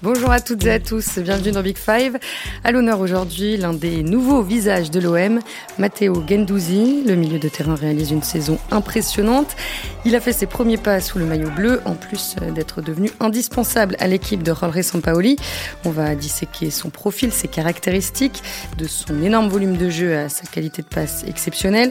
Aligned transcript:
Bonjour 0.00 0.30
à 0.30 0.38
toutes 0.38 0.64
et 0.64 0.70
à 0.70 0.78
tous, 0.78 1.18
bienvenue 1.18 1.50
dans 1.50 1.60
Big 1.60 1.76
Five. 1.76 2.18
À 2.62 2.70
l'honneur 2.70 3.00
aujourd'hui, 3.00 3.56
l'un 3.56 3.72
des 3.72 4.04
nouveaux 4.04 4.42
visages 4.42 4.92
de 4.92 5.00
l'OM, 5.00 5.40
Matteo 5.76 6.22
Gendouzi. 6.24 7.02
Le 7.04 7.16
milieu 7.16 7.40
de 7.40 7.48
terrain 7.48 7.74
réalise 7.74 8.12
une 8.12 8.22
saison 8.22 8.60
impressionnante. 8.70 9.56
Il 10.04 10.14
a 10.14 10.20
fait 10.20 10.32
ses 10.32 10.46
premiers 10.46 10.76
pas 10.76 11.00
sous 11.00 11.18
le 11.18 11.24
maillot 11.24 11.50
bleu, 11.50 11.80
en 11.84 11.96
plus 11.96 12.36
d'être 12.54 12.80
devenu 12.80 13.10
indispensable 13.18 13.96
à 13.98 14.06
l'équipe 14.06 14.44
de 14.44 14.54
Jorge 14.54 14.82
Sampaoli. 14.82 15.34
On 15.84 15.90
va 15.90 16.14
disséquer 16.14 16.70
son 16.70 16.90
profil, 16.90 17.32
ses 17.32 17.48
caractéristiques, 17.48 18.44
de 18.78 18.86
son 18.86 19.20
énorme 19.20 19.48
volume 19.48 19.76
de 19.76 19.90
jeu 19.90 20.16
à 20.16 20.28
sa 20.28 20.46
qualité 20.46 20.82
de 20.82 20.86
passe 20.86 21.24
exceptionnelle. 21.26 21.90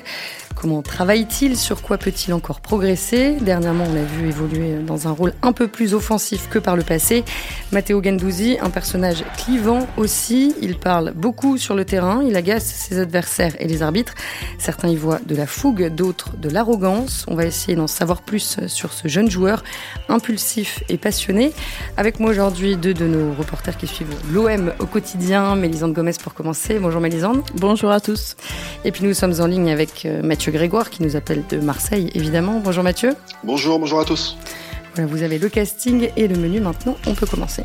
Comment 0.59 0.81
travaille-t-il? 0.81 1.55
Sur 1.55 1.83
quoi 1.83 1.99
peut-il 1.99 2.33
encore 2.33 2.61
progresser? 2.61 3.37
Dernièrement, 3.41 3.83
on 3.87 3.93
l'a 3.93 4.03
vu 4.03 4.27
évoluer 4.27 4.79
dans 4.79 5.07
un 5.07 5.11
rôle 5.11 5.33
un 5.43 5.53
peu 5.53 5.67
plus 5.67 5.93
offensif 5.93 6.49
que 6.49 6.57
par 6.57 6.75
le 6.75 6.81
passé. 6.81 7.23
Matteo 7.71 8.01
Gendouzi, 8.03 8.57
un 8.59 8.71
personnage 8.71 9.23
clivant 9.37 9.85
aussi. 9.97 10.55
Il 10.59 10.79
parle 10.79 11.13
beaucoup 11.15 11.59
sur 11.59 11.75
le 11.75 11.85
terrain, 11.85 12.23
il 12.23 12.35
agace 12.35 12.65
ses 12.65 12.97
adversaires 12.97 13.53
et 13.59 13.67
les 13.67 13.83
arbitres. 13.83 14.15
Certains 14.57 14.87
y 14.87 14.95
voient 14.95 15.19
de 15.27 15.35
la 15.35 15.45
fougue, 15.45 15.93
d'autres 15.93 16.35
de 16.37 16.49
l'arrogance. 16.49 17.25
On 17.27 17.35
va 17.35 17.45
essayer 17.45 17.75
d'en 17.75 17.85
savoir 17.85 18.23
plus 18.23 18.57
sur 18.65 18.93
ce 18.93 19.07
jeune 19.07 19.29
joueur, 19.29 19.63
impulsif 20.09 20.83
et 20.89 20.97
passionné. 20.97 21.53
Avec 21.97 22.19
moi 22.19 22.31
aujourd'hui, 22.31 22.77
deux 22.77 22.95
de 22.95 23.05
nos 23.05 23.31
reporters 23.33 23.77
qui 23.77 23.85
suivent 23.85 24.15
l'OM 24.31 24.73
au 24.79 24.87
quotidien. 24.87 25.55
Mélisande 25.55 25.93
Gomez 25.93 26.13
pour 26.23 26.33
commencer. 26.33 26.79
Bonjour 26.79 26.99
Mélisande. 26.99 27.43
Bonjour 27.53 27.91
à 27.91 27.99
tous. 27.99 28.35
Et 28.85 28.91
puis 28.91 29.03
nous 29.03 29.13
sommes 29.13 29.39
en 29.39 29.45
ligne 29.45 29.69
avec 29.69 30.05
euh, 30.05 30.23
Mathieu 30.47 30.59
Grégoire 30.59 30.89
qui 30.89 31.03
nous 31.03 31.17
appelle 31.17 31.43
de 31.49 31.57
Marseille, 31.57 32.09
évidemment. 32.13 32.61
Bonjour 32.63 32.81
Mathieu. 32.81 33.15
Bonjour, 33.43 33.79
bonjour 33.79 33.99
à 33.99 34.05
tous. 34.05 34.37
Voilà, 34.95 35.05
vous 35.05 35.21
avez 35.21 35.39
le 35.39 35.49
casting 35.49 36.09
et 36.15 36.29
le 36.29 36.37
menu 36.37 36.61
maintenant, 36.61 36.95
on 37.05 37.13
peut 37.15 37.25
commencer. 37.25 37.63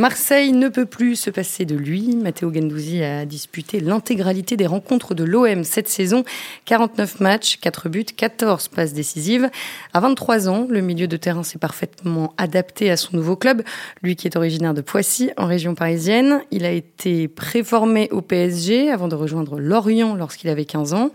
Marseille 0.00 0.52
ne 0.52 0.70
peut 0.70 0.86
plus 0.86 1.14
se 1.14 1.28
passer 1.28 1.66
de 1.66 1.76
lui. 1.76 2.16
Matteo 2.16 2.50
Gendouzi 2.50 3.02
a 3.02 3.26
disputé 3.26 3.80
l'intégralité 3.80 4.56
des 4.56 4.66
rencontres 4.66 5.14
de 5.14 5.24
l'OM 5.24 5.62
cette 5.62 5.90
saison. 5.90 6.24
49 6.64 7.20
matchs, 7.20 7.58
4 7.60 7.90
buts, 7.90 8.04
14 8.04 8.68
passes 8.68 8.94
décisives. 8.94 9.50
À 9.92 10.00
23 10.00 10.48
ans, 10.48 10.66
le 10.70 10.80
milieu 10.80 11.06
de 11.06 11.18
terrain 11.18 11.42
s'est 11.42 11.58
parfaitement 11.58 12.32
adapté 12.38 12.90
à 12.90 12.96
son 12.96 13.14
nouveau 13.14 13.36
club. 13.36 13.60
Lui 14.02 14.16
qui 14.16 14.26
est 14.26 14.38
originaire 14.38 14.72
de 14.72 14.80
Poissy, 14.80 15.32
en 15.36 15.44
région 15.44 15.74
parisienne. 15.74 16.40
Il 16.50 16.64
a 16.64 16.70
été 16.70 17.28
préformé 17.28 18.08
au 18.10 18.22
PSG 18.22 18.90
avant 18.90 19.06
de 19.06 19.16
rejoindre 19.16 19.60
Lorient 19.60 20.14
lorsqu'il 20.14 20.48
avait 20.48 20.64
15 20.64 20.94
ans. 20.94 21.10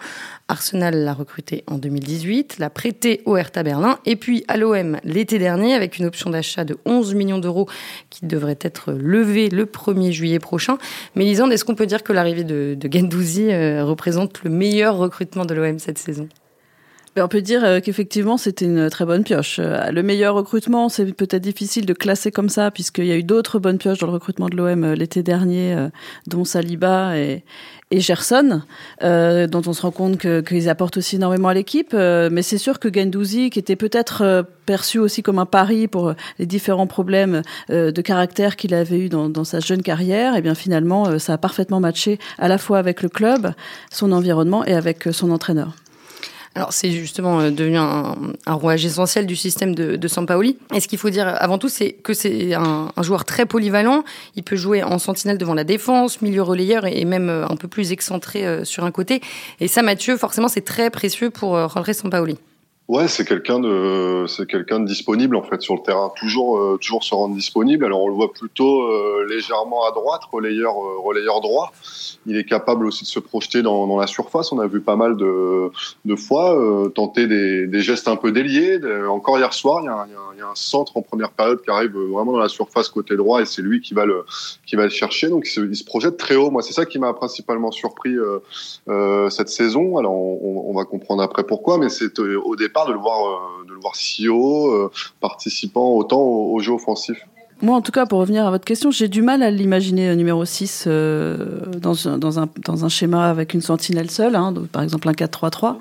Arsenal 0.47 1.03
l'a 1.03 1.15
recruté 1.15 1.63
en 1.65 1.79
2018, 1.79 2.59
l'a 2.59 2.69
prêté 2.69 3.23
au 3.25 3.35
Hertha 3.35 3.63
Berlin 3.63 3.97
et 4.05 4.15
puis 4.15 4.45
à 4.47 4.57
l'OM 4.57 4.99
l'été 5.03 5.39
dernier 5.39 5.73
avec 5.73 5.97
une 5.97 6.05
option 6.05 6.29
d'achat 6.29 6.63
de 6.65 6.77
11 6.85 7.15
millions 7.15 7.39
d'euros 7.39 7.67
qui 8.11 8.27
devrait 8.27 8.59
être 8.61 8.74
levée 8.87 9.49
le 9.49 9.65
1er 9.65 10.11
juillet 10.11 10.39
prochain. 10.39 10.77
Mais 11.15 11.23
Lisande, 11.23 11.51
est-ce 11.51 11.65
qu'on 11.65 11.75
peut 11.75 11.85
dire 11.85 12.03
que 12.03 12.13
l'arrivée 12.13 12.43
de, 12.43 12.75
de 12.79 12.89
Gendouzi 12.91 13.51
euh, 13.51 13.83
représente 13.83 14.43
le 14.43 14.49
meilleur 14.49 14.97
recrutement 14.97 15.45
de 15.45 15.53
l'OM 15.53 15.79
cette 15.79 15.97
saison? 15.97 16.27
On 17.23 17.27
peut 17.27 17.41
dire 17.41 17.63
euh, 17.63 17.79
qu'effectivement, 17.79 18.37
c'était 18.37 18.65
une 18.65 18.89
très 18.89 19.05
bonne 19.05 19.23
pioche. 19.23 19.57
Euh, 19.59 19.91
le 19.91 20.03
meilleur 20.03 20.35
recrutement, 20.35 20.89
c'est 20.89 21.05
peut-être 21.13 21.41
difficile 21.41 21.85
de 21.85 21.93
classer 21.93 22.31
comme 22.31 22.49
ça, 22.49 22.71
puisqu'il 22.71 23.05
y 23.05 23.11
a 23.11 23.17
eu 23.17 23.23
d'autres 23.23 23.59
bonnes 23.59 23.77
pioches 23.77 23.99
dans 23.99 24.07
le 24.07 24.13
recrutement 24.13 24.49
de 24.49 24.57
l'OM 24.57 24.93
l'été 24.93 25.23
dernier, 25.23 25.89
dont 26.27 26.43
Saliba 26.43 27.17
et, 27.17 27.43
et 27.91 27.99
Gerson, 27.99 28.61
euh, 29.03 29.47
dont 29.47 29.61
on 29.67 29.73
se 29.73 29.81
rend 29.81 29.91
compte 29.91 30.17
qu'ils 30.17 30.69
apportent 30.69 30.97
aussi 30.97 31.17
énormément 31.17 31.49
à 31.49 31.53
l'équipe. 31.53 31.91
Euh, 31.93 32.29
mais 32.31 32.41
c'est 32.41 32.57
sûr 32.57 32.79
que 32.79 32.91
Gendouzi, 32.91 33.49
qui 33.49 33.59
était 33.59 33.75
peut-être 33.75 34.23
euh, 34.23 34.43
perçu 34.65 34.97
aussi 34.97 35.21
comme 35.21 35.37
un 35.37 35.45
pari 35.45 35.87
pour 35.87 36.13
les 36.39 36.45
différents 36.45 36.87
problèmes 36.87 37.43
de 37.69 38.01
caractère 38.01 38.55
qu'il 38.55 38.73
avait 38.73 38.97
eu 38.97 39.09
dans, 39.09 39.29
dans, 39.29 39.43
sa 39.43 39.59
jeune 39.59 39.83
carrière, 39.83 40.33
et 40.33 40.39
eh 40.39 40.41
bien 40.41 40.55
finalement, 40.55 41.19
ça 41.19 41.33
a 41.33 41.37
parfaitement 41.37 41.79
matché 41.79 42.17
à 42.39 42.47
la 42.47 42.57
fois 42.57 42.79
avec 42.79 43.03
le 43.03 43.09
club, 43.09 43.53
son 43.91 44.11
environnement 44.11 44.65
et 44.65 44.73
avec 44.73 45.07
son 45.11 45.29
entraîneur. 45.29 45.75
Alors 46.55 46.71
c'est 46.71 46.89
justement 46.91 47.41
euh, 47.41 47.51
devenu 47.51 47.77
un, 47.77 48.15
un, 48.45 48.53
rouage 48.53 48.85
essentiel 48.85 49.25
du 49.25 49.35
système 49.35 49.75
de, 49.75 49.97
de 49.97 50.07
Sampaoli. 50.07 50.57
Et 50.73 50.79
ce 50.79 50.87
qu'il 50.87 50.97
faut 50.97 51.09
dire 51.09 51.27
avant 51.27 51.57
tout, 51.57 51.67
c'est 51.67 51.91
que 51.91 52.13
c'est 52.13 52.53
un, 52.53 52.91
un, 52.95 53.03
joueur 53.03 53.25
très 53.25 53.45
polyvalent. 53.45 54.05
Il 54.35 54.43
peut 54.43 54.55
jouer 54.55 54.81
en 54.81 54.97
sentinelle 54.97 55.37
devant 55.37 55.53
la 55.53 55.65
défense, 55.65 56.21
milieu 56.21 56.41
relayeur 56.41 56.85
et 56.85 57.03
même 57.03 57.29
euh, 57.29 57.45
un 57.47 57.57
peu 57.57 57.67
plus 57.67 57.91
excentré 57.91 58.47
euh, 58.47 58.63
sur 58.63 58.85
un 58.85 58.91
côté. 58.91 59.21
Et 59.59 59.67
ça, 59.67 59.81
Mathieu, 59.81 60.15
forcément, 60.15 60.47
c'est 60.47 60.63
très 60.63 60.89
précieux 60.89 61.29
pour 61.29 61.57
Jorge 61.69 61.91
Sampaoli. 61.91 62.37
Ouais, 62.87 63.07
c'est 63.07 63.25
quelqu'un 63.25 63.59
de 63.59 64.25
c'est 64.27 64.45
quelqu'un 64.45 64.79
de 64.79 64.85
disponible 64.85 65.35
en 65.35 65.41
fait 65.41 65.59
sur 65.59 65.73
le 65.73 65.81
terrain, 65.81 66.11
toujours 66.15 66.59
euh, 66.59 66.77
toujours 66.79 67.03
se 67.03 67.15
rendre 67.15 67.33
disponible. 67.33 67.83
Alors 67.83 68.03
on 68.03 68.09
le 68.09 68.13
voit 68.13 68.31
plutôt 68.31 68.83
euh, 68.83 69.25
légèrement 69.27 69.87
à 69.87 69.91
droite, 69.91 70.21
relayeur 70.31 70.73
euh, 70.73 70.99
relayeur 70.99 71.41
droit. 71.41 71.73
Il 72.27 72.37
est 72.37 72.43
capable 72.43 72.85
aussi 72.85 73.03
de 73.03 73.07
se 73.07 73.19
projeter 73.19 73.63
dans, 73.63 73.87
dans 73.87 73.97
la 73.97 74.05
surface. 74.05 74.51
On 74.51 74.59
a 74.59 74.67
vu 74.67 74.81
pas 74.81 74.95
mal 74.95 75.17
de 75.17 75.71
de 76.05 76.15
fois 76.15 76.55
tenter 76.93 77.25
des, 77.25 77.65
des 77.65 77.81
gestes 77.81 78.07
un 78.07 78.17
peu 78.17 78.31
déliés. 78.31 78.79
Encore 79.07 79.39
hier 79.39 79.53
soir, 79.53 79.79
il 79.81 79.85
y, 79.85 79.87
a 79.87 79.93
un, 79.93 80.05
il 80.35 80.39
y, 80.39 80.41
a 80.41 80.47
un, 80.47 80.55
centre 80.55 80.97
en 80.97 81.01
première 81.01 81.31
période 81.31 81.61
qui 81.63 81.71
arrive 81.71 81.95
vraiment 81.95 82.33
dans 82.33 82.39
la 82.39 82.49
surface 82.49 82.89
côté 82.89 83.15
droit 83.15 83.41
et 83.41 83.45
c'est 83.45 83.61
lui 83.63 83.81
qui 83.81 83.95
va 83.95 84.05
le 84.05 84.25
qui 84.65 84.75
va 84.75 84.83
le 84.83 84.89
chercher. 84.89 85.29
Donc 85.29 85.47
il 85.47 85.51
se, 85.51 85.61
il 85.61 85.75
se 85.75 85.83
projette 85.83 86.17
très 86.17 86.35
haut. 86.35 86.51
Moi, 86.51 86.61
c'est 86.61 86.73
ça 86.73 86.85
qui 86.85 86.99
m'a 86.99 87.13
principalement 87.13 87.71
surpris 87.71 88.15
cette 89.29 89.49
saison. 89.49 89.97
Alors 89.97 90.13
on, 90.13 90.65
on, 90.69 90.73
va 90.73 90.85
comprendre 90.85 91.23
après 91.23 91.43
pourquoi, 91.43 91.77
mais 91.77 91.89
c'est 91.89 92.19
au 92.19 92.55
départ 92.55 92.74
de 92.83 92.91
le 92.91 92.99
voir, 92.99 93.25
euh, 93.25 93.65
de 93.65 93.73
le 93.73 93.79
voir 93.79 93.95
si 93.95 94.27
haut, 94.27 94.71
euh, 94.71 94.91
participant 95.21 95.93
autant 95.95 96.19
au, 96.19 96.59
jeu 96.59 96.73
offensif. 96.73 97.17
Moi, 97.61 97.77
en 97.77 97.81
tout 97.81 97.93
cas, 97.93 98.05
pour 98.05 98.19
revenir 98.19 98.45
à 98.45 98.51
votre 98.51 98.65
question, 98.65 98.91
j'ai 98.91 99.07
du 99.07 99.21
mal 99.21 99.41
à 99.41 99.49
l'imaginer 99.49 100.09
euh, 100.09 100.15
numéro 100.15 100.43
6 100.43 100.87
dans, 100.87 102.07
un, 102.07 102.17
dans, 102.17 102.39
un, 102.39 102.49
dans 102.65 102.83
un 102.83 102.89
schéma 102.89 103.29
avec 103.29 103.53
une 103.53 103.61
sentinelle 103.61 104.11
seule, 104.11 104.35
hein, 104.35 104.53
par 104.73 104.83
exemple 104.83 105.07
un 105.07 105.13
4-3-3. 105.13 105.77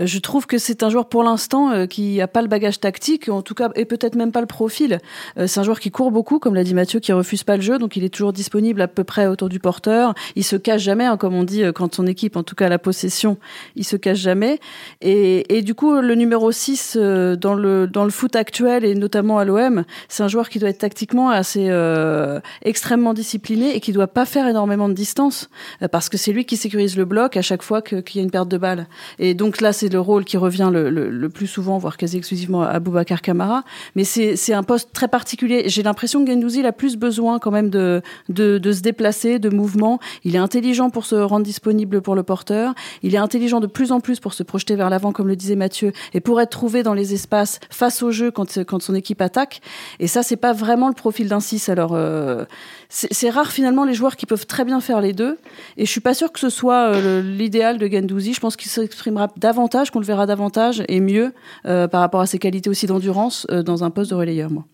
Euh, 0.00 0.06
je 0.06 0.18
trouve 0.18 0.46
que 0.46 0.58
c'est 0.58 0.82
un 0.82 0.90
joueur 0.90 1.08
pour 1.08 1.22
l'instant 1.22 1.70
euh, 1.70 1.86
qui 1.86 2.20
a 2.20 2.28
pas 2.28 2.42
le 2.42 2.48
bagage 2.48 2.80
tactique, 2.80 3.28
en 3.28 3.42
tout 3.42 3.54
cas, 3.54 3.70
et 3.74 3.84
peut-être 3.84 4.14
même 4.14 4.32
pas 4.32 4.40
le 4.40 4.46
profil. 4.46 4.98
Euh, 5.38 5.46
c'est 5.46 5.60
un 5.60 5.62
joueur 5.62 5.80
qui 5.80 5.90
court 5.90 6.10
beaucoup, 6.10 6.38
comme 6.38 6.54
l'a 6.54 6.64
dit 6.64 6.74
Mathieu, 6.74 7.00
qui 7.00 7.12
refuse 7.12 7.44
pas 7.44 7.56
le 7.56 7.62
jeu, 7.62 7.78
donc 7.78 7.96
il 7.96 8.04
est 8.04 8.08
toujours 8.08 8.32
disponible 8.32 8.80
à 8.80 8.88
peu 8.88 9.04
près 9.04 9.26
autour 9.26 9.48
du 9.48 9.58
porteur. 9.58 10.14
Il 10.36 10.44
se 10.44 10.56
cache 10.56 10.82
jamais, 10.82 11.04
hein, 11.04 11.16
comme 11.16 11.34
on 11.34 11.44
dit, 11.44 11.62
quand 11.74 11.94
son 11.94 12.06
équipe, 12.06 12.36
en 12.36 12.42
tout 12.42 12.54
cas 12.54 12.68
la 12.68 12.78
possession, 12.78 13.38
il 13.76 13.84
se 13.84 13.96
cache 13.96 14.18
jamais. 14.18 14.60
Et, 15.00 15.56
et 15.56 15.62
du 15.62 15.74
coup, 15.74 15.94
le 16.00 16.14
numéro 16.14 16.52
6 16.52 16.96
dans 16.96 17.54
le 17.54 17.86
dans 17.86 18.04
le 18.04 18.10
foot 18.10 18.36
actuel 18.36 18.84
et 18.84 18.94
notamment 18.94 19.38
à 19.38 19.44
l'OM, 19.44 19.84
c'est 20.08 20.22
un 20.22 20.28
joueur 20.28 20.48
qui 20.48 20.58
doit 20.58 20.68
être 20.68 20.78
tactiquement 20.78 21.30
assez 21.30 21.66
euh, 21.68 22.40
extrêmement 22.62 23.14
discipliné 23.14 23.74
et 23.74 23.80
qui 23.80 23.92
doit 23.92 24.06
pas 24.06 24.26
faire 24.26 24.46
énormément 24.46 24.88
de 24.88 24.94
distance 24.94 25.48
parce 25.90 26.08
que 26.08 26.16
c'est 26.16 26.32
lui 26.32 26.44
qui 26.44 26.56
sécurise 26.56 26.96
le 26.96 27.04
bloc 27.04 27.36
à 27.36 27.42
chaque 27.42 27.62
fois 27.62 27.82
qu'il 27.82 28.16
y 28.16 28.18
a 28.18 28.22
une 28.22 28.30
perte 28.30 28.48
de 28.48 28.58
balle. 28.58 28.86
Et 29.18 29.34
donc 29.34 29.60
là, 29.60 29.72
c'est 29.72 29.87
le 29.88 30.00
rôle 30.00 30.24
qui 30.24 30.36
revient 30.36 30.70
le, 30.72 31.28
plus 31.28 31.46
souvent, 31.46 31.78
voire 31.78 31.96
quasi 31.96 32.16
exclusivement 32.16 32.62
à 32.62 32.78
Boubacar 32.80 33.22
Camara. 33.22 33.64
Mais 33.96 34.04
c'est 34.04 34.52
un 34.52 34.62
poste 34.62 34.90
très 34.92 35.08
particulier. 35.08 35.64
J'ai 35.66 35.82
l'impression 35.82 36.24
que 36.24 36.30
Gendouzi 36.30 36.64
a 36.64 36.72
plus 36.72 36.96
besoin 36.96 37.38
quand 37.38 37.50
même 37.50 37.70
de, 37.70 38.02
se 38.28 38.80
déplacer, 38.80 39.38
de 39.38 39.48
mouvement. 39.48 39.98
Il 40.24 40.34
est 40.34 40.40
intelligent 40.40 40.90
pour 40.90 41.06
se 41.06 41.14
rendre 41.14 41.44
disponible 41.44 42.00
pour 42.00 42.14
le 42.14 42.22
porteur. 42.22 42.74
Il 43.02 43.14
est 43.14 43.18
intelligent 43.18 43.60
de 43.60 43.66
plus 43.66 43.92
en 43.92 44.00
plus 44.00 44.20
pour 44.20 44.34
se 44.34 44.42
projeter 44.42 44.76
vers 44.76 44.90
l'avant, 44.90 45.12
comme 45.12 45.28
le 45.28 45.36
disait 45.36 45.56
Mathieu, 45.56 45.92
et 46.14 46.20
pour 46.20 46.40
être 46.40 46.50
trouvé 46.50 46.82
dans 46.82 46.94
les 46.94 47.14
espaces 47.14 47.60
face 47.70 48.02
au 48.02 48.10
jeu 48.10 48.30
quand, 48.30 48.64
quand 48.64 48.80
son 48.82 48.94
équipe 48.94 49.20
attaque. 49.20 49.60
Et 50.00 50.06
ça, 50.06 50.22
c'est 50.22 50.36
pas 50.36 50.52
vraiment 50.52 50.88
le 50.88 50.94
profil 50.94 51.28
d'un 51.28 51.40
6. 51.40 51.68
Alors, 51.68 51.92
euh, 51.94 52.44
c'est 52.88 53.30
rare 53.30 53.52
finalement 53.52 53.84
les 53.84 53.94
joueurs 53.94 54.16
qui 54.16 54.26
peuvent 54.26 54.46
très 54.46 54.64
bien 54.64 54.80
faire 54.80 55.00
les 55.00 55.12
deux. 55.12 55.38
Et 55.76 55.84
je 55.84 55.90
suis 55.90 56.00
pas 56.00 56.14
sûr 56.14 56.32
que 56.32 56.40
ce 56.40 56.48
soit 56.48 56.94
euh, 56.94 57.22
l'idéal 57.22 57.78
de 57.78 57.86
Gendouzi. 57.86 58.32
Je 58.32 58.40
pense 58.40 58.56
qu'il 58.56 58.70
s'exprimera 58.70 59.28
davantage 59.36 59.77
qu'on 59.90 60.00
le 60.00 60.04
verra 60.04 60.26
davantage 60.26 60.82
et 60.88 61.00
mieux 61.00 61.32
euh, 61.66 61.88
par 61.88 62.00
rapport 62.00 62.20
à 62.20 62.26
ses 62.26 62.38
qualités 62.38 62.70
aussi 62.70 62.86
d'endurance 62.86 63.46
euh, 63.50 63.62
dans 63.62 63.84
un 63.84 63.90
poste 63.90 64.10
de 64.10 64.16
relayeur, 64.16 64.50
moi. 64.50 64.64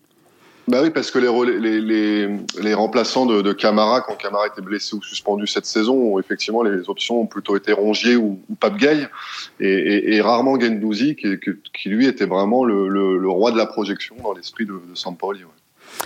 Bah 0.67 0.79
oui, 0.81 0.89
parce 0.89 1.11
que 1.11 1.19
les, 1.19 1.59
les, 1.59 1.79
les, 1.79 2.39
les 2.59 2.73
remplaçants 2.73 3.27
de, 3.27 3.43
de, 3.43 3.53
Camara, 3.53 4.01
quand 4.01 4.15
Camara 4.15 4.47
était 4.47 4.63
blessé 4.63 4.95
ou 4.95 5.01
suspendu 5.03 5.45
cette 5.45 5.67
saison, 5.67 6.17
effectivement, 6.17 6.63
les 6.63 6.89
options 6.89 7.21
ont 7.21 7.27
plutôt 7.27 7.55
été 7.55 7.71
Rongier 7.71 8.15
ou, 8.15 8.39
ou 8.49 8.55
Pape 8.55 8.77
Gay, 8.77 9.07
et, 9.59 9.67
et, 9.67 10.15
et, 10.15 10.21
rarement 10.21 10.59
Gendouzi, 10.59 11.15
qui, 11.15 11.27
qui, 11.71 11.89
lui 11.89 12.07
était 12.07 12.25
vraiment 12.25 12.65
le, 12.65 12.89
le, 12.89 13.19
le, 13.19 13.29
roi 13.29 13.51
de 13.51 13.57
la 13.57 13.67
projection 13.67 14.15
dans 14.23 14.33
l'esprit 14.33 14.65
de, 14.65 14.73
de 14.73 14.95
Sampoli. 14.95 15.43
Ouais. 15.43 15.51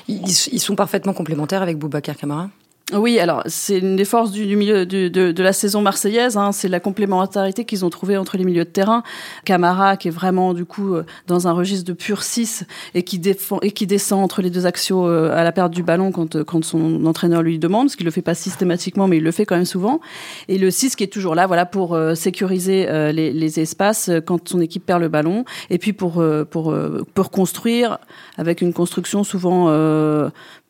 Ils, 0.10 0.28
ils, 0.28 0.60
sont 0.60 0.76
parfaitement 0.76 1.14
complémentaires 1.14 1.62
avec 1.62 1.78
Boubacar 1.78 2.18
Camara? 2.18 2.50
Oui, 2.92 3.20
alors 3.20 3.44
c'est 3.46 3.78
une 3.78 3.96
des 3.96 4.06
forces 4.06 4.32
du, 4.32 4.56
milieu 4.56 4.84
de, 4.84 5.10
de, 5.10 5.44
la 5.44 5.54
saison 5.54 5.82
marseillaise, 5.82 6.38
hein, 6.38 6.52
c'est 6.52 6.68
la 6.68 6.80
complémentarité 6.80 7.64
qu'ils 7.64 7.86
ont 7.86 7.92
trouvée 7.92 8.18
entre 8.18 8.36
les 8.36 8.44
milieux 8.44 8.66
de 8.66 8.70
terrain. 8.70 9.04
Camara 9.46 9.96
qui 9.96 10.08
est 10.08 10.12
vraiment 10.12 10.56
du 10.56 10.66
coup 10.66 10.96
euh, 10.96 11.06
dans 11.28 11.48
un 11.48 11.52
registre 11.52 11.86
de 11.86 11.94
pur 11.94 12.24
6 12.24 12.66
et 12.96 13.04
qui 13.04 13.20
défend 13.20 13.60
et 13.62 13.72
qui 13.72 13.86
descend 13.86 14.24
entre 14.24 14.42
les 14.42 14.50
deux 14.50 14.66
axiaux 14.66 15.08
euh, 15.08 15.38
à 15.38 15.44
la 15.44 15.52
perte 15.52 15.72
du 15.72 15.84
ballon 15.84 16.12
quand 16.12 16.36
euh, 16.36 16.44
quand 16.44 16.66
son 16.66 17.06
entraîneur 17.06 17.44
lui 17.44 17.60
demande, 17.60 17.92
ce 17.92 17.98
qu'il 17.98 18.06
le 18.06 18.12
fait 18.12 18.24
pas 18.24 18.34
systématiquement, 18.34 19.08
mais 19.08 19.18
il 19.18 19.24
le 19.24 19.32
fait 19.32 19.46
quand 19.46 19.56
même 19.56 19.66
souvent. 19.66 20.02
Et 20.48 20.58
le 20.58 20.72
6 20.72 20.96
qui 20.96 21.04
est 21.04 21.14
toujours 21.14 21.36
là, 21.36 21.46
voilà 21.46 21.68
pour 21.68 21.98
sécuriser 22.16 22.88
les, 23.14 23.32
les, 23.32 23.60
espaces 23.60 24.10
quand 24.26 24.48
son 24.48 24.62
équipe 24.62 24.86
perd 24.86 25.02
le 25.02 25.10
ballon, 25.10 25.46
et 25.70 25.78
puis 25.78 25.94
pour 25.94 26.24
pour 26.50 26.76
pour 27.14 27.32
construire 27.32 28.00
avec 28.38 28.62
une 28.62 28.74
construction 28.74 29.24
souvent 29.24 29.68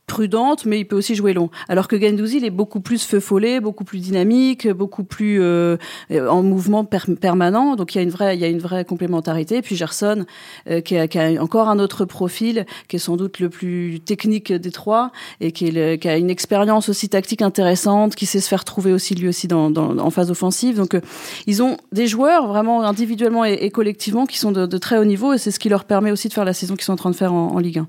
prudente, 0.09 0.65
mais 0.65 0.79
il 0.79 0.85
peut 0.85 0.97
aussi 0.97 1.15
jouer 1.15 1.33
long. 1.33 1.49
Alors 1.69 1.87
que 1.87 1.97
Gendouzi, 1.99 2.37
il 2.37 2.45
est 2.45 2.49
beaucoup 2.49 2.81
plus 2.81 3.05
feu 3.05 3.21
follet, 3.21 3.61
beaucoup 3.61 3.85
plus 3.85 3.99
dynamique, 3.99 4.67
beaucoup 4.67 5.05
plus 5.05 5.41
euh, 5.41 5.77
en 6.11 6.43
mouvement 6.43 6.83
permanent. 6.83 7.75
Donc 7.77 7.95
il 7.95 7.99
y 7.99 8.01
a 8.01 8.03
une 8.03 8.09
vraie, 8.09 8.35
il 8.35 8.41
y 8.41 8.43
a 8.43 8.47
une 8.47 8.59
vraie 8.59 8.83
complémentarité. 8.83 9.57
Et 9.57 9.61
puis 9.61 9.75
Gerson, 9.75 10.25
euh, 10.69 10.81
qui, 10.81 10.97
a, 10.97 11.07
qui, 11.07 11.19
a, 11.19 11.41
encore 11.41 11.69
un 11.69 11.79
autre 11.79 12.03
profil, 12.05 12.65
qui 12.87 12.97
est 12.97 12.99
sans 12.99 13.15
doute 13.15 13.39
le 13.39 13.49
plus 13.49 14.01
technique 14.01 14.51
des 14.51 14.71
trois, 14.71 15.11
et 15.39 15.51
qui, 15.51 15.67
est 15.67 16.01
qui 16.01 16.09
a 16.09 16.17
une 16.17 16.29
expérience 16.29 16.89
aussi 16.89 17.07
tactique 17.07 17.43
intéressante, 17.43 18.15
qui 18.15 18.25
sait 18.25 18.41
se 18.41 18.49
faire 18.49 18.65
trouver 18.65 18.91
aussi 18.91 19.15
lui 19.15 19.27
aussi 19.27 19.47
dans, 19.47 19.69
dans 19.69 19.97
en 19.99 20.09
phase 20.09 20.31
offensive. 20.31 20.75
Donc 20.75 20.95
euh, 20.95 21.01
ils 21.45 21.61
ont 21.61 21.77
des 21.91 22.07
joueurs 22.07 22.47
vraiment 22.47 22.83
individuellement 22.83 23.45
et, 23.45 23.69
collectivement 23.69 24.25
qui 24.25 24.39
sont 24.39 24.51
de, 24.51 24.65
de, 24.65 24.77
très 24.79 24.97
haut 24.97 25.05
niveau, 25.05 25.33
et 25.33 25.37
c'est 25.37 25.51
ce 25.51 25.59
qui 25.59 25.69
leur 25.69 25.85
permet 25.85 26.11
aussi 26.11 26.27
de 26.27 26.33
faire 26.33 26.45
la 26.45 26.53
saison 26.53 26.75
qu'ils 26.75 26.85
sont 26.85 26.93
en 26.93 27.03
train 27.03 27.11
de 27.11 27.15
faire 27.15 27.31
en, 27.31 27.51
en 27.53 27.59
Ligue 27.59 27.77
1. 27.77 27.87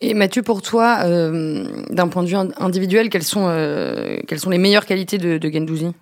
Et 0.00 0.14
Mathieu, 0.14 0.42
pour 0.42 0.62
toi, 0.62 0.98
euh, 1.04 1.66
d'un 1.90 2.08
point 2.08 2.22
de 2.22 2.28
vue 2.28 2.36
individuel, 2.58 3.08
quelles 3.08 3.22
sont, 3.22 3.48
euh, 3.48 4.18
quelles 4.26 4.40
sont 4.40 4.50
les 4.50 4.58
meilleures 4.58 4.86
qualités 4.86 5.18
de, 5.18 5.38
de 5.38 5.50
Gendouzi? 5.50 5.92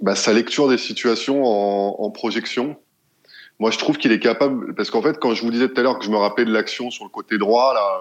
Bah, 0.00 0.14
Sa 0.14 0.32
lecture 0.32 0.68
des 0.68 0.78
situations 0.78 1.44
en, 1.44 1.96
en 1.98 2.10
projection. 2.10 2.76
Moi, 3.58 3.72
je 3.72 3.78
trouve 3.78 3.98
qu'il 3.98 4.12
est 4.12 4.20
capable, 4.20 4.72
parce 4.74 4.90
qu'en 4.90 5.02
fait, 5.02 5.18
quand 5.18 5.34
je 5.34 5.42
vous 5.42 5.50
disais 5.50 5.68
tout 5.68 5.80
à 5.80 5.82
l'heure 5.82 5.98
que 5.98 6.04
je 6.04 6.10
me 6.10 6.16
rappelais 6.16 6.44
de 6.44 6.52
l'action 6.52 6.90
sur 6.92 7.04
le 7.04 7.10
côté 7.10 7.38
droit, 7.38 7.74
là, 7.74 8.00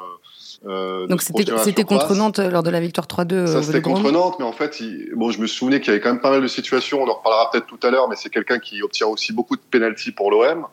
euh, 0.65 1.07
Donc 1.07 1.21
c'était 1.21 1.83
contre 1.83 2.15
Nantes 2.15 2.39
lors 2.39 2.63
de 2.63 2.69
la 2.69 2.79
victoire 2.79 3.07
3-2. 3.07 3.47
Ça 3.47 3.63
c'était 3.63 3.81
contre 3.81 4.11
Nantes, 4.11 4.35
mais 4.39 4.45
en 4.45 4.51
fait, 4.51 4.79
il, 4.79 5.11
bon, 5.15 5.31
je 5.31 5.39
me 5.39 5.47
souvenais 5.47 5.79
qu'il 5.79 5.89
y 5.89 5.91
avait 5.91 6.01
quand 6.01 6.11
même 6.11 6.21
pas 6.21 6.31
mal 6.31 6.41
de 6.41 6.47
situations. 6.47 7.01
On 7.01 7.07
en 7.07 7.15
reparlera 7.15 7.49
peut-être 7.51 7.67
tout 7.67 7.79
à 7.83 7.91
l'heure, 7.91 8.09
mais 8.09 8.15
c'est 8.15 8.29
quelqu'un 8.29 8.59
qui 8.59 8.81
obtient 8.81 9.07
aussi 9.07 9.33
beaucoup 9.33 9.55
de 9.55 9.61
pénalties 9.61 10.11
pour 10.11 10.31
l'OM. 10.31 10.65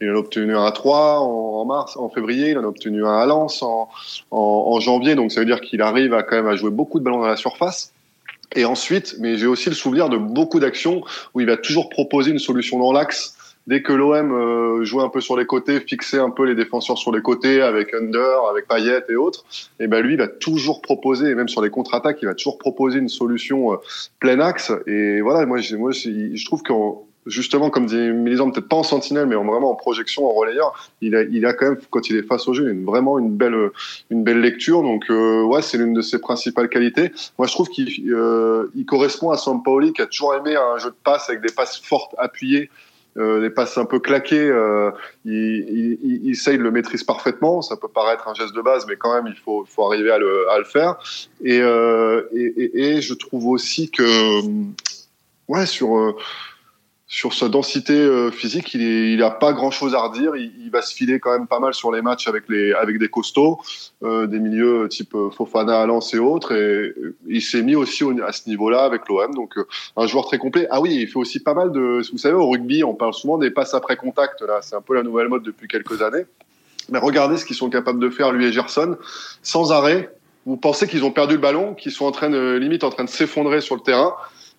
Il 0.00 0.10
en 0.10 0.14
a 0.14 0.18
obtenu 0.18 0.56
un 0.56 0.64
à 0.64 0.72
3 0.72 1.20
en, 1.20 1.64
mars, 1.64 1.96
en 1.96 2.08
février, 2.08 2.50
il 2.50 2.58
en 2.58 2.64
a 2.64 2.66
obtenu 2.66 3.04
un 3.04 3.18
à 3.18 3.26
Lens 3.26 3.62
en, 3.62 3.88
en, 4.30 4.80
janvier, 4.80 5.14
donc 5.14 5.32
ça 5.32 5.40
veut 5.40 5.46
dire 5.46 5.60
qu'il 5.60 5.82
arrive 5.82 6.14
à 6.14 6.22
quand 6.22 6.36
même 6.36 6.48
à 6.48 6.56
jouer 6.56 6.70
beaucoup 6.70 6.98
de 6.98 7.04
ballons 7.04 7.20
dans 7.20 7.26
la 7.26 7.36
surface. 7.36 7.92
Et 8.54 8.64
ensuite, 8.64 9.16
mais 9.18 9.36
j'ai 9.36 9.46
aussi 9.46 9.68
le 9.68 9.74
souvenir 9.74 10.08
de 10.08 10.16
beaucoup 10.16 10.60
d'actions 10.60 11.02
où 11.34 11.40
il 11.40 11.46
va 11.46 11.56
toujours 11.56 11.88
proposer 11.88 12.30
une 12.30 12.38
solution 12.38 12.78
dans 12.78 12.92
l'axe. 12.92 13.36
Dès 13.66 13.82
que 13.82 13.92
l'OM 13.92 14.32
euh, 14.32 14.84
jouait 14.84 15.02
un 15.02 15.08
peu 15.08 15.20
sur 15.20 15.36
les 15.36 15.44
côtés, 15.44 15.80
fixait 15.80 16.20
un 16.20 16.30
peu 16.30 16.44
les 16.44 16.54
défenseurs 16.54 16.98
sur 16.98 17.10
les 17.10 17.20
côtés 17.20 17.62
avec 17.62 17.92
Under, 17.94 18.44
avec 18.48 18.68
Payet 18.68 19.02
et 19.08 19.16
autres, 19.16 19.44
et 19.80 19.88
ben 19.88 20.00
lui 20.00 20.12
il 20.14 20.18
va 20.18 20.28
toujours 20.28 20.80
proposer, 20.80 21.30
et 21.30 21.34
même 21.34 21.48
sur 21.48 21.62
les 21.62 21.70
contre-attaques, 21.70 22.18
il 22.22 22.26
va 22.26 22.34
toujours 22.34 22.58
proposer 22.58 23.00
une 23.00 23.08
solution 23.08 23.72
euh, 23.72 23.76
plein 24.20 24.38
axe. 24.38 24.70
Et 24.86 25.20
voilà, 25.20 25.44
moi, 25.46 25.58
moi 25.76 25.90
je 25.90 26.44
trouve 26.44 26.62
qu'en 26.62 27.05
justement, 27.26 27.70
comme 27.70 27.86
dit 27.86 27.96
Mélisande, 27.96 28.54
peut-être 28.54 28.68
pas 28.68 28.76
en 28.76 28.82
sentinelle, 28.82 29.26
mais 29.26 29.34
vraiment 29.34 29.70
en 29.70 29.74
projection, 29.74 30.26
en 30.26 30.32
relayeur, 30.32 30.90
il 31.00 31.14
a, 31.16 31.22
il 31.22 31.44
a 31.44 31.52
quand 31.52 31.70
même, 31.70 31.78
quand 31.90 32.08
il 32.08 32.16
est 32.16 32.22
face 32.22 32.48
au 32.48 32.54
jeu, 32.54 32.72
il 32.72 32.82
a 32.82 32.84
vraiment 32.84 33.18
une 33.18 33.36
belle, 33.36 33.70
une 34.10 34.22
belle 34.22 34.40
lecture. 34.40 34.82
Donc, 34.82 35.04
euh, 35.10 35.42
ouais, 35.42 35.62
c'est 35.62 35.76
l'une 35.78 35.94
de 35.94 36.02
ses 36.02 36.20
principales 36.20 36.68
qualités. 36.68 37.12
Moi, 37.38 37.46
je 37.46 37.52
trouve 37.52 37.68
qu'il 37.68 37.88
euh, 38.12 38.70
il 38.74 38.86
correspond 38.86 39.30
à 39.30 39.36
Sampaoli, 39.36 39.92
qui 39.92 40.02
a 40.02 40.06
toujours 40.06 40.34
aimé 40.34 40.56
un 40.56 40.78
jeu 40.78 40.90
de 40.90 40.96
passe 41.02 41.28
avec 41.28 41.42
des 41.42 41.52
passes 41.52 41.78
fortes, 41.78 42.14
appuyées, 42.18 42.70
euh, 43.16 43.40
des 43.40 43.50
passes 43.50 43.76
un 43.78 43.86
peu 43.86 43.98
claquées. 43.98 44.48
Euh, 44.48 44.90
il, 45.24 45.98
il, 46.02 46.20
il, 46.24 46.58
de 46.58 46.62
le 46.62 46.70
maîtrise 46.70 47.02
parfaitement. 47.02 47.62
Ça 47.62 47.76
peut 47.76 47.88
paraître 47.88 48.28
un 48.28 48.34
geste 48.34 48.54
de 48.54 48.62
base, 48.62 48.86
mais 48.86 48.96
quand 48.96 49.14
même, 49.14 49.26
il 49.26 49.38
faut, 49.40 49.64
il 49.66 49.72
faut 49.72 49.84
arriver 49.84 50.10
à 50.10 50.18
le, 50.18 50.48
à 50.50 50.58
le 50.58 50.64
faire. 50.64 50.96
Et, 51.42 51.60
euh, 51.60 52.22
et, 52.34 52.44
et, 52.56 52.80
et, 52.96 53.00
je 53.00 53.14
trouve 53.14 53.48
aussi 53.48 53.90
que, 53.90 54.40
ouais, 55.48 55.66
sur 55.66 56.14
sur 57.08 57.34
sa 57.34 57.48
densité 57.48 57.92
euh, 57.92 58.32
physique, 58.32 58.74
il 58.74 59.18
n'a 59.18 59.30
pas 59.30 59.52
grand 59.52 59.70
chose 59.70 59.94
à 59.94 60.00
redire. 60.00 60.34
Il, 60.34 60.52
il, 60.58 60.70
va 60.70 60.82
se 60.82 60.92
filer 60.92 61.20
quand 61.20 61.30
même 61.30 61.46
pas 61.46 61.60
mal 61.60 61.72
sur 61.72 61.92
les 61.92 62.02
matchs 62.02 62.26
avec, 62.26 62.48
les, 62.48 62.72
avec 62.72 62.98
des 62.98 63.08
costauds, 63.08 63.60
euh, 64.02 64.26
des 64.26 64.40
milieux 64.40 64.88
type 64.88 65.14
euh, 65.14 65.30
Fofana, 65.30 65.86
Lens 65.86 66.12
et 66.14 66.18
autres. 66.18 66.52
Et 66.52 66.92
il 67.28 67.42
s'est 67.42 67.62
mis 67.62 67.76
aussi 67.76 68.02
à 68.26 68.32
ce 68.32 68.48
niveau-là 68.48 68.82
avec 68.82 69.08
l'OM. 69.08 69.32
Donc, 69.34 69.54
un 69.96 70.06
joueur 70.08 70.26
très 70.26 70.38
complet. 70.38 70.66
Ah 70.70 70.80
oui, 70.80 70.96
il 70.96 71.06
fait 71.06 71.18
aussi 71.18 71.38
pas 71.38 71.54
mal 71.54 71.70
de. 71.70 72.02
Vous 72.10 72.18
savez, 72.18 72.34
au 72.34 72.50
rugby, 72.50 72.82
on 72.82 72.94
parle 72.94 73.14
souvent 73.14 73.38
des 73.38 73.52
passes 73.52 73.74
après 73.74 73.96
contact. 73.96 74.42
Là, 74.42 74.58
c'est 74.60 74.74
un 74.74 74.82
peu 74.82 74.94
la 74.94 75.04
nouvelle 75.04 75.28
mode 75.28 75.44
depuis 75.44 75.68
quelques 75.68 76.02
années. 76.02 76.24
Mais 76.88 76.98
regardez 76.98 77.36
ce 77.36 77.44
qu'ils 77.44 77.56
sont 77.56 77.70
capables 77.70 78.00
de 78.00 78.10
faire, 78.10 78.32
lui 78.32 78.46
et 78.46 78.52
Gerson, 78.52 78.96
sans 79.42 79.70
arrêt. 79.70 80.12
Vous 80.44 80.56
pensez 80.56 80.86
qu'ils 80.86 81.04
ont 81.04 81.10
perdu 81.10 81.34
le 81.34 81.40
ballon, 81.40 81.74
qu'ils 81.74 81.90
sont 81.92 82.04
en 82.04 82.12
train 82.12 82.30
de, 82.30 82.56
limite 82.56 82.84
en 82.84 82.90
train 82.90 83.02
de 83.04 83.08
s'effondrer 83.08 83.60
sur 83.60 83.74
le 83.74 83.80
terrain 83.80 84.14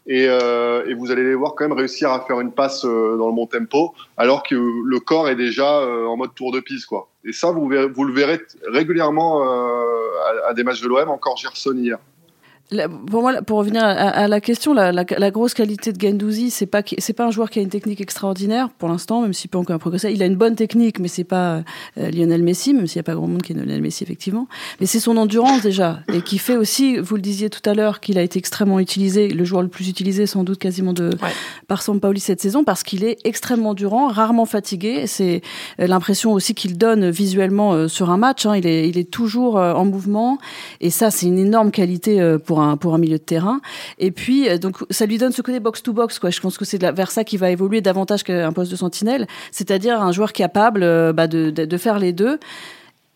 et, 0.08 0.26
euh, 0.28 0.86
et, 0.88 0.94
vous 0.94 1.12
allez 1.12 1.24
les 1.24 1.36
voir 1.36 1.54
quand 1.54 1.68
même 1.68 1.78
réussir 1.78 2.12
à 2.12 2.22
faire 2.22 2.40
une 2.40 2.54
passe 2.54 2.86
euh, 2.86 3.18
dans 3.18 3.28
le 3.28 3.34
bon 3.34 3.46
tempo, 3.46 3.94
alors 4.16 4.42
que 4.42 4.56
le 4.56 5.00
corps 5.00 5.28
est 5.28 5.36
déjà 5.36 5.80
euh, 5.80 6.06
en 6.06 6.16
mode 6.16 6.34
tour 6.34 6.54
de 6.54 6.62
piste, 6.62 6.86
quoi. 6.86 7.10
Et 7.26 7.34
ça, 7.34 7.52
vous, 7.52 7.70
vous 7.94 8.04
le 8.06 8.14
verrez 8.14 8.40
régulièrement 8.68 9.44
à, 9.44 10.50
à, 10.50 10.54
des 10.54 10.64
matchs 10.64 10.82
de 10.82 10.88
l'OM, 10.88 11.10
encore 11.10 11.36
Gerson 11.36 11.76
hier 11.76 12.00
pour 12.70 13.22
moi, 13.22 13.42
pour 13.44 13.60
revenir 13.60 13.82
à, 13.84 14.28
la 14.28 14.42
question, 14.42 14.74
la, 14.74 14.92
la, 14.92 15.06
la, 15.18 15.32
grosse 15.32 15.54
qualité 15.54 15.94
de 15.94 16.02
Gendouzi, 16.02 16.50
c'est 16.50 16.66
pas 16.66 16.82
c'est 16.98 17.14
pas 17.14 17.26
un 17.26 17.32
joueur 17.32 17.50
qui 17.50 17.60
a 17.60 17.62
une 17.62 17.70
technique 17.70 18.02
extraordinaire 18.02 18.70
pour 18.70 18.90
l'instant, 18.90 19.22
même 19.22 19.32
s'il 19.32 19.50
peut 19.50 19.58
encore 19.58 19.80
progresser. 19.80 20.12
Il 20.12 20.22
a 20.22 20.26
une 20.26 20.36
bonne 20.36 20.56
technique, 20.56 21.00
mais 21.00 21.08
c'est 21.08 21.24
pas 21.24 21.64
euh, 21.98 22.12
Lionel 22.12 22.44
Messi, 22.44 22.74
même 22.74 22.86
s'il 22.86 22.98
y 22.98 23.00
a 23.00 23.04
pas 23.04 23.16
grand 23.16 23.28
monde 23.28 23.42
qui 23.42 23.54
est 23.54 23.56
Lionel 23.56 23.82
Messi 23.82 24.04
effectivement. 24.04 24.50
Mais 24.82 24.86
c'est 24.86 25.00
son 25.00 25.16
endurance 25.16 25.62
déjà 25.62 26.02
et 26.14 26.22
qui 26.22 26.38
fait 26.40 26.58
aussi, 26.58 26.98
vous 26.98 27.16
le 27.16 27.22
disiez 27.22 27.50
tout 27.50 27.68
à 27.70 27.74
l'heure, 27.74 28.02
qu'il 28.02 28.18
a 28.18 28.22
été 28.22 28.38
extrêmement 28.38 28.82
utilisé, 28.82 29.30
le 29.30 29.46
joueur 29.46 29.62
le 29.62 29.70
plus 29.70 29.88
utilisé 29.88 30.26
sans 30.26 30.44
doute 30.44 30.60
quasiment 30.60 30.92
de 30.92 31.12
ouais. 31.22 31.32
par 31.70 31.82
Sampaoli 31.82 32.20
cette 32.20 32.42
saison, 32.42 32.66
parce 32.66 32.84
qu'il 32.84 33.06
est 33.06 33.18
extrêmement 33.24 33.70
endurant, 33.70 34.10
rarement 34.10 34.46
fatigué. 34.46 35.08
C'est 35.08 35.42
euh, 35.80 35.88
l'impression 35.88 36.34
aussi 36.34 36.54
qu'il 36.54 36.78
donne 36.78 37.10
visuellement 37.12 37.74
euh, 37.74 37.88
sur 37.88 38.10
un 38.10 38.18
match. 38.18 38.46
Hein. 38.46 38.58
Il 38.58 38.68
est 38.68 38.90
il 38.90 38.98
est 38.98 39.10
toujours 39.10 39.56
en 39.56 39.86
mouvement 39.86 40.38
et 40.82 40.90
ça 40.90 41.12
c'est 41.12 41.26
une 41.26 41.40
énorme 41.40 41.72
qualité 41.72 42.38
pour 42.46 42.57
pour 42.80 42.94
un 42.94 42.98
milieu 42.98 43.18
de 43.18 43.24
terrain. 43.24 43.60
Et 43.98 44.12
puis 44.12 44.50
euh, 44.50 44.58
donc 44.58 44.78
ça 44.90 45.06
lui 45.06 45.18
donne 45.18 45.32
ce 45.32 45.42
côté 45.42 45.60
box 45.60 45.84
to 45.84 45.94
box 45.94 46.20
quoi. 46.20 46.30
Je 46.30 46.40
pense 46.40 46.58
que 46.58 46.66
c'est 46.66 46.82
vers 46.84 47.12
ça 47.12 47.24
qui 47.24 47.38
va 47.38 47.50
évoluer 47.50 47.82
davantage 47.82 48.24
qu'un 48.24 48.52
poste 48.54 48.72
de 48.72 48.76
sentinelle, 48.76 49.28
c'est-à-dire 49.52 50.02
un 50.02 50.12
joueur 50.12 50.34
capable 50.34 50.84
euh, 50.84 51.14
bah, 51.14 51.28
de, 51.28 51.78
faire 51.78 52.00
les 52.00 52.14
deux. 52.14 52.40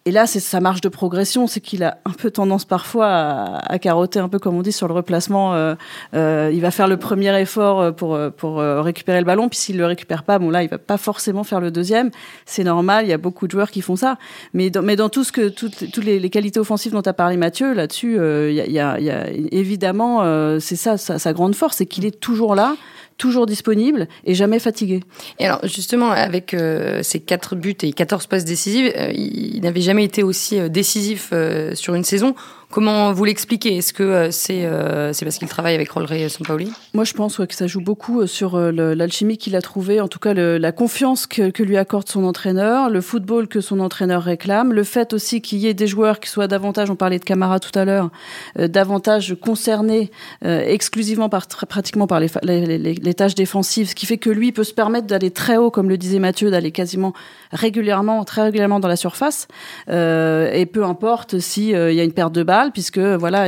Et 0.05 0.11
là, 0.11 0.25
c'est 0.25 0.39
sa 0.39 0.59
marge 0.61 0.81
de 0.81 0.89
progression, 0.89 1.45
c'est 1.45 1.61
qu'il 1.61 1.83
a 1.83 1.99
un 2.05 2.11
peu 2.11 2.31
tendance 2.31 2.65
parfois 2.65 3.07
à, 3.07 3.77
carotter 3.77 4.17
un 4.17 4.29
peu 4.29 4.39
comme 4.39 4.55
on 4.55 4.63
dit 4.63 4.71
sur 4.71 4.87
le 4.87 4.95
replacement. 4.95 5.53
Euh, 5.53 5.75
euh, 6.15 6.49
il 6.51 6.59
va 6.59 6.71
faire 6.71 6.87
le 6.87 6.97
premier 6.97 7.39
effort 7.39 7.81
euh, 7.81 7.91
pour 7.91 8.57
récupérer 8.57 9.19
le 9.19 9.25
ballon, 9.25 9.47
puis 9.47 9.59
s'il 9.59 9.77
le 9.77 9.85
récupère 9.85 10.23
pas, 10.23 10.39
bon 10.39 10.49
là, 10.49 10.63
il 10.63 10.69
va 10.69 10.79
pas 10.79 10.97
forcément 10.97 11.43
faire 11.43 11.59
le 11.59 11.69
deuxième. 11.69 12.09
C'est 12.47 12.63
normal, 12.63 13.05
il 13.05 13.09
y 13.09 13.13
a 13.13 13.19
beaucoup 13.19 13.45
de 13.45 13.51
joueurs 13.51 13.69
qui 13.69 13.81
font 13.81 13.95
ça. 13.95 14.17
Mais 14.55 14.71
dans, 14.71 15.09
tout 15.09 15.23
ce 15.23 15.31
que 15.31 15.49
toutes, 15.49 15.97
les, 15.97 16.29
qualités 16.31 16.59
offensives 16.59 16.93
dont 16.93 17.01
as 17.01 17.13
parlé 17.13 17.37
Mathieu, 17.37 17.73
là-dessus, 17.73 18.15
il 18.15 18.53
y, 18.55 18.79
a, 18.79 18.89
a, 18.89 18.95
a, 18.95 19.29
évidemment, 19.51 20.23
c'est 20.59 20.75
ça 20.75 20.97
sa 20.97 21.33
grande 21.33 21.53
force, 21.53 21.77
c'est 21.77 21.85
qu'il 21.85 22.05
est 22.05 22.19
toujours 22.19 22.55
là 22.55 22.75
toujours 23.21 23.45
disponible 23.45 24.07
et 24.25 24.33
jamais 24.33 24.57
fatigué. 24.57 25.01
Et 25.37 25.45
alors 25.45 25.59
justement, 25.67 26.09
avec 26.09 26.55
euh, 26.55 27.03
ces 27.03 27.19
quatre 27.19 27.55
buts 27.55 27.77
et 27.83 27.93
14 27.93 28.25
passes 28.25 28.45
décisives, 28.45 28.91
euh, 28.97 29.11
il 29.13 29.61
n'avait 29.61 29.81
jamais 29.81 30.03
été 30.03 30.23
aussi 30.23 30.59
euh, 30.59 30.69
décisif 30.69 31.29
euh, 31.31 31.75
sur 31.75 31.93
une 31.93 32.03
saison. 32.03 32.33
Comment 32.71 33.11
vous 33.11 33.25
l'expliquez? 33.25 33.77
Est-ce 33.77 33.91
que 33.91 34.01
euh, 34.01 34.31
c'est 34.31 34.65
euh, 34.65 35.11
c'est 35.11 35.25
parce 35.25 35.37
qu'il 35.37 35.49
travaille 35.49 35.75
avec 35.75 35.89
Rolleray 35.91 36.29
Sampaoli 36.29 36.71
Moi, 36.93 37.03
je 37.03 37.11
pense 37.11 37.35
que 37.35 37.53
ça 37.53 37.67
joue 37.67 37.81
beaucoup 37.81 38.21
euh, 38.21 38.27
sur 38.27 38.57
l'alchimie 38.57 39.37
qu'il 39.37 39.57
a 39.57 39.61
trouvée, 39.61 39.99
en 39.99 40.07
tout 40.07 40.19
cas 40.19 40.33
le, 40.33 40.57
la 40.57 40.71
confiance 40.71 41.27
que, 41.27 41.49
que, 41.49 41.63
lui 41.63 41.75
accorde 41.75 42.07
son 42.07 42.23
entraîneur, 42.23 42.89
le 42.89 43.01
football 43.01 43.49
que 43.49 43.59
son 43.59 43.81
entraîneur 43.81 44.23
réclame, 44.23 44.71
le 44.71 44.85
fait 44.85 45.11
aussi 45.11 45.41
qu'il 45.41 45.57
y 45.57 45.67
ait 45.67 45.73
des 45.73 45.87
joueurs 45.87 46.21
qui 46.21 46.29
soient 46.29 46.47
davantage, 46.47 46.89
on 46.89 46.95
parlait 46.95 47.19
de 47.19 47.25
Camara 47.25 47.59
tout 47.59 47.77
à 47.77 47.83
l'heure, 47.83 48.09
euh, 48.57 48.69
davantage 48.69 49.35
concernés 49.41 50.09
euh, 50.45 50.63
exclusivement 50.65 51.27
par 51.27 51.47
pratiquement 51.47 52.07
par 52.07 52.21
les, 52.21 52.29
les, 52.43 52.77
les, 52.77 53.13
tâches 53.13 53.35
défensives, 53.35 53.89
ce 53.89 53.95
qui 53.95 54.05
fait 54.05 54.17
que 54.17 54.29
lui 54.29 54.53
peut 54.53 54.63
se 54.63 54.73
permettre 54.73 55.07
d'aller 55.07 55.31
très 55.31 55.57
haut, 55.57 55.71
comme 55.71 55.89
le 55.89 55.97
disait 55.97 56.19
Mathieu, 56.19 56.49
d'aller 56.49 56.71
quasiment 56.71 57.11
régulièrement, 57.51 58.23
très 58.23 58.43
régulièrement 58.43 58.79
dans 58.79 58.87
la 58.87 58.95
surface, 58.95 59.49
et 59.89 60.65
peu 60.71 60.85
importe 60.85 61.39
si 61.39 61.69
il 61.69 61.93
y 61.93 61.99
a 61.99 62.03
une 62.03 62.13
perte 62.13 62.33
de 62.33 62.43
balle 62.43 62.60
puisque 62.69 62.99
voilà, 62.99 63.47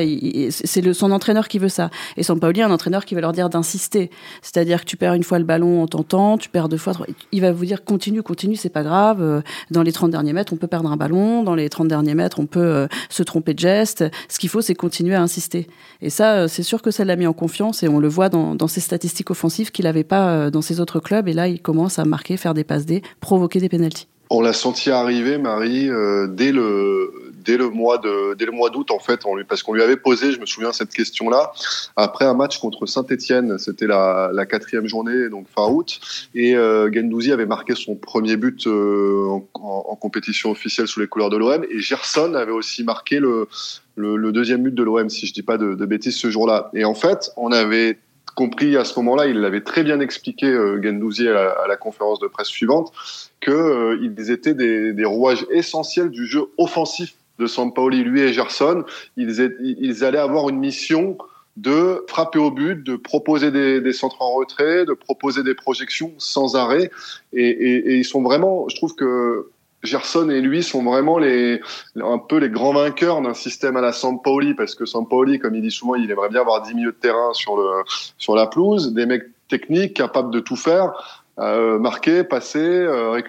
c'est 0.49 0.93
son 0.93 1.11
entraîneur 1.11 1.47
qui 1.47 1.59
veut 1.59 1.69
ça. 1.69 1.89
Et 2.17 2.23
Sampaoli, 2.23 2.61
un 2.61 2.71
entraîneur 2.71 3.05
qui 3.05 3.13
va 3.13 3.21
leur 3.21 3.33
dire 3.33 3.49
d'insister. 3.49 4.09
C'est-à-dire 4.41 4.81
que 4.81 4.85
tu 4.85 4.97
perds 4.97 5.13
une 5.13 5.23
fois 5.23 5.39
le 5.39 5.45
ballon, 5.45 5.83
on 5.83 5.87
t'entend, 5.87 6.37
tu 6.37 6.49
perds 6.49 6.69
deux 6.69 6.77
fois, 6.77 6.93
il 7.31 7.41
va 7.41 7.51
vous 7.51 7.65
dire 7.65 7.83
continue, 7.83 8.23
continue, 8.23 8.55
c'est 8.55 8.69
pas 8.69 8.83
grave. 8.83 9.21
Euh, 9.21 9.41
dans 9.71 9.83
les 9.83 9.91
30 9.91 10.11
derniers 10.11 10.33
mètres, 10.33 10.53
on 10.53 10.57
peut 10.57 10.67
perdre 10.67 10.91
un 10.91 10.97
ballon. 10.97 11.43
Dans 11.43 11.55
les 11.55 11.69
30 11.69 11.87
derniers 11.87 12.15
mètres, 12.15 12.39
on 12.39 12.45
peut 12.45 12.59
euh, 12.59 12.87
se 13.09 13.23
tromper 13.23 13.53
de 13.53 13.59
geste. 13.59 14.05
Ce 14.29 14.39
qu'il 14.39 14.49
faut, 14.49 14.61
c'est 14.61 14.75
continuer 14.75 15.15
à 15.15 15.21
insister. 15.21 15.67
Et 16.01 16.09
ça, 16.09 16.33
euh, 16.33 16.47
c'est 16.47 16.63
sûr 16.63 16.81
que 16.81 16.91
ça 16.91 17.05
l'a 17.05 17.15
mis 17.15 17.27
en 17.27 17.33
confiance 17.33 17.83
et 17.83 17.87
on 17.87 17.99
le 17.99 18.07
voit 18.07 18.29
dans, 18.29 18.55
dans 18.55 18.67
ses 18.67 18.81
statistiques 18.81 19.31
offensives 19.31 19.71
qu'il 19.71 19.85
n'avait 19.85 20.03
pas 20.03 20.49
dans 20.49 20.61
ses 20.61 20.79
autres 20.79 20.99
clubs. 20.99 21.27
Et 21.27 21.33
là, 21.33 21.47
il 21.47 21.61
commence 21.61 21.99
à 21.99 22.05
marquer, 22.05 22.37
faire 22.37 22.53
des 22.53 22.63
passes 22.63 22.85
D, 22.85 23.01
provoquer 23.19 23.59
des 23.59 23.69
pénalties. 23.69 24.07
On 24.29 24.41
l'a 24.41 24.53
senti 24.53 24.89
arriver, 24.89 25.37
Marie, 25.37 25.89
dès 26.29 26.51
le 26.51 27.32
dès 27.43 27.57
le 27.57 27.69
mois 27.69 27.97
de 27.97 28.35
dès 28.35 28.45
le 28.45 28.51
mois 28.51 28.69
d'août 28.69 28.91
en 28.91 28.99
fait, 28.99 29.21
parce 29.47 29.63
qu'on 29.63 29.73
lui 29.73 29.81
avait 29.81 29.97
posé, 29.97 30.31
je 30.31 30.39
me 30.39 30.45
souviens 30.45 30.71
cette 30.71 30.91
question-là 30.91 31.51
après 31.95 32.25
un 32.25 32.33
match 32.33 32.59
contre 32.59 32.85
Saint-Étienne, 32.85 33.57
c'était 33.57 33.87
la, 33.87 34.31
quatrième 34.49 34.87
journée 34.87 35.29
donc 35.29 35.47
fin 35.47 35.67
août, 35.67 35.99
et 36.35 36.55
euh, 36.55 36.91
Gendouzi 36.91 37.31
avait 37.31 37.45
marqué 37.45 37.75
son 37.75 37.95
premier 37.95 38.37
but 38.37 38.67
euh, 38.67 39.39
en, 39.53 39.95
compétition 39.95 40.51
officielle 40.51 40.87
sous 40.87 40.99
les 40.99 41.07
couleurs 41.07 41.29
de 41.29 41.37
l'OM, 41.37 41.63
et 41.69 41.79
Gerson 41.79 42.33
avait 42.33 42.51
aussi 42.51 42.83
marqué 42.83 43.19
le, 43.19 43.47
deuxième 44.31 44.63
but 44.63 44.75
de 44.75 44.83
l'OM, 44.83 45.09
si 45.09 45.27
je 45.27 45.33
dis 45.33 45.43
pas 45.43 45.57
de, 45.57 45.75
de 45.75 45.85
bêtises 45.85 46.17
ce 46.17 46.29
jour-là. 46.29 46.69
Et 46.73 46.83
en 46.83 46.93
fait, 46.93 47.31
on 47.37 47.51
avait 47.51 47.99
compris 48.35 48.75
à 48.77 48.83
ce 48.83 48.97
moment-là, 48.99 49.27
il 49.27 49.39
l'avait 49.39 49.61
très 49.61 49.83
bien 49.83 49.99
expliqué 49.99 50.47
euh, 50.47 50.81
Gendouzi 50.81 51.27
à 51.27 51.67
la, 51.67 51.77
conférence 51.77 52.19
de 52.19 52.27
presse 52.27 52.47
suivante, 52.47 52.91
qu'ils 53.41 53.53
euh, 53.53 54.31
étaient 54.31 54.53
des 54.53 55.05
rouages 55.05 55.45
essentiels 55.51 56.09
du 56.09 56.25
jeu 56.25 56.45
offensif 56.57 57.15
de 57.39 57.47
Sampaoli, 57.47 58.03
lui 58.03 58.21
et 58.21 58.33
Gerson, 58.33 58.83
ils, 59.17 59.51
ils 59.79 60.03
allaient 60.03 60.17
avoir 60.17 60.49
une 60.49 60.59
mission 60.59 61.17
de 61.57 62.03
frapper 62.07 62.39
au 62.39 62.51
but, 62.51 62.83
de 62.83 62.95
proposer 62.95 63.51
des, 63.51 63.93
centres 63.93 64.21
en 64.21 64.33
retrait, 64.33 64.85
de 64.85 64.93
proposer 64.93 65.43
des 65.43 65.53
projections 65.53 66.11
sans 66.17 66.55
arrêt. 66.55 66.89
Et, 67.31 67.97
ils 67.97 68.05
sont 68.05 68.23
vraiment, 68.23 68.67
je 68.69 68.75
trouve 68.75 68.95
que 68.95 69.49
Gerson 69.83 70.29
et 70.29 70.41
lui 70.41 70.63
sont 70.63 70.83
vraiment 70.83 71.19
les, 71.19 71.61
un 71.95 72.17
peu 72.17 72.37
les 72.37 72.49
grands 72.49 72.73
vainqueurs 72.73 73.21
d'un 73.21 73.33
système 73.33 73.75
à 73.75 73.81
la 73.81 73.91
Sampaoli, 73.91 74.53
parce 74.55 74.75
que 74.75 74.85
Sampaoli, 74.85 75.39
comme 75.39 75.55
il 75.55 75.61
dit 75.61 75.71
souvent, 75.71 75.95
il 75.95 76.09
aimerait 76.09 76.29
bien 76.29 76.41
avoir 76.41 76.61
10 76.61 76.73
milieux 76.73 76.91
de 76.91 76.97
terrain 76.97 77.33
sur, 77.33 77.57
le, 77.57 77.83
sur 78.17 78.35
la 78.35 78.47
pelouse, 78.47 78.93
des 78.93 79.05
mecs 79.05 79.25
techniques 79.49 79.93
capables 79.93 80.31
de 80.31 80.39
tout 80.39 80.55
faire 80.55 81.22
euh, 81.39 81.79
marquer, 81.79 82.23
passer, 82.23 82.59
euh. 82.59 83.19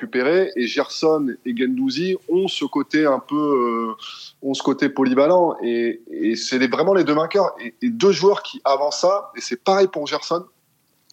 Et 0.57 0.67
Gerson 0.67 1.35
et 1.47 1.57
Gendouzi 1.57 2.17
ont 2.29 2.49
ce 2.49 2.65
côté 2.67 3.07
un 3.07 3.19
peu, 3.19 3.35
euh, 3.37 3.95
ont 4.43 4.55
ce 4.55 4.63
côté 4.63 4.89
polyvalent. 4.89 5.57
Et, 5.63 6.03
et 6.11 6.37
c'est 6.37 6.59
vraiment 6.71 6.95
les 6.95 7.05
deux 7.05 7.15
vainqueurs. 7.15 7.55
Et, 7.61 7.89
deux 7.89 8.13
joueurs 8.13 8.43
qui 8.43 8.61
avancent 8.65 9.01
ça. 9.01 9.33
Et 9.37 9.41
c'est 9.41 9.63
pareil 9.63 9.89
pour 9.89 10.07
Gerson 10.07 10.45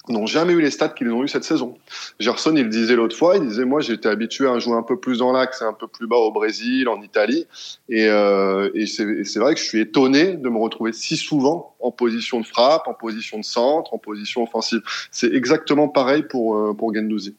n'ont 0.10 0.25
jamais 0.25 0.53
eu 0.53 0.62
les 0.62 0.72
stats 0.72 0.89
qu'ils 0.89 1.12
ont 1.12 1.24
eu 1.24 1.27
cette 1.27 1.43
saison. 1.43 1.75
Gerson, 2.20 2.55
il 2.55 2.70
disait 2.70 2.96
l'autre 2.96 3.15
fois, 3.15 3.38
il 3.38 3.48
disait 3.48 3.65
moi 3.65 3.81
j'étais 3.81 4.10
habitué 4.10 4.48
à 4.48 4.58
jouer 4.60 4.74
un 4.74 4.84
peu 4.84 5.00
plus 5.00 5.20
dans 5.20 5.31
l'axe 5.31 5.62
un 5.62 5.74
peu 5.74 5.88
plus 5.88 6.08
bas 6.08 6.17
au 6.17 6.31
Brésil, 6.31 6.89
en 6.89 7.01
Italie, 7.01 7.46
et, 7.89 8.08
euh, 8.08 8.70
et 8.74 8.86
c'est 8.88 9.39
vrai 9.39 9.53
que 9.53 9.60
je 9.60 9.65
suis 9.65 9.79
étonné 9.79 10.34
de 10.34 10.50
me 10.50 10.58
retrouver 10.58 10.91
si 10.93 11.17
souvent 11.17 11.75
en 11.79 11.91
position 11.91 12.39
de 12.39 12.46
frappe, 12.46 12.88
en 12.88 12.93
position 12.93 13.38
de 13.38 13.46
centre, 13.46 13.93
en 13.93 13.98
position 13.98 14.43
offensive. 14.43 14.81
C'est 15.12 15.31
exactement 15.34 15.88
pareil 15.88 16.24
pour 16.24 16.55
euh, 16.55 16.74
pour 16.74 16.93
Gendouzi. 16.93 17.36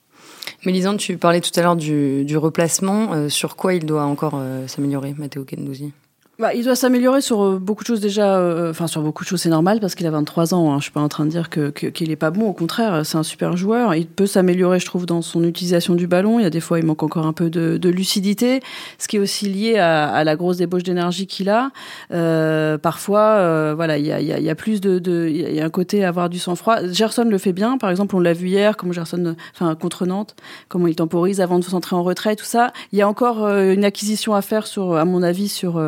Mélisande, 0.64 0.98
tu 0.98 1.16
parlais 1.16 1.40
tout 1.40 1.50
à 1.58 1.62
l'heure 1.62 1.76
du, 1.76 2.24
du, 2.24 2.36
replacement. 2.36 3.12
Euh, 3.14 3.28
sur 3.28 3.56
quoi 3.56 3.74
il 3.74 3.84
doit 3.84 4.04
encore 4.04 4.34
euh, 4.36 4.66
s'améliorer, 4.66 5.14
Matteo 5.16 5.44
Gendouzi? 5.48 5.92
Bah, 6.38 6.54
il 6.54 6.64
doit 6.64 6.74
s'améliorer 6.74 7.20
sur 7.20 7.42
euh, 7.44 7.58
beaucoup 7.58 7.84
de 7.84 7.86
choses 7.86 8.00
déjà. 8.00 8.38
Euh, 8.38 8.70
enfin, 8.70 8.86
sur 8.86 9.02
beaucoup 9.02 9.22
de 9.22 9.28
choses, 9.28 9.42
c'est 9.42 9.50
normal 9.50 9.80
parce 9.80 9.94
qu'il 9.94 10.06
a 10.06 10.10
23 10.10 10.54
ans. 10.54 10.72
Hein. 10.72 10.78
Je 10.78 10.84
suis 10.84 10.90
pas 10.90 11.02
en 11.02 11.08
train 11.08 11.26
de 11.26 11.30
dire 11.30 11.50
que 11.50 11.68
qu'il 11.68 12.10
est 12.10 12.16
pas 12.16 12.30
bon. 12.30 12.48
Au 12.48 12.54
contraire, 12.54 13.04
c'est 13.04 13.18
un 13.18 13.22
super 13.22 13.54
joueur. 13.54 13.94
Il 13.94 14.06
peut 14.06 14.26
s'améliorer, 14.26 14.80
je 14.80 14.86
trouve, 14.86 15.04
dans 15.04 15.20
son 15.20 15.44
utilisation 15.44 15.94
du 15.94 16.06
ballon. 16.06 16.40
Il 16.40 16.42
y 16.42 16.46
a 16.46 16.50
des 16.50 16.60
fois, 16.60 16.78
il 16.78 16.86
manque 16.86 17.02
encore 17.02 17.26
un 17.26 17.34
peu 17.34 17.50
de, 17.50 17.76
de 17.76 17.88
lucidité, 17.90 18.60
ce 18.98 19.08
qui 19.08 19.16
est 19.16 19.20
aussi 19.20 19.46
lié 19.46 19.76
à, 19.76 20.08
à 20.08 20.24
la 20.24 20.34
grosse 20.34 20.56
débauche 20.56 20.84
d'énergie 20.84 21.26
qu'il 21.26 21.50
a. 21.50 21.70
Euh, 22.12 22.78
parfois, 22.78 23.20
euh, 23.20 23.74
voilà, 23.76 23.98
il 23.98 24.06
y 24.06 24.12
a, 24.12 24.20
y, 24.22 24.32
a, 24.32 24.40
y 24.40 24.48
a 24.48 24.54
plus 24.54 24.80
de, 24.80 24.98
de, 24.98 25.28
il 25.28 25.54
y 25.54 25.60
a 25.60 25.64
un 25.66 25.70
côté 25.70 26.02
à 26.02 26.08
avoir 26.08 26.30
du 26.30 26.38
sang-froid. 26.38 26.88
Gerson 26.90 27.24
le 27.24 27.38
fait 27.38 27.52
bien. 27.52 27.76
Par 27.76 27.90
exemple, 27.90 28.16
on 28.16 28.20
l'a 28.20 28.32
vu 28.32 28.48
hier, 28.48 28.78
comme 28.78 28.94
Gerson, 28.94 29.36
enfin 29.54 29.74
contre 29.74 30.06
Nantes, 30.06 30.34
comment 30.70 30.86
il 30.86 30.96
temporise 30.96 31.42
avant 31.42 31.58
de 31.58 31.64
s'entrer 31.64 31.94
en 31.94 32.02
retrait, 32.02 32.36
tout 32.36 32.46
ça. 32.46 32.72
Il 32.90 32.98
y 32.98 33.02
a 33.02 33.08
encore 33.08 33.46
une 33.46 33.84
acquisition 33.84 34.34
à 34.34 34.40
faire 34.40 34.66
sur, 34.66 34.96
à 34.96 35.04
mon 35.04 35.22
avis, 35.22 35.50
sur 35.50 35.78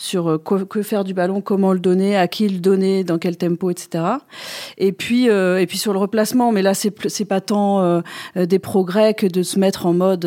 sur 0.00 0.30
euh, 0.30 0.38
que 0.38 0.82
faire 0.82 1.04
du 1.04 1.12
ballon, 1.12 1.42
comment 1.42 1.74
le 1.74 1.78
donner, 1.78 2.16
à 2.16 2.26
qui 2.26 2.48
le 2.48 2.58
donner, 2.58 3.04
dans 3.04 3.18
quel 3.18 3.36
tempo, 3.36 3.70
etc. 3.70 4.04
Et 4.78 4.92
puis 4.92 5.28
euh, 5.28 5.60
et 5.60 5.66
puis 5.66 5.76
sur 5.76 5.92
le 5.92 5.98
replacement, 5.98 6.52
mais 6.52 6.62
là 6.62 6.72
c'est 6.72 6.92
c'est 7.08 7.26
pas 7.26 7.42
tant 7.42 7.82
euh, 7.82 8.00
des 8.34 8.58
progrès 8.58 9.12
que 9.12 9.26
de 9.26 9.42
se 9.42 9.58
mettre 9.58 9.84
en 9.84 9.92
mode 9.92 10.24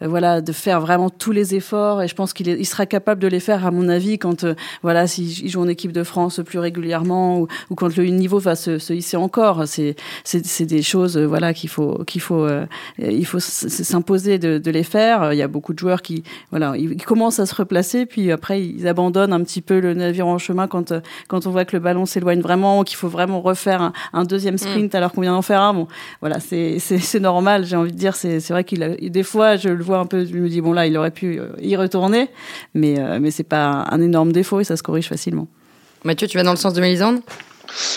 voilà 0.00 0.40
de 0.40 0.52
faire 0.52 0.80
vraiment 0.80 1.10
tous 1.10 1.32
les 1.32 1.56
efforts. 1.56 2.02
Et 2.02 2.08
je 2.08 2.14
pense 2.14 2.32
qu'il 2.32 2.48
il 2.48 2.64
sera 2.64 2.86
capable 2.86 3.20
de 3.20 3.26
les 3.26 3.40
faire 3.40 3.66
à 3.66 3.72
mon 3.72 3.88
avis 3.88 4.18
quand 4.18 4.46
voilà 4.82 5.08
s'il 5.08 5.48
joue 5.48 5.60
en 5.60 5.68
équipe 5.68 5.92
de 5.92 6.04
France 6.04 6.40
plus 6.44 6.60
régulièrement 6.60 7.40
ou, 7.40 7.48
ou 7.70 7.74
quand 7.74 7.94
le 7.96 8.04
niveau 8.04 8.38
va 8.38 8.54
se, 8.54 8.78
se 8.78 8.92
hisser 8.92 9.16
encore. 9.16 9.66
C'est 9.66 9.96
c'est 10.22 10.66
des 10.66 10.82
choses 10.82 11.18
voilà 11.18 11.52
qu'il 11.54 11.70
faut 11.70 12.04
qu'il 12.04 12.20
faut 12.20 12.46
il 12.98 13.26
faut 13.26 13.40
s'imposer 13.40 14.38
de, 14.38 14.58
de 14.58 14.70
les 14.70 14.84
faire. 14.84 15.32
Il 15.32 15.38
y 15.38 15.42
a 15.42 15.48
beaucoup 15.48 15.74
de 15.74 15.78
joueurs 15.80 16.02
qui 16.02 16.22
voilà 16.52 16.74
ils 16.76 17.04
commencent 17.04 17.40
à 17.40 17.46
se 17.46 17.54
replacer 17.56 18.06
puis 18.06 18.27
après 18.32 18.62
ils 18.62 18.86
abandonnent 18.86 19.32
un 19.32 19.42
petit 19.42 19.62
peu 19.62 19.80
le 19.80 19.94
navire 19.94 20.26
en 20.26 20.38
chemin 20.38 20.66
quand 20.66 20.92
euh, 20.92 21.00
quand 21.28 21.46
on 21.46 21.50
voit 21.50 21.64
que 21.64 21.76
le 21.76 21.80
ballon 21.80 22.06
s'éloigne 22.06 22.40
vraiment, 22.40 22.84
qu'il 22.84 22.96
faut 22.96 23.08
vraiment 23.08 23.40
refaire 23.40 23.92
un, 24.12 24.24
deuxième 24.24 24.54
mm. 24.54 24.58
sprint 24.58 24.94
alors 24.94 25.12
qu'on 25.12 25.22
vient 25.22 25.32
d'en 25.32 25.42
faire 25.42 25.60
un. 25.60 25.74
Bon, 25.74 25.88
voilà, 26.20 26.40
c'est 26.40 26.78
c'est 26.78 27.20
normal. 27.20 27.64
J'ai 27.64 27.76
envie 27.76 27.92
de 27.92 27.96
dire, 27.96 28.14
c'est 28.14 28.40
c'est 28.40 28.52
vrai 28.52 28.64
qu'il 28.64 28.82
a 28.82 28.90
des 28.90 29.22
fois 29.22 29.56
je 29.56 29.68
le 29.68 29.82
vois 29.82 29.98
un 29.98 30.06
peu, 30.06 30.24
je 30.24 30.34
me 30.34 30.48
dis 30.48 30.60
bon 30.60 30.72
là 30.72 30.86
il 30.86 30.96
aurait 30.96 31.10
pu 31.10 31.38
euh, 31.38 31.48
y 31.60 31.76
retourner, 31.76 32.28
mais 32.74 32.98
euh, 32.98 33.18
mais 33.20 33.30
c'est 33.30 33.44
pas 33.44 33.86
un 33.90 34.00
énorme 34.00 34.32
défaut 34.32 34.60
et 34.60 34.64
ça 34.64 34.76
se 34.76 34.82
corrige 34.82 35.08
facilement. 35.08 35.48
Mathieu, 36.04 36.28
tu 36.28 36.36
vas 36.36 36.44
dans 36.44 36.52
le 36.52 36.56
sens 36.56 36.74
de 36.74 36.80
Mélisande? 36.80 37.20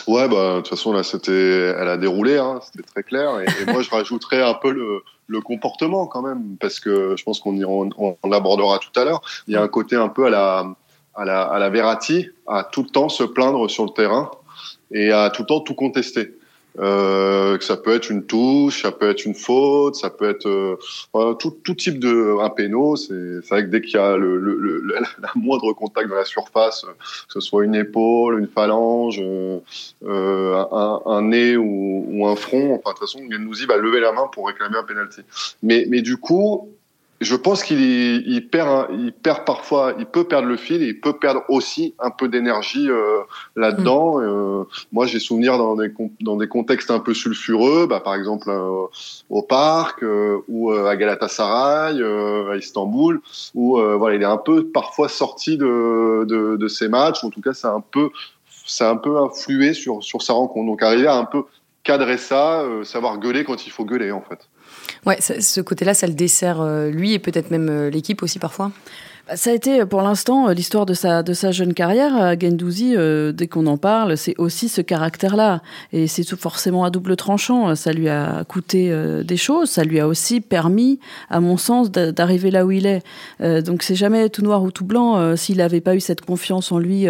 Ouais, 0.07 0.27
bah, 0.27 0.55
de 0.55 0.57
toute 0.57 0.69
façon, 0.69 0.91
là, 0.91 1.01
c'était, 1.01 1.31
elle 1.79 1.87
a 1.87 1.97
déroulé, 1.97 2.37
hein, 2.37 2.59
c'était 2.61 2.85
très 2.85 3.03
clair. 3.03 3.39
Et, 3.39 3.45
et 3.61 3.71
moi, 3.71 3.81
je 3.81 3.89
rajouterais 3.89 4.43
un 4.43 4.53
peu 4.53 4.71
le, 4.71 5.01
le 5.31 5.41
comportement 5.41 6.05
quand 6.07 6.21
même, 6.21 6.57
parce 6.59 6.79
que 6.79 7.15
je 7.17 7.23
pense 7.23 7.39
qu'on 7.39 7.61
on, 7.63 8.17
on 8.21 8.29
l'abordera 8.29 8.79
tout 8.79 8.99
à 8.99 9.05
l'heure. 9.05 9.21
Il 9.47 9.53
y 9.53 9.57
a 9.57 9.61
un 9.61 9.67
côté 9.67 9.95
un 9.95 10.09
peu 10.09 10.25
à 10.25 10.29
la, 10.29 10.75
à 11.15 11.25
la, 11.25 11.43
à 11.43 11.57
la 11.57 11.69
Verratti, 11.69 12.29
à 12.47 12.63
tout 12.63 12.83
le 12.83 12.89
temps 12.89 13.09
se 13.09 13.23
plaindre 13.23 13.69
sur 13.69 13.85
le 13.85 13.91
terrain 13.91 14.29
et 14.91 15.11
à 15.11 15.29
tout 15.29 15.43
le 15.43 15.47
temps 15.47 15.61
tout 15.61 15.75
contester. 15.75 16.35
Euh, 16.79 17.57
ça 17.59 17.77
peut 17.77 17.93
être 17.93 18.09
une 18.09 18.25
touche, 18.25 18.83
ça 18.83 18.91
peut 18.91 19.09
être 19.09 19.25
une 19.25 19.35
faute, 19.35 19.95
ça 19.95 20.09
peut 20.09 20.29
être 20.29 20.47
euh, 20.47 21.33
tout, 21.33 21.51
tout, 21.63 21.75
type 21.75 21.99
de 21.99 22.37
un 22.39 22.49
péno. 22.49 22.95
C'est 22.95 23.39
vrai 23.49 23.65
que 23.65 23.69
dès 23.69 23.81
qu'il 23.81 23.95
y 23.95 23.97
a 23.97 24.15
le, 24.15 24.37
le, 24.37 24.55
le, 24.57 24.81
la 25.21 25.31
moindre 25.35 25.73
contact 25.73 26.09
dans 26.09 26.15
la 26.15 26.25
surface, 26.25 26.85
que 26.85 27.33
ce 27.33 27.39
soit 27.39 27.65
une 27.65 27.75
épaule, 27.75 28.39
une 28.39 28.47
phalange, 28.47 29.21
euh, 29.21 29.59
un, 30.71 31.01
un, 31.05 31.21
nez 31.23 31.57
ou, 31.57 32.05
ou, 32.09 32.27
un 32.27 32.35
front, 32.35 32.75
enfin 32.75 32.93
de 32.93 32.99
toute 32.99 32.99
façon, 32.99 33.19
Gendouzi 33.29 33.65
va 33.65 33.77
lever 33.77 33.99
la 33.99 34.11
main 34.11 34.27
pour 34.31 34.47
réclamer 34.47 34.77
un 34.77 34.83
penalty. 34.83 35.21
Mais, 35.63 35.85
mais 35.89 36.01
du 36.01 36.17
coup, 36.17 36.69
je 37.21 37.35
pense 37.35 37.63
qu'il 37.63 37.79
il 37.79 38.47
perd, 38.49 38.87
il 38.91 39.13
perd 39.13 39.45
parfois, 39.45 39.93
il 39.99 40.07
peut 40.07 40.23
perdre 40.23 40.47
le 40.47 40.57
fil 40.57 40.81
et 40.81 40.87
il 40.87 40.99
peut 40.99 41.13
perdre 41.13 41.43
aussi 41.49 41.93
un 41.99 42.09
peu 42.09 42.27
d'énergie 42.27 42.89
euh, 42.89 43.19
là-dedans. 43.55 44.17
Mm. 44.17 44.23
Euh, 44.23 44.63
moi, 44.91 45.05
j'ai 45.05 45.19
souvenir 45.19 45.59
dans 45.59 45.75
des, 45.75 45.93
dans 46.21 46.35
des 46.35 46.47
contextes 46.47 46.89
un 46.89 46.99
peu 46.99 47.13
sulfureux, 47.13 47.85
bah, 47.85 47.99
par 47.99 48.15
exemple 48.15 48.49
euh, 48.49 48.87
au 49.29 49.43
parc 49.43 50.01
euh, 50.01 50.39
ou 50.47 50.71
euh, 50.71 50.87
à 50.87 50.95
Galatasaray, 50.95 52.01
à 52.01 52.55
Istanbul, 52.57 53.21
où 53.53 53.77
voilà, 53.77 54.15
il 54.15 54.21
est 54.23 54.25
un 54.25 54.37
peu 54.37 54.67
parfois 54.67 55.07
sorti 55.07 55.57
de, 55.57 56.25
de, 56.25 56.55
de 56.57 56.67
ses 56.67 56.87
matchs. 56.87 57.23
En 57.23 57.29
tout 57.29 57.41
cas, 57.41 57.53
ça 57.53 57.69
a 57.69 57.73
un 57.73 57.81
peu, 57.81 58.09
ça 58.65 58.89
a 58.89 58.91
un 58.91 58.97
peu 58.97 59.17
influé 59.17 59.73
sur, 59.73 60.03
sur 60.03 60.23
sa 60.23 60.33
rencontre. 60.33 60.65
Donc, 60.65 60.81
arriver 60.81 61.07
à 61.07 61.15
un 61.15 61.25
peu 61.25 61.43
cadrer 61.83 62.17
ça, 62.17 62.65
savoir 62.83 63.19
gueuler 63.19 63.43
quand 63.43 63.65
il 63.67 63.69
faut 63.69 63.85
gueuler, 63.85 64.11
en 64.11 64.21
fait. 64.21 64.47
Ouais, 65.05 65.19
ce 65.21 65.61
côté-là, 65.61 65.93
ça 65.93 66.07
le 66.07 66.13
dessert 66.13 66.61
euh, 66.61 66.89
lui 66.89 67.13
et 67.13 67.19
peut-être 67.19 67.51
même 67.51 67.69
euh, 67.69 67.89
l'équipe 67.89 68.23
aussi 68.23 68.39
parfois. 68.39 68.71
Bah, 69.27 69.35
ça 69.35 69.51
a 69.51 69.53
été 69.53 69.85
pour 69.85 70.01
l'instant 70.01 70.49
euh, 70.49 70.53
l'histoire 70.53 70.85
de 70.85 70.93
sa, 70.93 71.23
de 71.23 71.33
sa 71.33 71.51
jeune 71.51 71.73
carrière. 71.73 72.21
Euh, 72.21 72.35
Gendouzi, 72.39 72.95
euh, 72.95 73.31
dès 73.31 73.47
qu'on 73.47 73.67
en 73.67 73.77
parle, 73.77 74.17
c'est 74.17 74.35
aussi 74.37 74.67
ce 74.69 74.81
caractère-là. 74.81 75.61
Et 75.93 76.07
c'est 76.07 76.27
forcément 76.35 76.83
à 76.83 76.89
double 76.89 77.15
tranchant. 77.15 77.75
Ça 77.75 77.91
lui 77.91 78.09
a 78.09 78.43
coûté 78.45 78.91
des 79.23 79.37
choses. 79.37 79.69
Ça 79.69 79.83
lui 79.83 79.99
a 79.99 80.07
aussi 80.07 80.39
permis, 80.41 80.99
à 81.29 81.39
mon 81.39 81.57
sens, 81.57 81.91
d'arriver 81.91 82.51
là 82.51 82.65
où 82.65 82.71
il 82.71 82.85
est. 82.85 83.03
donc 83.63 83.83
c'est 83.83 83.95
jamais 83.95 84.29
tout 84.29 84.41
noir 84.41 84.63
ou 84.63 84.71
tout 84.71 84.85
blanc. 84.85 85.35
S'il 85.35 85.57
n'avait 85.57 85.81
pas 85.81 85.95
eu 85.95 85.99
cette 85.99 86.21
confiance 86.21 86.71
en 86.71 86.79
lui 86.79 87.07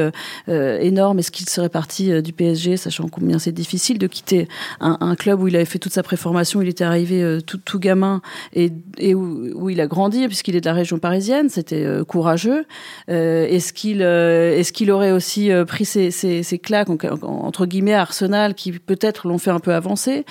énorme, 0.47 1.19
est-ce 1.19 1.31
qu'il 1.31 1.47
serait 1.47 1.69
parti 1.69 2.21
du 2.21 2.33
PSG, 2.33 2.77
sachant 2.77 3.07
combien 3.07 3.37
c'est 3.37 3.51
difficile 3.51 3.99
de 3.99 4.07
quitter 4.07 4.47
un, 4.79 5.15
club 5.15 5.41
où 5.41 5.47
il 5.47 5.55
avait 5.55 5.65
fait 5.65 5.79
toute 5.79 5.93
sa 5.93 6.03
préformation. 6.03 6.61
Il 6.61 6.67
était 6.67 6.83
arrivé 6.83 7.39
tout, 7.45 7.57
tout 7.57 7.79
gamin 7.79 8.21
et, 8.53 8.71
et 8.97 9.13
où, 9.13 9.49
où, 9.55 9.69
il 9.69 9.79
a 9.81 9.87
grandi, 9.87 10.25
puisqu'il 10.27 10.55
est 10.55 10.61
de 10.61 10.65
la 10.65 10.73
région 10.73 10.97
parisienne. 10.97 11.49
C'était 11.49 11.85
courageux 12.03 12.65
Est-ce 13.07 13.73
qu'il 13.73 14.01
est-ce 14.01 14.71
qu'il 14.73 14.91
aurait 14.91 15.11
aussi 15.11 15.49
pris 15.67 15.85
ses, 15.85 16.11
ses, 16.11 16.43
ses 16.43 16.59
claques 16.59 16.89
entre 16.89 17.65
guillemets 17.65 17.93
à 17.93 18.01
Arsenal 18.01 18.53
qui 18.55 18.71
peut-être 18.71 19.27
l'ont 19.27 19.37
fait 19.37 19.51
un 19.51 19.59
peu 19.59 19.73
avancer? 19.73 20.25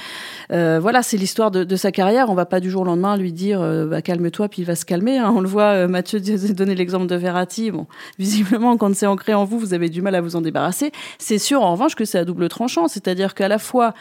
Voilà, 0.50 1.02
c'est 1.02 1.16
l'histoire 1.16 1.50
de, 1.50 1.76
sa 1.76 1.92
carrière. 1.92 2.30
On 2.30 2.34
va 2.34 2.46
pas 2.46 2.60
du 2.60 2.70
jour 2.70 2.82
au 2.82 2.84
lendemain 2.84 3.16
lui 3.16 3.32
dire 3.32 3.60
bah, 3.88 4.02
calme-toi 4.02 4.48
puis 4.48 4.62
il 4.62 4.64
va 4.64 4.74
se 4.74 4.84
calmer. 4.84 5.18
Hein. 5.18 5.32
On 5.34 5.40
le 5.40 5.48
voit. 5.48 5.86
Mathieu 5.88 6.20
donné 6.20 6.74
l'exemple 6.74 7.06
de 7.06 7.16
Verratti. 7.16 7.70
Bon, 7.70 7.86
visiblement 8.18 8.76
quand 8.76 8.94
c'est 8.94 9.06
ancré 9.06 9.34
en 9.34 9.44
vous, 9.44 9.58
vous 9.58 9.74
avez 9.74 9.88
du 9.88 10.02
mal 10.02 10.14
à 10.14 10.20
vous 10.20 10.36
en 10.36 10.40
débarrasser. 10.40 10.92
C'est 11.18 11.38
sûr 11.38 11.62
en 11.62 11.72
revanche 11.72 11.94
que 11.94 12.04
c'est 12.04 12.18
à 12.18 12.24
double 12.24 12.48
tranchant, 12.48 12.88
c'est-à-dire 12.88 13.34
qu'à 13.34 13.48
la 13.48 13.58
fois 13.58 13.88
euh, 13.88 13.92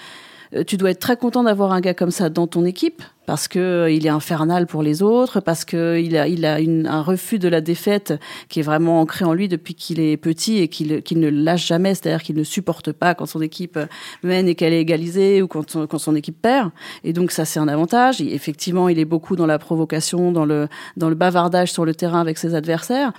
tu 0.66 0.78
dois 0.78 0.92
être 0.92 1.00
très 1.00 1.18
content 1.18 1.44
d'avoir 1.44 1.72
un 1.72 1.82
gars 1.82 1.94
comme 1.94 2.12
ça 2.12 2.30
dans 2.30 2.48
ton 2.48 2.66
équipe 2.66 3.04
parce 3.30 3.48
que 3.48 3.60
euh, 3.60 3.92
il 3.92 4.08
est 4.08 4.10
infernal 4.10 4.66
pour 4.66 4.82
les 4.82 5.04
autres, 5.04 5.40
parce 5.40 5.64
que 5.64 6.00
il 6.00 6.18
a, 6.18 6.28
il 6.28 6.48
a 6.48 6.60
une, 6.60 6.88
un 6.88 7.04
refus 7.04 7.38
de 7.38 7.48
la 7.48 7.62
défaite 7.62 8.16
qui 8.48 8.60
est 8.60 8.64
vraiment 8.64 9.02
ancré 9.02 9.24
en 9.24 9.34
lui 9.34 9.48
depuis 9.48 9.76
qu'il 9.76 10.00
est 10.00 10.18
petit 10.18 10.58
et 10.58 10.68
qu'il 10.68 11.04
qu'il 11.04 11.20
ne 11.20 11.30
lâche 11.30 11.68
jamais, 11.68 11.94
c'est-à-dire 11.94 12.24
qu'il 12.24 12.36
ne 12.36 12.44
supporte 12.44 12.92
pas 12.92 13.14
quand 13.14 13.28
son 13.28 13.42
équipe 13.42 13.78
mène 14.24 14.48
et 14.48 14.56
qu'elle 14.56 14.74
est 14.74 14.82
égalisée 14.82 15.44
ou 15.44 15.48
quand 15.48 15.70
son, 15.70 15.86
quand 15.86 16.00
son 16.00 16.16
équipe 16.16 16.42
perd. 16.42 16.72
Et 17.04 17.14
donc 17.14 17.30
ça 17.30 17.46
c'est 17.46 17.60
un 17.60 17.68
avantage. 17.68 18.20
effectivement, 18.20 18.90
il 18.90 18.98
est 18.98 19.06
beaucoup 19.06 19.36
dans 19.36 19.46
la 19.46 19.60
provocation, 19.60 20.32
dans 20.32 20.46
le 20.46 20.68
dans 20.98 21.10
le 21.10 21.16
bavardage 21.16 21.72
sur 21.72 21.86
le 21.86 21.94
terrain 21.94 22.22
avec 22.22 22.40
ses 22.40 22.56
adversaires 22.56 23.14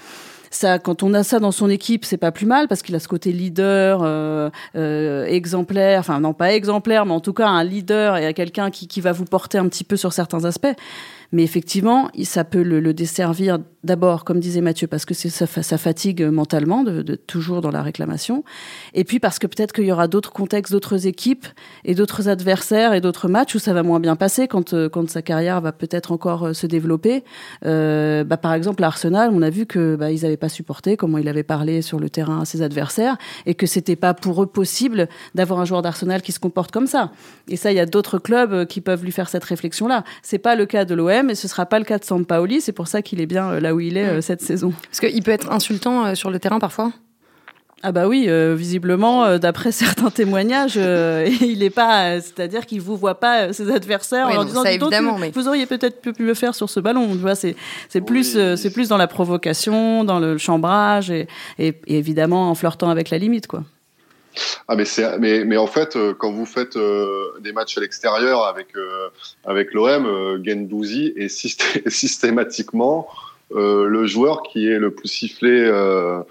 ça, 0.51 0.81
quand 0.81 1.05
on 1.05 1.15
a 1.15 1.23
ça 1.23 1.39
dans 1.39 1.53
son 1.53 1.71
équipe, 1.71 2.05
c'est 2.05 2.17
pas 2.17 2.33
plus 2.33 2.47
mal 2.47 2.67
parce 2.67 2.83
qu'il 2.83 2.95
a 2.97 2.99
ce 2.99 3.07
côté 3.07 3.31
leader, 3.31 4.01
euh, 4.03 4.51
euh, 4.75 5.25
exemplaire, 5.27 6.01
enfin 6.01 6.19
non 6.19 6.33
pas 6.35 6.53
exemplaire, 6.53 7.07
mais 7.07 7.13
en 7.13 7.21
tout 7.21 7.33
cas 7.33 7.47
un 7.47 7.63
leader 7.63 8.17
et 8.17 8.35
quelqu'un 8.35 8.71
qui, 8.71 8.89
qui 8.89 9.01
va 9.01 9.13
vous 9.13 9.25
porter 9.25 9.59
un 9.59 9.69
petit 9.69 9.85
peu 9.85 9.97
sur 9.97 10.13
certains 10.13 10.45
aspects. 10.45 10.75
Mais 11.33 11.45
effectivement, 11.45 12.11
ça 12.25 12.43
peut 12.43 12.63
le, 12.63 12.81
le 12.81 12.93
desservir 12.93 13.61
d'abord, 13.83 14.25
comme 14.25 14.41
disait 14.41 14.61
Mathieu, 14.61 14.87
parce 14.87 15.05
que 15.05 15.15
ça, 15.15 15.79
fatigue 15.79 16.23
mentalement 16.25 16.83
de, 16.83 17.15
toujours 17.15 17.61
dans 17.61 17.71
la 17.71 17.83
réclamation, 17.83 18.45
et 18.95 19.05
puis 19.05 19.21
parce 19.21 19.39
que 19.39 19.47
peut-être 19.47 19.73
qu'il 19.73 19.85
y 19.85 19.93
aura 19.93 20.09
d'autres 20.09 20.33
contextes, 20.33 20.73
d'autres 20.73 21.07
équipes 21.07 21.47
et 21.85 21.95
d'autres 21.95 22.29
adversaires 22.29 22.93
et 22.93 23.01
d'autres 23.01 23.29
matchs 23.29 23.55
où 23.55 23.59
ça 23.59 23.73
va 23.73 23.83
moins 23.83 24.01
bien 24.01 24.17
passer 24.17 24.49
quand, 24.49 24.75
euh, 24.75 24.89
sa 25.09 25.23
carrière 25.23 25.61
va 25.61 25.73
peut-être 25.73 26.13
encore 26.13 26.49
euh, 26.49 26.53
se 26.53 26.67
développer. 26.67 27.25
Euh, 27.65 28.23
bah, 28.23 28.37
par 28.37 28.53
exemple, 28.53 28.85
Arsenal, 28.85 29.31
on 29.33 29.41
a 29.41 29.51
vu 29.51 29.65
que 29.65 29.97
bah, 29.97 30.11
ils 30.11 30.23
n'avaient 30.23 30.37
pas 30.37 30.51
supporté 30.51 30.97
comment 30.97 31.19
il 31.19 31.29
avait 31.29 31.43
parlé 31.43 31.81
sur 31.81 31.99
le 31.99 32.11
terrain 32.11 32.43
à 32.43 32.45
ses 32.45 32.61
adversaires 32.61 33.17
et 33.47 33.55
que 33.55 33.67
c'était 33.67 33.97
pas 33.97 34.13
pour 34.13 34.43
eux 34.43 34.47
possible 34.47 35.09
d'avoir 35.35 35.61
un 35.61 35.65
joueur 35.65 35.81
d'Arsenal 35.81 36.21
qui 36.21 36.33
se 36.33 36.39
comporte 36.39 36.71
comme 36.71 36.87
ça. 36.87 37.13
Et 37.49 37.57
ça, 37.57 37.73
il 37.73 37.77
y 37.77 37.81
a 37.81 37.87
d'autres 37.87 38.19
clubs 38.19 38.67
qui 38.67 38.83
peuvent 38.83 39.05
lui 39.05 39.13
faire 39.13 39.29
cette 39.29 39.45
réflexion-là. 39.45 40.05
C'est 40.23 40.39
pas 40.39 40.55
le 40.55 40.67
cas 40.67 40.85
de 40.85 40.95
l'OM 40.95 41.31
et 41.31 41.35
ce 41.35 41.49
sera 41.49 41.65
pas 41.65 41.79
le 41.79 41.85
cas 41.85 41.99
de 41.99 42.05
Sampaoli. 42.05 42.61
C'est 42.61 42.73
pour 42.73 42.89
ça 42.89 43.01
qu'il 43.01 43.21
est 43.21 43.27
bien 43.27 43.59
là 43.59 43.70
où 43.75 43.81
il 43.81 43.97
est 43.97 44.07
euh, 44.07 44.21
cette 44.21 44.41
saison. 44.41 44.73
Parce 44.85 45.01
qu'il 45.01 45.23
peut 45.23 45.31
être 45.31 45.51
insultant 45.51 46.07
euh, 46.07 46.15
sur 46.15 46.31
le 46.31 46.39
terrain 46.39 46.59
parfois? 46.59 46.93
Ah 47.83 47.93
bah 47.93 48.09
oui, 48.09 48.27
euh, 48.29 48.55
visiblement, 48.55 49.39
d'après 49.39 49.73
certains 49.73 50.11
témoignages, 50.11 50.77
il 50.77 51.63
est 51.63 51.71
pas, 51.71 52.21
c'est-à-dire 52.21 52.67
qu'il 52.67 52.83
vous 52.83 52.95
voit 52.95 53.19
pas 53.19 53.55
ses 53.55 53.71
adversaires 53.71 54.29
en 54.29 54.45
disant 54.45 54.63
ça, 54.65 54.73
évidemment, 54.73 55.17
mais... 55.19 55.31
vous 55.31 55.49
auriez 55.49 55.65
peut-être 55.65 56.03
pu 56.03 56.13
le 56.23 56.35
faire 56.35 56.55
sur 56.55 56.69
ce 56.69 56.79
ballon. 56.79 57.09
Tu 57.13 57.19
vois, 57.19 57.35
c'est 57.35 57.57
c'est 57.89 58.03
plus 58.03 58.37
c'est 58.57 58.71
plus 58.71 58.89
dans 58.89 58.99
la 58.99 59.07
provocation, 59.07 60.05
dans 60.05 60.19
le 60.19 60.37
chambrage 60.37 61.11
et, 61.11 61.27
et, 61.59 61.75
évidemment 61.87 62.51
en 62.51 62.55
flirtant 62.55 62.91
avec 62.91 63.09
la 63.09 63.17
limite 63.17 63.47
quoi. 63.47 63.65
Ah 64.69 64.77
mais 64.77 64.85
c'est 64.85 65.19
mais 65.19 65.45
mais 65.47 65.57
en 65.57 65.67
fait 65.67 65.97
quand 66.19 66.33
vous 66.33 66.45
faites 66.47 66.77
des 67.41 67.53
matchs 67.53 67.79
à 67.79 67.81
l'extérieur 67.81 68.45
avec 68.45 68.75
avec 69.47 69.73
l'OM, 69.73 70.43
Gendouzi 70.45 71.15
est 71.17 71.29
systématiquement 71.89 73.09
euh, 73.09 73.30
le 73.51 74.07
joueur 74.07 74.43
qui 74.43 74.69
est 74.69 74.79
le 74.79 74.93
plus 74.93 75.09
sifflé 75.09 75.51
euh, 75.51 76.23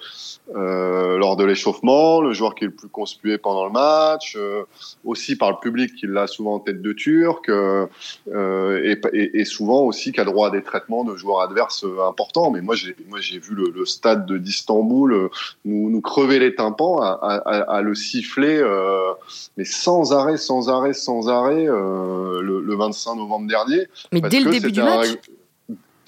euh, 0.56 1.18
lors 1.18 1.36
de 1.36 1.44
l'échauffement, 1.44 2.22
le 2.22 2.34
joueur 2.34 2.56
qui 2.56 2.64
est 2.64 2.68
le 2.68 2.74
plus 2.74 2.88
conspué 2.88 3.38
pendant 3.38 3.66
le 3.66 3.72
match, 3.72 4.36
euh, 4.36 4.64
aussi 5.06 5.36
par 5.36 5.52
le 5.52 5.58
public 5.62 5.94
qui 5.96 6.08
l'a 6.08 6.26
souvent 6.26 6.56
en 6.56 6.60
tête 6.60 6.82
de 6.82 6.92
turc, 6.92 7.50
euh, 7.50 7.86
et, 8.28 9.00
et, 9.14 9.40
et, 9.40 9.46
souvent 9.46 9.82
aussi 9.82 10.12
qui 10.12 10.20
a 10.20 10.24
droit 10.24 10.48
à 10.48 10.52
des 10.52 10.64
traitements 10.64 11.04
de 11.04 11.16
joueurs 11.16 11.42
adverses 11.42 11.86
importants. 12.08 12.50
Mais 12.50 12.62
moi, 12.62 12.74
j'ai 12.74 12.96
moi 13.08 13.20
j'ai 13.22 13.38
vu 13.38 13.54
le, 13.54 13.70
le, 13.70 13.86
stade 13.86 14.32
d'Istanbul 14.32 15.30
nous, 15.66 15.90
nous 15.92 16.02
crever 16.02 16.40
les 16.40 16.56
tympans 16.56 17.00
à, 17.00 17.20
à, 17.22 17.76
à 17.76 17.82
le 17.82 17.94
siffler, 17.94 18.60
mais 19.56 19.66
sans 19.66 20.14
arrêt, 20.14 20.38
sans 20.38 20.70
arrêt, 20.70 20.94
sans 20.94 21.30
arrêt, 21.30 21.66
le, 21.66 22.62
le, 22.62 22.76
25 22.76 23.16
novembre 23.16 23.48
dernier. 23.48 23.88
Mais 24.12 24.22
dès 24.22 24.40
le 24.40 24.50
début 24.50 24.72
du 24.72 24.82
match. 24.82 25.10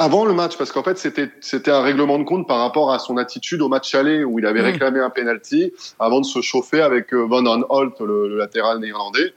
Avant 0.01 0.25
le 0.25 0.33
match, 0.33 0.57
parce 0.57 0.71
qu'en 0.71 0.81
fait, 0.81 0.97
c'était 0.97 1.29
c'était 1.41 1.69
un 1.69 1.81
règlement 1.81 2.17
de 2.17 2.23
compte 2.23 2.47
par 2.47 2.57
rapport 2.57 2.91
à 2.91 2.97
son 2.97 3.17
attitude 3.17 3.61
au 3.61 3.69
match 3.69 3.93
aller 3.93 4.23
où 4.23 4.39
il 4.39 4.47
avait 4.47 4.61
mmh. 4.61 4.65
réclamé 4.65 4.99
un 4.99 5.11
penalty 5.11 5.73
avant 5.99 6.21
de 6.21 6.25
se 6.25 6.41
chauffer 6.41 6.81
avec 6.81 7.13
euh, 7.13 7.27
Van 7.29 7.45
Holt, 7.69 7.99
le, 7.99 8.27
le 8.27 8.35
latéral 8.35 8.79
néerlandais. 8.79 9.35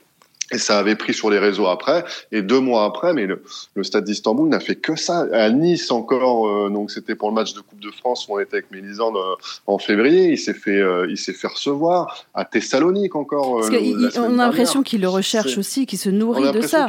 Et 0.55 0.59
ça 0.59 0.79
avait 0.79 0.95
pris 0.95 1.13
sur 1.13 1.31
les 1.31 1.39
réseaux 1.39 1.67
après. 1.67 2.05
Et 2.33 2.43
deux 2.43 2.61
mois 2.61 2.85
après, 2.85 3.13
mais 3.13 3.27
le, 3.27 3.43
le 3.75 3.83
stade 3.83 4.05
d'Istanbul 4.05 4.49
n'a 4.49 4.61
fait 4.61 4.77
que 4.77 4.97
ça. 4.97 5.27
À 5.33 5.51
Nice 5.51 5.91
encore, 5.91 6.49
euh, 6.49 6.71
donc 6.71 6.91
c'était 6.91 7.15
pour 7.15 7.29
le 7.29 7.35
match 7.35 7.55
de 7.55 7.61
Coupe 7.61 7.81
de 7.81 7.91
France 7.91 8.27
où 8.29 8.35
on 8.37 8.39
était 8.39 8.57
avec 8.57 8.71
Mélisande 8.71 9.17
euh, 9.17 9.35
en 9.67 9.79
février. 9.79 10.31
Il 10.31 10.39
s'est 10.39 10.55
fait, 10.55 10.81
euh, 10.81 11.07
il 11.11 11.19
s'est 11.19 11.33
fait 11.33 11.49
recevoir. 11.49 12.25
À 12.35 12.45
Thessalonique 12.45 13.17
encore. 13.17 13.57
Parce 13.57 13.71
que 13.71 14.19
on 14.21 14.39
a 14.39 14.47
l'impression 14.47 14.83
qu'il 14.83 15.01
le 15.01 15.09
recherche 15.09 15.59
aussi, 15.59 15.87
qu'il 15.87 15.99
se 15.99 16.11
nourrit 16.11 16.53
de 16.53 16.61
ça. 16.61 16.87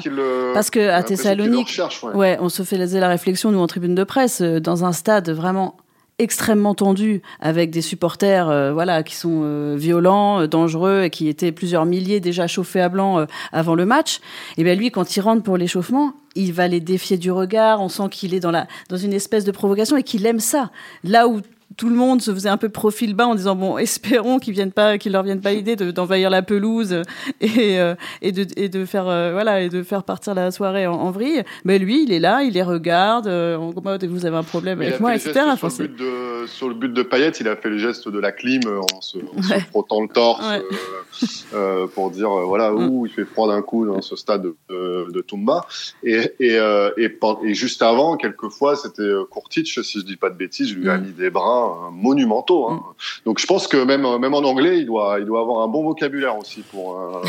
Parce 0.53 0.69
que 0.69 0.89
à 0.89 1.03
Thessalonique, 1.03 1.79
ouais. 2.03 2.13
ouais. 2.13 2.37
on 2.39 2.49
se 2.49 2.63
fait 2.63 2.77
la 2.77 3.09
réflexion 3.09 3.51
nous 3.51 3.59
en 3.59 3.67
tribune 3.67 3.95
de 3.95 4.03
presse 4.03 4.41
dans 4.41 4.85
un 4.85 4.91
stade 4.91 5.29
vraiment 5.29 5.75
extrêmement 6.17 6.75
tendu 6.75 7.21
avec 7.41 7.71
des 7.71 7.81
supporters 7.81 8.49
euh, 8.49 8.71
voilà 8.71 9.03
qui 9.03 9.15
sont 9.15 9.41
euh, 9.43 9.75
violents, 9.77 10.41
euh, 10.41 10.47
dangereux 10.47 11.03
et 11.03 11.09
qui 11.09 11.27
étaient 11.27 11.51
plusieurs 11.51 11.85
milliers 11.85 12.19
déjà 12.21 12.47
chauffés 12.47 12.81
à 12.81 12.89
blanc 12.89 13.25
avant 13.51 13.75
le 13.75 13.85
match. 13.85 14.19
Et 14.57 14.63
bien 14.63 14.75
lui 14.75 14.91
quand 14.91 15.15
il 15.15 15.21
rentre 15.21 15.43
pour 15.43 15.57
l'échauffement, 15.57 16.13
il 16.35 16.53
va 16.53 16.67
les 16.67 16.79
défier 16.79 17.17
du 17.17 17.31
regard, 17.31 17.81
on 17.81 17.89
sent 17.89 18.09
qu'il 18.11 18.33
est 18.33 18.39
dans 18.39 18.51
la 18.51 18.67
dans 18.89 18.97
une 18.97 19.13
espèce 19.13 19.43
de 19.43 19.51
provocation 19.51 19.97
et 19.97 20.03
qu'il 20.03 20.25
aime 20.25 20.39
ça. 20.39 20.71
Là 21.03 21.27
où 21.27 21.41
tout 21.77 21.89
le 21.89 21.95
monde 21.95 22.21
se 22.21 22.33
faisait 22.33 22.49
un 22.49 22.57
peu 22.57 22.69
profil 22.69 23.15
bas 23.15 23.27
en 23.27 23.35
disant 23.35 23.55
bon 23.55 23.77
espérons 23.77 24.39
qu'ils 24.39 24.53
viennent 24.53 24.71
pas 24.71 24.97
qu'ils 24.97 25.11
leur 25.11 25.23
viennent 25.23 25.41
pas 25.41 25.53
l'idée 25.53 25.75
d'envahir 25.75 26.29
la 26.29 26.41
pelouse 26.41 27.01
et 27.41 27.79
euh, 27.79 27.95
et 28.21 28.31
de 28.31 28.45
et 28.55 28.69
de 28.69 28.85
faire 28.85 29.07
euh, 29.07 29.31
voilà 29.33 29.61
et 29.61 29.69
de 29.69 29.83
faire 29.83 30.03
partir 30.03 30.33
la 30.35 30.51
soirée 30.51 30.87
en, 30.87 30.93
en, 30.93 31.11
vrille 31.11 31.43
mais 31.63 31.79
lui 31.79 32.03
il 32.03 32.11
est 32.11 32.19
là 32.19 32.43
il 32.43 32.53
les 32.53 32.63
regarde 32.63 33.27
euh, 33.27 33.57
en 33.57 33.73
mode 33.81 34.03
vous 34.05 34.25
avez 34.25 34.37
un 34.37 34.43
problème 34.43 34.81
avec 34.81 34.99
moi 34.99 35.15
etc 35.15 35.33
sur, 35.57 35.67
le 35.67 35.87
but 35.87 35.99
de, 35.99 36.47
sur 36.47 36.69
le 36.69 36.75
but 36.75 36.93
de 36.93 37.03
Payet 37.03 37.31
il 37.31 37.47
a 37.47 37.55
fait 37.55 37.69
le 37.69 37.77
geste 37.77 38.07
de 38.07 38.19
la 38.19 38.31
clim 38.31 38.61
en 38.67 39.01
se, 39.01 39.17
en 39.17 39.41
se 39.41 39.59
frottant 39.65 40.01
le 40.01 40.07
torse 40.07 40.45
ouais. 40.47 41.87
pour 41.93 42.11
dire 42.11 42.29
voilà 42.29 42.71
mm. 42.71 42.89
où 42.89 43.05
il 43.05 43.11
fait 43.11 43.25
froid 43.25 43.47
d'un 43.47 43.61
coup 43.61 43.85
dans 43.85 44.01
ce 44.01 44.15
stade 44.15 44.43
de, 44.69 45.11
de 45.11 45.21
Tumba 45.21 45.65
et 46.03 46.33
et, 46.39 46.57
et, 46.97 47.19
et 47.43 47.53
juste 47.53 47.81
avant 47.81 48.17
quelquefois 48.17 48.75
c'était 48.75 49.11
Kurtic 49.31 49.67
si 49.67 49.99
je 49.99 50.05
dis 50.05 50.17
pas 50.17 50.29
de 50.29 50.37
bêtises 50.37 50.69
je 50.69 50.75
lui 50.75 50.87
ai 50.87 50.97
mm. 50.97 51.01
mis 51.01 51.11
des 51.11 51.29
bras 51.29 51.54
monumentaux. 51.91 52.69
Hein. 52.69 52.75
Mm. 52.75 53.25
Donc 53.25 53.39
je 53.39 53.45
pense 53.45 53.67
que 53.67 53.77
même 53.77 54.05
même 54.19 54.33
en 54.33 54.43
anglais, 54.43 54.79
il 54.79 54.85
doit 54.85 55.17
il 55.19 55.25
doit 55.25 55.41
avoir 55.41 55.61
un 55.61 55.67
bon 55.67 55.83
vocabulaire 55.83 56.37
aussi 56.37 56.61
pour 56.61 56.99
euh, 56.99 57.21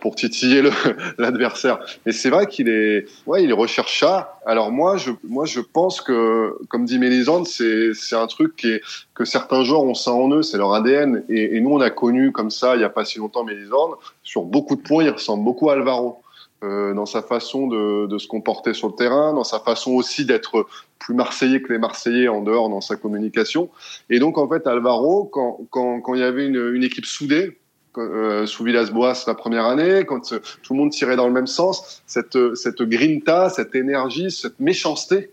pour 0.00 0.14
titiller 0.14 0.62
l'adversaire. 1.18 1.78
Mais 2.06 2.12
c'est 2.12 2.30
vrai 2.30 2.46
qu'il 2.46 2.68
est 2.68 3.06
ouais 3.26 3.44
il 3.44 3.52
recherche 3.52 4.00
ça. 4.00 4.38
Alors 4.46 4.70
moi 4.72 4.96
je 4.96 5.10
moi 5.22 5.44
je 5.44 5.60
pense 5.60 6.00
que 6.00 6.56
comme 6.68 6.84
dit 6.84 6.98
Mélisande, 6.98 7.46
c'est 7.46 7.94
c'est 7.94 8.16
un 8.16 8.26
truc 8.26 8.56
qui 8.56 8.68
est 8.68 8.82
que 9.14 9.24
certains 9.24 9.64
joueurs 9.64 9.84
ont 9.84 9.94
ça 9.94 10.12
en 10.12 10.30
eux, 10.30 10.42
c'est 10.42 10.58
leur 10.58 10.74
ADN. 10.74 11.24
Et, 11.28 11.56
et, 11.56 11.60
nous 11.60 11.70
on 11.70 11.80
a 11.80 11.90
connu 11.90 12.32
comme 12.32 12.50
ça 12.50 12.74
il 12.74 12.80
y 12.80 12.84
a 12.84 12.90
pas 12.90 13.04
si 13.04 13.18
longtemps 13.18 13.44
Mélisande. 13.44 13.92
Sur 14.22 14.42
beaucoup 14.42 14.76
de 14.76 14.82
points, 14.82 15.04
il 15.04 15.10
ressemble 15.10 15.44
beaucoup 15.44 15.70
à 15.70 15.74
Alvaro. 15.74 16.23
Euh, 16.64 16.94
dans 16.94 17.04
sa 17.04 17.20
façon 17.20 17.66
de, 17.66 18.18
se 18.18 18.26
comporter 18.26 18.72
sur 18.72 18.88
le 18.88 18.94
terrain, 18.94 19.34
dans 19.34 19.44
sa 19.44 19.58
façon 19.58 19.92
aussi 19.92 20.24
d'être 20.24 20.66
plus 20.98 21.14
marseillais 21.14 21.60
que 21.60 21.72
les 21.72 21.78
Marseillais 21.78 22.28
en 22.28 22.40
dehors 22.40 22.70
dans 22.70 22.80
sa 22.80 22.96
communication. 22.96 23.68
Et 24.08 24.18
donc 24.18 24.38
en 24.38 24.48
fait 24.48 24.66
Alvaro, 24.66 25.24
quand, 25.24 26.14
il 26.14 26.20
y 26.20 26.22
avait 26.22 26.46
une, 26.46 26.82
équipe 26.82 27.04
soudée, 27.04 27.58
euh, 27.98 28.46
sous 28.46 28.64
Villas-Boas 28.64 29.24
la 29.26 29.34
première 29.34 29.66
année, 29.66 30.04
quand 30.06 30.32
euh, 30.32 30.38
tout 30.62 30.72
le 30.72 30.78
monde 30.78 30.90
tirait 30.90 31.16
dans 31.16 31.26
le 31.26 31.32
même 31.32 31.46
sens, 31.46 32.02
cette, 32.06 32.38
cette 32.54 32.82
grinta, 32.82 33.50
cette 33.50 33.74
énergie, 33.74 34.30
cette 34.30 34.58
méchanceté, 34.58 35.30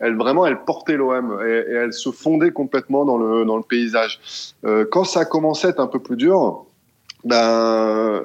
elle 0.00 0.16
vraiment, 0.16 0.44
elle 0.44 0.64
portait 0.64 0.96
l'OM 0.96 1.40
et, 1.46 1.72
elle 1.72 1.92
se 1.94 2.10
fondait 2.10 2.50
complètement 2.50 3.06
dans 3.06 3.16
le, 3.16 3.44
dans 3.46 3.56
le 3.56 3.62
paysage. 3.62 4.56
Quand 4.90 5.04
ça 5.04 5.24
commençait 5.24 5.68
à 5.68 5.70
être 5.70 5.80
un 5.80 5.86
peu 5.86 6.00
plus 6.00 6.16
dur, 6.16 6.66
ben, 7.24 8.22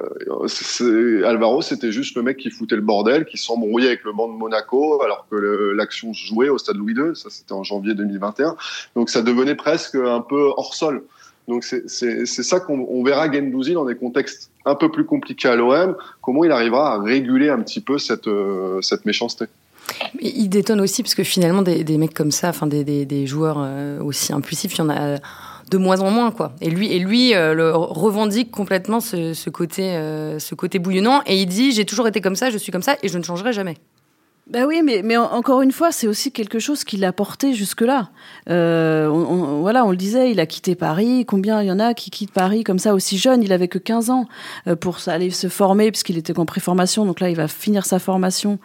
Alvaro, 1.26 1.62
c'était 1.62 1.92
juste 1.92 2.16
le 2.16 2.24
mec 2.24 2.38
qui 2.38 2.50
foutait 2.50 2.76
le 2.76 2.82
bordel, 2.82 3.26
qui 3.26 3.38
s'embrouillait 3.38 3.88
avec 3.88 4.04
le 4.04 4.12
banc 4.12 4.28
de 4.28 4.34
Monaco, 4.34 5.02
alors 5.02 5.26
que 5.32 5.36
l'action 5.76 6.14
se 6.14 6.26
jouait 6.26 6.50
au 6.50 6.58
stade 6.58 6.76
Louis 6.76 6.94
II. 6.94 7.16
Ça, 7.16 7.30
c'était 7.30 7.54
en 7.54 7.64
janvier 7.64 7.94
2021. 7.94 8.58
Donc, 8.96 9.10
ça 9.10 9.22
devenait 9.22 9.56
presque 9.56 9.96
un 9.96 10.22
peu 10.22 10.52
hors 10.58 10.74
sol. 10.74 11.04
Donc, 11.48 11.64
c'est 11.64 12.28
ça 12.28 12.60
qu'on 12.60 13.04
verra 13.04 13.32
Gendouzi 13.32 13.74
dans 13.74 13.86
des 13.86 13.96
contextes 13.96 14.52
un 14.66 14.76
peu 14.76 14.92
plus 14.92 15.06
compliqués 15.06 15.48
à 15.48 15.56
l'OM, 15.56 15.96
comment 16.22 16.44
il 16.44 16.52
arrivera 16.52 16.94
à 16.94 17.02
réguler 17.02 17.50
un 17.50 17.62
petit 17.62 17.82
peu 17.82 17.98
cette, 17.98 18.28
euh, 18.28 18.82
cette 18.82 19.06
méchanceté. 19.06 19.46
il 20.20 20.48
détonne 20.50 20.80
aussi 20.80 21.02
parce 21.02 21.16
que 21.16 21.24
finalement 21.24 21.64
des, 21.64 21.98
mecs 21.98 22.14
comme 22.14 22.32
ça, 22.32 22.50
enfin 22.50 22.68
des, 22.68 22.84
des, 22.84 23.26
joueurs 23.26 23.58
euh, 23.60 24.00
aussi 24.02 24.32
impulsifs, 24.32 24.76
il 24.76 24.80
y 24.80 24.82
en 24.82 24.90
a 24.90 25.18
de 25.70 25.78
moins 25.78 26.02
en 26.02 26.12
moins 26.12 26.32
quoi. 26.32 26.54
Et 26.62 26.70
lui 26.70 26.92
et 26.92 27.00
lui 27.00 27.34
euh, 27.34 27.54
le 27.54 27.76
revendique 27.76 28.52
complètement 28.52 29.00
ce, 29.00 29.34
ce 29.34 29.50
côté 29.50 29.92
euh, 29.92 30.40
ce 30.40 30.56
côté 30.56 30.80
bouillonnant 30.80 31.22
et 31.26 31.42
il 31.42 31.46
dit 31.46 31.72
j'ai 31.72 31.86
toujours 31.86 32.08
été 32.08 32.22
comme 32.22 32.36
ça, 32.36 32.50
je 32.50 32.58
suis 32.58 32.72
comme 32.72 32.82
ça 32.82 32.98
et 33.04 33.08
je 33.08 33.18
ne 33.18 33.24
changerai 33.24 33.54
jamais. 33.54 33.76
Ben 34.50 34.66
oui, 34.66 34.82
mais, 34.84 35.02
mais 35.04 35.16
encore 35.16 35.62
une 35.62 35.72
fois, 35.72 35.92
c'est 35.92 36.08
aussi 36.08 36.32
quelque 36.32 36.58
chose 36.58 36.84
qu'il 36.84 37.06
a 37.06 37.14
porté 37.14 37.54
jusque-là. 37.54 38.10
Euh, 38.50 39.08
on, 39.08 39.62
voilà, 39.62 39.86
on 39.86 39.92
le 39.92 39.98
disait, 39.98 40.32
il 40.32 40.40
a 40.40 40.48
quitté 40.48 40.74
Paris. 40.74 41.24
Combien 41.28 41.62
il 41.62 41.68
y 41.68 41.72
en 41.72 41.80
a 41.80 41.94
qui 41.94 42.10
quittent 42.10 42.32
Paris 42.32 42.64
comme 42.64 42.80
ça 42.80 42.96
aussi 42.96 43.20
jeune? 43.20 43.44
Il 43.44 43.54
avait 43.54 43.68
que 43.68 43.78
15 43.78 44.10
ans 44.10 44.26
euh, 44.68 44.76
pour 44.76 44.98
aller 45.06 45.30
se 45.30 45.50
former, 45.50 45.92
puisqu'il 45.92 46.18
était 46.18 46.38
en 46.40 46.46
préformation. 46.46 47.06
Donc 47.06 47.20
là, 47.20 47.30
il 47.30 47.36
va 47.36 47.48
finir 47.48 47.86
sa 47.86 48.00
formation 48.00 48.58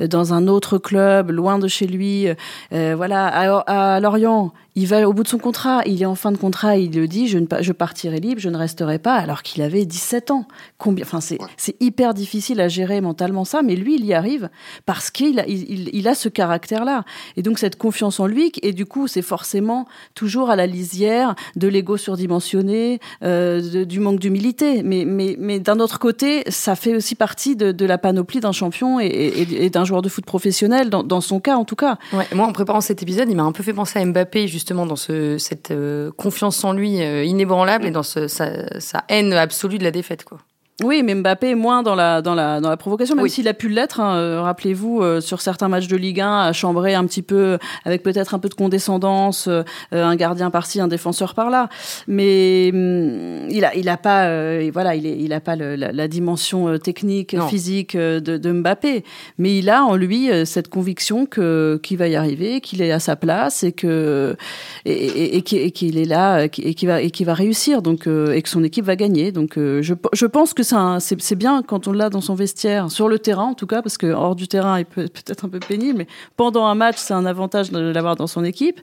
euh, 0.00 0.06
dans 0.06 0.32
un 0.32 0.46
autre 0.46 0.78
club, 0.78 1.32
loin 1.32 1.58
de 1.58 1.66
chez 1.66 1.88
lui. 1.88 2.28
Euh, 2.72 2.94
voilà, 2.96 3.26
à, 3.26 3.96
à 3.96 4.00
Lorient, 4.00 4.52
il 4.74 4.86
va 4.86 5.06
au 5.06 5.12
bout 5.12 5.22
de 5.22 5.28
son 5.28 5.38
contrat, 5.38 5.82
il 5.84 6.00
est 6.02 6.06
en 6.06 6.14
fin 6.14 6.32
de 6.32 6.38
contrat, 6.38 6.78
il 6.78 6.94
le 6.94 7.06
dit, 7.06 7.28
je, 7.28 7.38
ne, 7.38 7.46
je 7.60 7.72
partirai 7.72 8.20
libre, 8.20 8.40
je 8.40 8.48
ne 8.48 8.56
resterai 8.56 8.98
pas, 8.98 9.16
alors 9.16 9.42
qu'il 9.42 9.62
avait 9.62 9.84
17 9.84 10.30
ans. 10.30 10.46
Combien, 10.78 11.04
enfin, 11.04 11.20
c'est, 11.20 11.38
c'est 11.58 11.76
hyper 11.80 12.14
difficile 12.14 12.60
à 12.60 12.68
gérer 12.68 13.00
mentalement 13.02 13.44
ça, 13.44 13.60
mais 13.60 13.76
lui, 13.76 13.96
il 13.96 14.06
y 14.06 14.14
arrive 14.14 14.48
parce 14.86 15.10
qu'il 15.10 15.31
il, 15.46 16.08
a 16.08 16.14
ce 16.14 16.28
caractère-là. 16.28 17.04
Et 17.36 17.42
donc, 17.42 17.58
cette 17.58 17.76
confiance 17.76 18.20
en 18.20 18.26
lui, 18.26 18.52
et 18.62 18.72
du 18.72 18.86
coup, 18.86 19.06
c'est 19.06 19.22
forcément 19.22 19.86
toujours 20.14 20.50
à 20.50 20.56
la 20.56 20.66
lisière 20.66 21.34
de 21.56 21.68
l'ego 21.68 21.96
surdimensionné, 21.96 23.00
euh, 23.22 23.84
du 23.84 24.00
manque 24.00 24.18
d'humilité. 24.18 24.82
Mais, 24.82 25.04
mais, 25.04 25.36
mais 25.38 25.60
d'un 25.60 25.80
autre 25.80 25.98
côté, 25.98 26.42
ça 26.48 26.76
fait 26.76 26.94
aussi 26.94 27.14
partie 27.14 27.56
de, 27.56 27.84
la 27.84 27.98
panoplie 27.98 28.40
d'un 28.40 28.52
champion 28.52 29.00
et, 29.00 29.70
d'un 29.70 29.84
joueur 29.84 30.02
de 30.02 30.08
foot 30.08 30.24
professionnel, 30.24 30.90
dans, 30.90 31.20
son 31.20 31.40
cas 31.40 31.56
en 31.56 31.64
tout 31.64 31.76
cas. 31.76 31.98
Moi, 32.12 32.46
en 32.46 32.52
préparant 32.52 32.80
cet 32.80 33.02
épisode, 33.02 33.28
il 33.28 33.36
m'a 33.36 33.42
un 33.42 33.52
peu 33.52 33.62
fait 33.62 33.72
penser 33.72 33.98
à 33.98 34.04
Mbappé, 34.04 34.48
justement 34.48 34.86
dans 34.86 34.96
ce, 34.96 35.38
cette 35.38 35.70
euh, 35.70 36.10
confiance 36.16 36.62
en 36.64 36.72
lui 36.72 37.02
euh, 37.02 37.24
inébranlable 37.24 37.86
et 37.86 37.90
dans 37.90 38.02
sa, 38.02 38.28
sa, 38.28 39.04
haine 39.08 39.32
absolue 39.32 39.78
de 39.78 39.84
la 39.84 39.90
défaite. 39.90 40.24
Quoi. 40.24 40.38
Oui, 40.82 41.02
mais 41.02 41.14
Mbappé 41.14 41.54
moins 41.54 41.82
dans 41.82 41.94
la 41.94 42.22
dans 42.22 42.34
la 42.34 42.60
dans 42.60 42.68
la 42.68 42.76
provocation, 42.76 43.14
même 43.14 43.28
s'il 43.28 43.48
a 43.48 43.54
pu 43.54 43.68
l'être. 43.68 44.00
Hein, 44.00 44.16
euh, 44.16 44.40
rappelez-vous 44.42 45.00
euh, 45.00 45.20
sur 45.20 45.40
certains 45.40 45.68
matchs 45.68 45.86
de 45.86 45.96
Ligue 45.96 46.20
1, 46.20 46.38
à 46.40 46.52
chambrer 46.52 46.94
un 46.94 47.04
petit 47.06 47.22
peu 47.22 47.58
avec 47.84 48.02
peut-être 48.02 48.34
un 48.34 48.38
peu 48.38 48.48
de 48.48 48.54
condescendance, 48.54 49.48
euh, 49.48 49.62
un 49.92 50.16
gardien 50.16 50.50
par-ci, 50.50 50.80
un 50.80 50.88
défenseur 50.88 51.34
par-là. 51.34 51.68
Mais 52.08 52.70
hum, 52.72 53.48
il 53.50 53.64
a 53.64 53.74
il 53.76 53.88
a 53.88 53.96
pas 53.96 54.28
voilà 54.70 54.94
il 54.94 55.06
est, 55.06 55.18
il 55.18 55.32
a 55.32 55.40
pas 55.40 55.56
le, 55.56 55.76
la, 55.76 55.92
la, 55.92 56.08
dimension 56.08 56.78
technique 56.78 57.36
physique 57.48 57.96
de, 57.96 58.18
de, 58.18 58.52
Mbappé, 58.52 59.04
mais 59.38 59.58
il 59.58 59.70
a 59.70 59.84
en 59.84 59.96
lui 59.96 60.30
cette 60.44 60.68
conviction 60.68 61.26
que 61.26 61.80
qu'il 61.82 61.98
va 61.98 62.08
y 62.08 62.16
arriver, 62.16 62.60
qu'il 62.60 62.82
est 62.82 62.92
à 62.92 62.98
sa 62.98 63.16
place 63.16 63.62
et 63.62 63.72
que 63.72 64.36
et, 64.84 64.92
et, 64.92 65.36
et 65.36 65.70
qu'il 65.70 65.98
est 65.98 66.04
là 66.04 66.44
et 66.44 66.48
qu'il 66.48 66.88
va 66.88 67.00
et 67.00 67.10
qu'il 67.10 67.26
va 67.26 67.34
réussir 67.34 67.82
donc 67.82 68.06
et 68.06 68.42
que 68.42 68.48
son 68.48 68.64
équipe 68.64 68.84
va 68.84 68.96
gagner. 68.96 69.32
Donc 69.32 69.52
je 69.56 69.94
je 70.12 70.26
pense 70.26 70.54
que 70.54 70.62
c'est 71.00 71.36
bien 71.36 71.62
quand 71.62 71.88
on 71.88 71.92
l'a 71.92 72.10
dans 72.10 72.20
son 72.20 72.34
vestiaire, 72.34 72.90
sur 72.90 73.08
le 73.08 73.18
terrain 73.18 73.44
en 73.44 73.54
tout 73.54 73.66
cas, 73.66 73.82
parce 73.82 73.98
que 73.98 74.06
hors 74.06 74.36
du 74.36 74.48
terrain, 74.48 74.78
il 74.78 74.84
peut 74.84 75.08
peut-être 75.08 75.44
un 75.44 75.48
peu 75.48 75.60
pénible, 75.60 75.98
mais 75.98 76.06
pendant 76.36 76.66
un 76.66 76.74
match, 76.74 76.96
c'est 76.98 77.14
un 77.14 77.26
avantage 77.26 77.70
de 77.70 77.92
l'avoir 77.92 78.16
dans 78.16 78.26
son 78.26 78.44
équipe. 78.44 78.80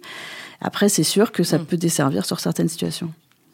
Après, 0.61 0.89
c'est 0.89 1.03
sûr 1.03 1.31
que 1.31 1.43
ça 1.43 1.57
mm. 1.57 1.65
peut 1.65 1.77
desservir 1.77 2.25
sur 2.25 2.39
certaines 2.39 2.69
situations. 2.69 3.11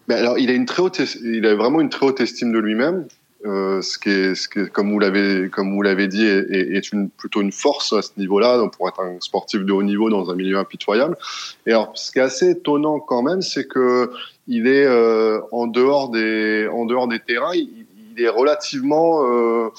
Mais 0.08 0.16
alors, 0.16 0.38
il 0.38 0.50
a 0.50 0.54
une 0.54 0.66
très 0.66 0.82
haute, 0.82 1.02
il 1.24 1.46
a 1.46 1.56
vraiment 1.56 1.82
une 1.82 1.90
très 1.90 2.06
haute 2.06 2.22
estime 2.22 2.52
de 2.52 2.60
lui-même. 2.60 3.08
Euh, 3.46 3.80
ce, 3.84 4.00
qui 4.00 4.10
est, 4.10 4.34
ce 4.34 4.50
qui 4.50 4.58
est, 4.58 4.72
comme 4.72 4.92
vous 4.92 4.98
l'avez, 4.98 5.50
comme 5.50 5.72
vous 5.72 5.84
l'avez 5.84 6.08
dit, 6.08 6.26
est, 6.26 6.50
est, 6.50 6.92
une, 6.92 7.12
plutôt 7.12 7.42
une 7.42 7.52
force 7.52 7.94
à 7.94 8.02
ce 8.02 8.10
niveau-là, 8.18 8.68
pour 8.76 8.88
être 8.88 9.00
un 9.02 9.18
sportif 9.20 9.62
de 9.62 9.72
haut 9.72 9.84
niveau 9.84 10.10
dans 10.10 10.32
un 10.32 10.36
milieu 10.36 10.58
impitoyable. 10.58 11.16
Et 11.68 11.72
alors, 11.72 11.92
ce 11.94 12.12
qui 12.12 12.18
est 12.18 12.24
assez 12.24 12.52
étonnant 12.52 13.00
quand 13.00 13.22
même, 13.22 13.44
c'est 13.44 13.68
que 13.68 14.10
il 14.48 14.68
est 14.68 14.86
euh, 14.86 15.42
en 15.52 15.68
dehors 15.68 16.10
des, 16.10 16.68
en 16.72 16.86
dehors 16.86 17.08
des 17.08 17.20
terrains, 17.20 17.54
il, 17.54 17.85
il 18.16 18.24
est 18.24 18.30
relativement 18.30 19.24
euh, 19.26 19.70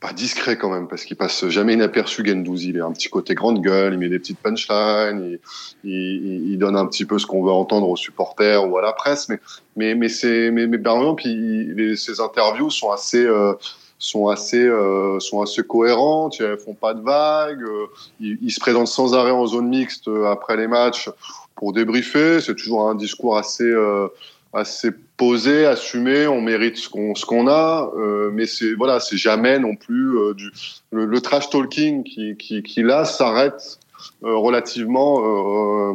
pas 0.00 0.12
discret 0.12 0.56
quand 0.56 0.70
même 0.70 0.88
parce 0.88 1.04
qu'il 1.04 1.16
passe 1.16 1.48
jamais 1.48 1.74
inaperçu 1.74 2.24
Gendouzi. 2.24 2.70
Il 2.70 2.80
a 2.80 2.86
un 2.86 2.92
petit 2.92 3.08
côté 3.08 3.34
grande 3.34 3.60
gueule, 3.60 3.94
il 3.94 3.98
met 3.98 4.08
des 4.08 4.18
petites 4.18 4.38
punchlines, 4.38 5.38
il, 5.84 6.56
donne 6.58 6.76
un 6.76 6.86
petit 6.86 7.04
peu 7.04 7.18
ce 7.18 7.26
qu'on 7.26 7.44
veut 7.44 7.52
entendre 7.52 7.88
aux 7.88 7.96
supporters 7.96 8.68
ou 8.68 8.78
à 8.78 8.82
la 8.82 8.92
presse. 8.92 9.28
Mais 9.28 9.40
mais 9.76 9.94
mais 9.94 10.08
c'est 10.08 10.50
mais, 10.50 10.66
mais 10.66 10.78
par 10.78 10.96
exemple, 10.96 11.26
il, 11.26 11.96
ses 11.98 12.20
interviews 12.20 12.70
sont 12.70 12.90
assez 12.90 13.24
euh, 13.24 13.54
sont 13.98 14.28
assez 14.28 14.64
euh, 14.64 15.20
sont 15.20 15.42
assez 15.42 15.62
cohérentes. 15.62 16.38
Ils 16.38 16.56
font 16.56 16.74
pas 16.74 16.94
de 16.94 17.02
vagues. 17.02 17.62
Euh, 17.62 17.86
il, 18.20 18.50
se 18.50 18.60
présente 18.60 18.88
sans 18.88 19.14
arrêt 19.14 19.30
en 19.30 19.46
zone 19.46 19.68
mixte 19.68 20.08
après 20.26 20.56
les 20.56 20.68
matchs 20.68 21.10
pour 21.56 21.72
débriefer. 21.72 22.40
C'est 22.40 22.54
toujours 22.54 22.88
un 22.88 22.94
discours 22.94 23.36
assez 23.36 23.70
assez 24.52 24.90
posé, 25.16 25.66
assumé, 25.66 26.26
on 26.26 26.40
mérite 26.40 26.76
ce 26.76 26.88
qu'on 26.88 27.14
ce 27.14 27.24
qu'on 27.24 27.48
a, 27.48 27.90
euh, 27.96 28.30
mais 28.32 28.46
c'est 28.46 28.74
voilà, 28.74 29.00
c'est 29.00 29.16
jamais 29.16 29.58
non 29.58 29.76
plus 29.76 30.18
euh, 30.18 30.34
du 30.34 30.50
le, 30.92 31.20
trash 31.20 31.50
talking 31.50 32.04
qui 32.04 32.36
qui, 32.36 32.62
qui 32.62 32.82
là 32.82 33.04
s'arrête 33.04 33.78
euh, 34.24 34.36
relativement 34.36 35.20
euh, 35.20 35.94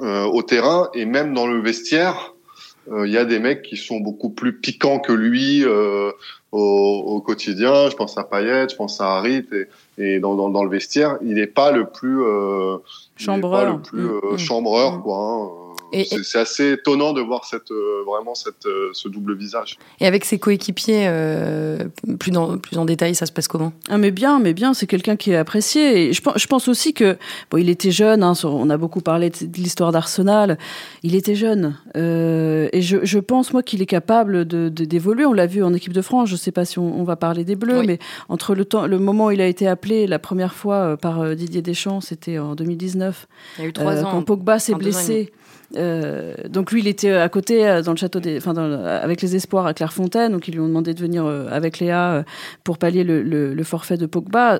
euh, 0.00 0.24
au 0.24 0.42
terrain 0.42 0.90
et 0.94 1.04
même 1.04 1.34
dans 1.34 1.46
le 1.46 1.60
vestiaire, 1.60 2.34
il 2.90 3.12
y 3.12 3.16
a 3.16 3.24
des 3.24 3.38
mecs 3.38 3.62
qui 3.62 3.76
sont 3.76 4.00
beaucoup 4.00 4.30
plus 4.30 4.58
piquants 4.58 4.98
que 4.98 5.12
lui 5.12 5.64
au, 5.64 6.12
au, 6.50 7.20
quotidien. 7.20 7.88
Je 7.88 7.94
pense 7.94 8.18
à 8.18 8.24
Payet, 8.24 8.68
je 8.70 8.74
pense 8.74 9.00
à 9.00 9.18
Harit 9.18 9.46
et, 9.52 9.68
et 10.02 10.18
dans, 10.18 10.34
dans, 10.34 10.50
dans 10.50 10.64
le 10.64 10.70
vestiaire, 10.70 11.16
il 11.22 11.34
n'est 11.34 11.46
pas 11.46 11.70
le 11.70 11.86
plus 11.86 12.20
chambreur, 13.14 13.76
le 13.76 13.82
plus 13.82 14.00
mmh, 14.00 14.20
mmh. 14.32 14.38
chambreur 14.38 14.98
mmh. 14.98 15.02
quoi. 15.02 15.18
Hein, 15.18 15.61
c'est 15.92 16.38
assez 16.38 16.72
étonnant 16.72 17.12
de 17.12 17.20
voir 17.20 17.44
cette, 17.44 17.70
euh, 17.70 18.02
vraiment 18.06 18.34
cette, 18.34 18.66
euh, 18.66 18.90
ce 18.92 19.08
double 19.08 19.36
visage. 19.36 19.78
Et 20.00 20.06
avec 20.06 20.24
ses 20.24 20.38
coéquipiers, 20.38 21.06
euh, 21.06 21.84
plus, 22.18 22.30
dans, 22.30 22.58
plus 22.58 22.78
en 22.78 22.84
détail, 22.84 23.14
ça 23.14 23.26
se 23.26 23.32
passe 23.32 23.48
comment? 23.48 23.72
Ah 23.88 23.98
Mais 23.98 24.10
bien, 24.10 24.38
mais 24.38 24.54
bien, 24.54 24.74
c'est 24.74 24.86
quelqu'un 24.86 25.16
qui 25.16 25.32
est 25.32 25.36
apprécié. 25.36 26.08
Et 26.08 26.12
je, 26.12 26.22
je 26.34 26.46
pense 26.46 26.68
aussi 26.68 26.94
que, 26.94 27.16
bon, 27.50 27.58
il 27.58 27.68
était 27.68 27.90
jeune, 27.90 28.22
hein, 28.22 28.32
on 28.44 28.70
a 28.70 28.76
beaucoup 28.76 29.00
parlé 29.00 29.30
de, 29.30 29.36
l'histoire 29.56 29.92
d'Arsenal, 29.92 30.58
il 31.02 31.14
était 31.14 31.34
jeune. 31.34 31.76
Euh, 31.96 32.68
et 32.72 32.80
je, 32.80 32.98
je, 33.02 33.18
pense, 33.18 33.52
moi, 33.52 33.62
qu'il 33.62 33.82
est 33.82 33.86
capable 33.86 34.44
d'évoluer. 34.46 35.22
De, 35.22 35.28
on 35.28 35.32
l'a 35.32 35.46
vu 35.46 35.62
en 35.62 35.74
équipe 35.74 35.92
de 35.92 36.02
France, 36.02 36.28
je 36.28 36.34
ne 36.34 36.38
sais 36.38 36.52
pas 36.52 36.64
si 36.64 36.78
on, 36.78 37.00
on, 37.00 37.04
va 37.04 37.16
parler 37.16 37.44
des 37.44 37.56
Bleus, 37.56 37.82
mais 37.82 37.98
entre 38.28 38.54
le, 38.54 38.64
temps, 38.64 38.86
le 38.86 38.98
moment 38.98 39.26
où 39.26 39.30
il 39.30 39.40
a 39.40 39.46
été 39.46 39.68
appelé 39.68 40.06
la 40.06 40.18
première 40.18 40.54
fois 40.54 40.96
par 40.96 41.36
Didier 41.36 41.62
Deschamps, 41.62 42.00
c'était 42.00 42.38
en 42.38 42.54
2019. 42.54 43.26
Il 43.58 43.62
y 43.62 43.64
a 43.64 43.68
eu 43.68 43.72
trois 43.72 44.04
ans. 44.04 44.10
Quand 44.10 44.22
Pogba 44.22 44.58
s'est 44.58 44.74
blessé. 44.74 45.32
Euh, 45.76 46.34
donc 46.48 46.72
lui, 46.72 46.80
il 46.80 46.88
était 46.88 47.12
à 47.12 47.28
côté 47.28 47.66
euh, 47.66 47.82
dans 47.82 47.92
le 47.92 47.96
château 47.96 48.20
des, 48.20 48.36
enfin 48.36 48.54
avec 48.54 49.22
les 49.22 49.36
espoirs 49.36 49.66
à 49.66 49.74
Clairefontaine, 49.74 50.32
donc 50.32 50.48
ils 50.48 50.52
lui 50.52 50.60
ont 50.60 50.68
demandé 50.68 50.94
de 50.94 51.00
venir 51.00 51.24
euh, 51.24 51.48
avec 51.50 51.78
Léa 51.78 52.24
pour 52.64 52.78
pallier 52.78 53.04
le, 53.04 53.22
le, 53.22 53.54
le, 53.54 53.64
forfait 53.64 53.96
de 53.96 54.06
Pogba. 54.06 54.58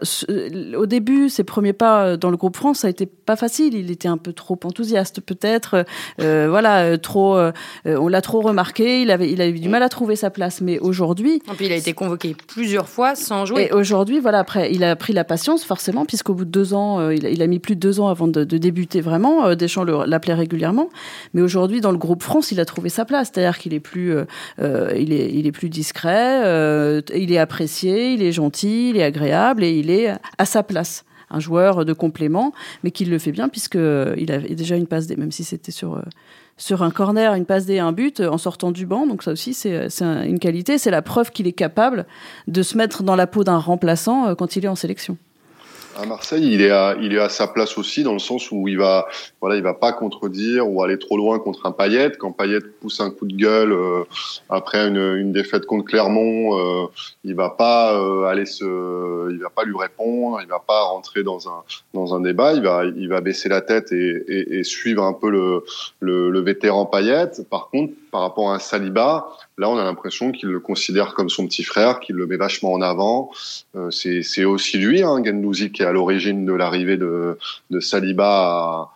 Au 0.76 0.86
début, 0.86 1.28
ses 1.28 1.44
premiers 1.44 1.72
pas 1.72 2.16
dans 2.16 2.30
le 2.30 2.36
groupe 2.36 2.56
France, 2.56 2.80
ça 2.80 2.86
a 2.86 2.90
été 2.90 3.06
pas 3.06 3.36
facile. 3.36 3.74
Il 3.74 3.90
était 3.90 4.08
un 4.08 4.16
peu 4.16 4.32
trop 4.32 4.58
enthousiaste, 4.64 5.20
peut-être. 5.20 5.84
Euh, 6.20 6.46
voilà, 6.48 6.96
trop. 6.98 7.38
on 7.84 8.08
l'a 8.08 8.20
trop 8.20 8.40
remarqué. 8.40 9.02
Il 9.02 9.10
avait, 9.10 9.30
il 9.30 9.40
a 9.40 9.48
eu 9.48 9.58
du 9.58 9.68
mal 9.68 9.82
à 9.82 9.88
trouver 9.88 10.16
sa 10.16 10.30
place. 10.30 10.60
Mais 10.60 10.78
aujourd'hui, 10.78 11.42
puis 11.56 11.66
il 11.66 11.72
a 11.72 11.76
été 11.76 11.92
convoqué 11.92 12.36
plusieurs 12.46 12.88
fois 12.88 13.14
sans 13.14 13.44
jouer. 13.44 13.68
Et 13.70 13.72
aujourd'hui, 13.72 14.20
voilà, 14.20 14.38
après, 14.38 14.72
il 14.72 14.84
a 14.84 14.96
pris 14.96 15.12
la 15.12 15.24
patience 15.24 15.64
forcément, 15.64 16.04
puisqu'au 16.04 16.34
bout 16.34 16.44
de 16.44 16.50
deux 16.50 16.74
ans, 16.74 17.10
il 17.10 17.26
a, 17.26 17.30
il, 17.30 17.42
a, 17.42 17.46
mis 17.46 17.58
plus 17.58 17.74
de 17.74 17.80
deux 17.80 18.00
ans 18.00 18.08
avant 18.08 18.28
de, 18.28 18.44
de 18.44 18.58
débuter 18.58 19.00
vraiment. 19.00 19.54
Deschamps 19.54 19.84
l'appelait 19.84 20.34
régulièrement. 20.34 20.88
Mais 21.34 21.42
aujourd'hui, 21.42 21.80
dans 21.80 21.92
le 21.92 21.98
groupe 21.98 22.22
France, 22.22 22.52
il 22.52 22.60
a 22.60 22.64
trouvé 22.64 22.88
sa 22.88 23.04
place. 23.04 23.30
C'est-à-dire 23.32 23.58
qu'il 23.58 23.74
est 23.74 23.80
plus, 23.80 24.14
euh, 24.14 24.24
euh, 24.60 24.92
il 24.98 25.12
est, 25.12 25.32
il 25.32 25.46
est 25.46 25.52
plus 25.52 25.68
discret, 25.68 26.42
euh, 26.44 27.00
il 27.14 27.32
est 27.32 27.38
apprécié, 27.38 28.12
il 28.12 28.22
est 28.22 28.32
gentil, 28.32 28.90
il 28.90 28.96
est 28.96 29.02
agréable 29.02 29.64
et 29.64 29.72
il 29.72 29.90
est 29.90 30.14
à 30.38 30.44
sa 30.44 30.62
place 30.62 31.04
un 31.34 31.40
joueur 31.40 31.86
de 31.86 31.94
complément, 31.94 32.52
mais 32.84 32.90
qui 32.90 33.06
le 33.06 33.18
fait 33.18 33.32
bien 33.32 33.48
puisque 33.48 33.78
il 34.18 34.30
avait 34.30 34.54
déjà 34.54 34.76
une 34.76 34.86
passe 34.86 35.06
D, 35.06 35.16
même 35.16 35.32
si 35.32 35.44
c'était 35.44 35.72
sur 35.72 36.02
sur 36.58 36.82
un 36.82 36.90
corner, 36.90 37.32
une 37.32 37.46
passe 37.46 37.64
D, 37.64 37.78
un 37.78 37.92
but 37.92 38.20
en 38.20 38.36
sortant 38.36 38.70
du 38.70 38.84
banc. 38.84 39.06
Donc 39.06 39.22
ça 39.22 39.32
aussi 39.32 39.54
c'est 39.54 39.88
une 40.02 40.38
qualité, 40.38 40.76
c'est 40.76 40.90
la 40.90 41.00
preuve 41.00 41.30
qu'il 41.30 41.46
est 41.46 41.52
capable 41.52 42.04
de 42.48 42.62
se 42.62 42.76
mettre 42.76 43.02
dans 43.02 43.16
la 43.16 43.26
peau 43.26 43.44
d'un 43.44 43.56
remplaçant 43.56 44.34
quand 44.34 44.56
il 44.56 44.66
est 44.66 44.68
en 44.68 44.74
sélection 44.74 45.16
à 46.00 46.06
Marseille, 46.06 46.52
il 46.52 46.62
est 46.62 46.70
à, 46.70 46.96
il 47.00 47.12
est 47.14 47.18
à 47.18 47.28
sa 47.28 47.46
place 47.46 47.76
aussi 47.78 48.02
dans 48.02 48.12
le 48.12 48.18
sens 48.18 48.50
où 48.50 48.68
il 48.68 48.78
va, 48.78 49.06
voilà, 49.40 49.56
il 49.56 49.62
va 49.62 49.74
pas 49.74 49.92
contredire 49.92 50.68
ou 50.68 50.82
aller 50.82 50.98
trop 50.98 51.16
loin 51.16 51.38
contre 51.38 51.66
un 51.66 51.72
Payet. 51.72 52.12
Quand 52.18 52.32
Payet 52.32 52.60
pousse 52.80 53.00
un 53.00 53.10
coup 53.10 53.26
de 53.26 53.34
gueule 53.34 53.72
euh, 53.72 54.04
après 54.48 54.88
une, 54.88 55.16
une, 55.16 55.32
défaite 55.32 55.66
contre 55.66 55.84
Clermont, 55.84 56.58
euh, 56.58 56.86
il 57.24 57.34
va 57.34 57.50
pas 57.50 57.94
euh, 57.94 58.24
aller 58.24 58.46
se, 58.46 59.30
il 59.30 59.38
va 59.38 59.50
pas 59.50 59.64
lui 59.64 59.76
répondre, 59.76 60.40
il 60.42 60.48
va 60.48 60.60
pas 60.60 60.82
rentrer 60.82 61.22
dans 61.22 61.48
un 61.48 61.62
dans 61.94 62.14
un 62.14 62.20
débat. 62.20 62.54
Il 62.54 62.62
va, 62.62 62.84
il 62.84 63.08
va 63.08 63.20
baisser 63.20 63.48
la 63.48 63.60
tête 63.60 63.92
et, 63.92 64.24
et, 64.28 64.58
et 64.58 64.64
suivre 64.64 65.04
un 65.04 65.12
peu 65.12 65.30
le, 65.30 65.64
le, 66.00 66.30
le 66.30 66.40
vétéran 66.40 66.86
Payet. 66.86 67.30
Par 67.50 67.68
contre, 67.70 67.92
par 68.10 68.20
rapport 68.20 68.50
à 68.50 68.54
un 68.54 68.58
Saliba, 68.58 69.28
là, 69.58 69.68
on 69.68 69.78
a 69.78 69.84
l'impression 69.84 70.32
qu'il 70.32 70.48
le 70.48 70.60
considère 70.60 71.14
comme 71.14 71.28
son 71.28 71.46
petit 71.46 71.64
frère, 71.64 72.00
qu'il 72.00 72.16
le 72.16 72.26
met 72.26 72.36
vachement 72.36 72.72
en 72.72 72.82
avant. 72.82 73.30
Euh, 73.76 73.90
c'est 73.90 74.44
aussi 74.44 74.78
lui, 74.78 75.02
hein, 75.02 75.22
Gendouzi, 75.24 75.72
qui 75.72 75.82
est 75.82 75.86
à 75.86 75.92
l'origine 75.92 76.44
de 76.44 76.52
l'arrivée 76.52 76.96
de, 76.96 77.38
de 77.70 77.80
Saliba 77.80 78.90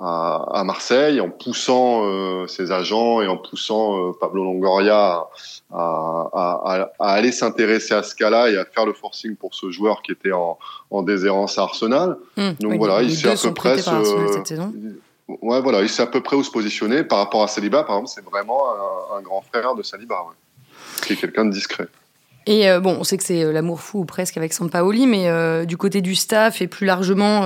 à, 0.00 0.46
à, 0.54 0.64
Marseille, 0.64 1.20
en 1.20 1.28
poussant 1.28 2.04
euh, 2.04 2.46
ses 2.46 2.70
agents 2.72 3.20
et 3.20 3.26
en 3.26 3.36
poussant 3.36 3.98
euh, 3.98 4.12
Pablo 4.18 4.44
Longoria 4.44 5.26
à, 5.72 6.90
aller 7.00 7.32
s'intéresser 7.32 7.94
à 7.94 8.02
ce 8.02 8.14
cas-là 8.14 8.50
et 8.50 8.56
à 8.56 8.64
faire 8.64 8.86
le 8.86 8.92
forcing 8.92 9.36
pour 9.36 9.54
ce 9.54 9.70
joueur 9.70 10.02
qui 10.02 10.12
était 10.12 10.32
en, 10.32 10.58
en 10.90 11.02
déshérence 11.02 11.58
à 11.58 11.62
Arsenal. 11.62 12.16
Hum, 12.36 12.54
Donc 12.60 12.72
oui, 12.72 12.78
voilà, 12.78 13.02
il 13.02 13.14
sait 13.14 13.28
à 13.28 13.34
peu 13.36 13.52
près 13.54 13.78
ce-. 13.78 13.90
Ouais, 15.28 15.60
voilà, 15.60 15.82
il 15.82 15.88
sait 15.90 16.02
à 16.02 16.06
peu 16.06 16.22
près 16.22 16.36
où 16.36 16.42
se 16.42 16.50
positionner. 16.50 17.04
Par 17.04 17.18
rapport 17.18 17.42
à 17.42 17.48
Saliba, 17.48 17.84
par 17.84 17.96
exemple, 17.96 18.10
c'est 18.14 18.24
vraiment 18.24 18.64
un, 19.14 19.20
grand 19.20 19.42
frère 19.42 19.74
de 19.74 19.82
Saliba, 19.82 20.22
ouais. 20.22 21.06
qui 21.06 21.12
est 21.12 21.16
quelqu'un 21.16 21.44
de 21.44 21.50
discret. 21.50 21.88
Et 22.46 22.70
euh, 22.70 22.80
bon, 22.80 22.96
on 22.98 23.04
sait 23.04 23.18
que 23.18 23.24
c'est 23.24 23.44
euh, 23.44 23.52
l'amour 23.52 23.82
fou 23.82 24.06
presque 24.06 24.38
avec 24.38 24.54
Sampaoli, 24.54 25.06
mais 25.06 25.28
euh, 25.28 25.66
du 25.66 25.76
côté 25.76 26.00
du 26.00 26.14
staff 26.14 26.62
et 26.62 26.66
plus 26.66 26.86
largement 26.86 27.44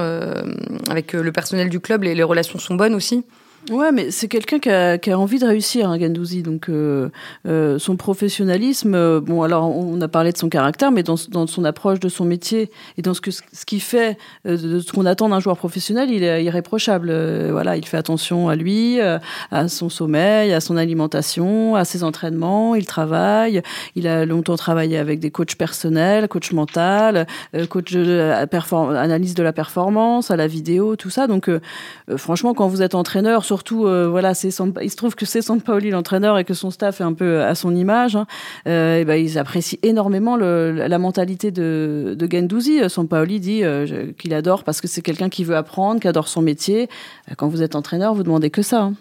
avec 0.89 1.13
le 1.13 1.33
personnel 1.33 1.69
du 1.69 1.81
club, 1.81 2.05
les 2.05 2.23
relations 2.23 2.61
sont 2.61 2.77
bonnes 2.77 2.95
aussi. 2.95 3.25
Ouais, 3.71 3.93
mais 3.93 4.11
c'est 4.11 4.27
quelqu'un 4.27 4.59
qui 4.59 5.11
a, 5.11 5.19
envie 5.19 5.39
de 5.39 5.47
réussir, 5.47 5.89
hein, 5.89 5.97
Gendouzi. 5.97 6.43
Donc, 6.43 6.69
euh, 6.69 7.11
euh, 7.47 7.79
son 7.79 7.95
professionnalisme, 7.95 8.97
euh, 8.97 9.21
bon, 9.21 9.43
alors 9.43 9.71
on 9.71 10.01
a 10.01 10.09
parlé 10.09 10.33
de 10.33 10.37
son 10.37 10.49
caractère, 10.49 10.91
mais 10.91 11.05
dans, 11.05 11.17
son 11.17 11.65
approche 11.65 12.01
de 12.01 12.09
son 12.09 12.25
métier 12.25 12.73
et 12.99 13.03
dans 13.03 13.15
ce 13.15 13.21
que 13.21 13.31
ce 13.31 13.65
qu'il 13.65 13.81
fait, 13.81 14.19
de 14.45 14.81
ce 14.81 14.91
qu'on 14.91 15.07
attend 15.07 15.29
d'un 15.29 15.39
joueur 15.39 15.57
professionnel, 15.57 16.11
il 16.11 16.25
est 16.25 16.43
irréprochable. 16.43 17.13
Voilà, 17.53 17.77
il 17.77 17.87
fait 17.87 17.97
attention 17.97 18.49
à 18.49 18.57
lui, 18.57 18.99
à 19.01 19.69
son 19.69 19.89
sommeil, 19.89 20.53
à 20.53 20.61
son 20.61 20.77
alimentation, 20.77 21.77
à 21.77 21.85
ses 21.85 22.03
entraînements. 22.03 22.75
Il 22.75 22.87
travaille. 22.87 23.63
Il 23.95 24.09
a 24.09 24.27
longtemps 24.27 24.57
travaillé 24.57 24.99
avec 24.99 25.21
des 25.21 25.31
coachs 25.31 25.55
personnels, 25.55 26.27
coach 26.27 26.51
mental, 26.51 27.29
coach 27.69 27.93
de 27.93 28.01
la 28.01 29.01
analyse 29.01 29.35
de 29.35 29.43
la 29.45 29.53
performance, 29.53 30.33
à 30.33 30.37
la 30.37 30.49
vidéo, 30.49 30.97
tout 30.97 31.11
ça. 31.11 31.29
Donc, 31.29 31.49
franchement, 32.17 32.55
quand 32.55 32.67
vous 32.67 32.83
êtes 32.83 32.97
entraîneur, 32.97 33.45
surtout, 33.53 33.87
euh, 33.87 34.09
voilà, 34.09 34.33
c'est 34.33 34.49
il 34.81 34.91
se 34.91 34.97
trouve 34.97 35.15
que 35.15 35.27
c'est 35.27 35.43
Sampaoli 35.43 35.91
l'entraîneur 35.91 36.39
et 36.39 36.45
que 36.45 36.55
son 36.55 36.71
staff 36.71 37.03
est 37.03 37.05
un 37.05 37.13
peu 37.13 37.43
à 37.43 37.55
son 37.55 37.75
image. 37.77 38.17
Hein, 38.17 38.27
euh, 38.67 39.01
et 39.01 39.05
ben, 39.05 39.17
ils 39.17 39.37
apprécient 39.39 39.79
énormément 39.83 40.37
le, 40.37 40.73
la 40.73 40.99
mentalité 40.99 41.51
de, 41.51 42.15
de 42.17 42.29
Gendouzi. 42.31 42.81
Euh, 42.81 42.89
Sampaoli 42.89 43.41
dit 43.41 43.63
euh, 43.63 44.07
qu'il 44.19 44.33
adore 44.33 44.65
parce 44.65 44.81
que 44.81 44.89
c'est 44.89 45.03
quelqu'un 45.03 45.29
qui 45.29 45.45
veut 45.45 45.55
apprendre, 45.57 46.01
qui 46.01 46.09
adore 46.09 46.29
son 46.29 46.41
métier. 46.41 46.89
Quand 47.37 47.49
vous 47.49 47.61
êtes 47.63 47.75
entraîneur, 47.77 48.15
vous 48.15 48.23
demandez 48.23 48.49
que 48.49 48.63
ça. 48.63 48.81
hein. 48.81 48.95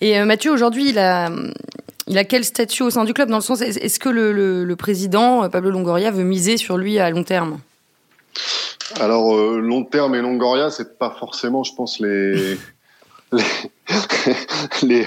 Et 0.00 0.18
euh, 0.18 0.24
Mathieu, 0.24 0.50
aujourd'hui, 0.50 0.88
il 0.90 0.98
a, 0.98 1.30
il 2.08 2.18
a 2.18 2.24
quel 2.24 2.42
statut 2.44 2.82
au 2.82 2.90
sein 2.90 3.04
du 3.04 3.12
club? 3.14 3.28
Dans 3.28 3.36
le 3.36 3.42
sens, 3.42 3.60
est- 3.60 3.76
est-ce 3.76 4.00
que 4.00 4.08
le, 4.08 4.32
le- 4.32 4.64
le 4.64 4.76
président, 4.76 5.48
Pablo 5.48 5.70
Longoria, 5.70 6.10
veut 6.10 6.24
miser 6.24 6.56
sur 6.56 6.76
lui 6.78 6.98
à 6.98 7.08
long 7.10 7.22
terme? 7.22 7.58
Alors, 9.00 9.36
euh, 9.36 9.60
long 9.60 9.84
terme 9.84 10.14
et 10.14 10.20
Longoria, 10.22 10.70
c'est 10.70 10.98
pas 10.98 11.14
forcément, 11.20 11.62
je 11.62 11.74
pense, 11.74 12.00
les, 12.00 12.56
les, 14.82 15.06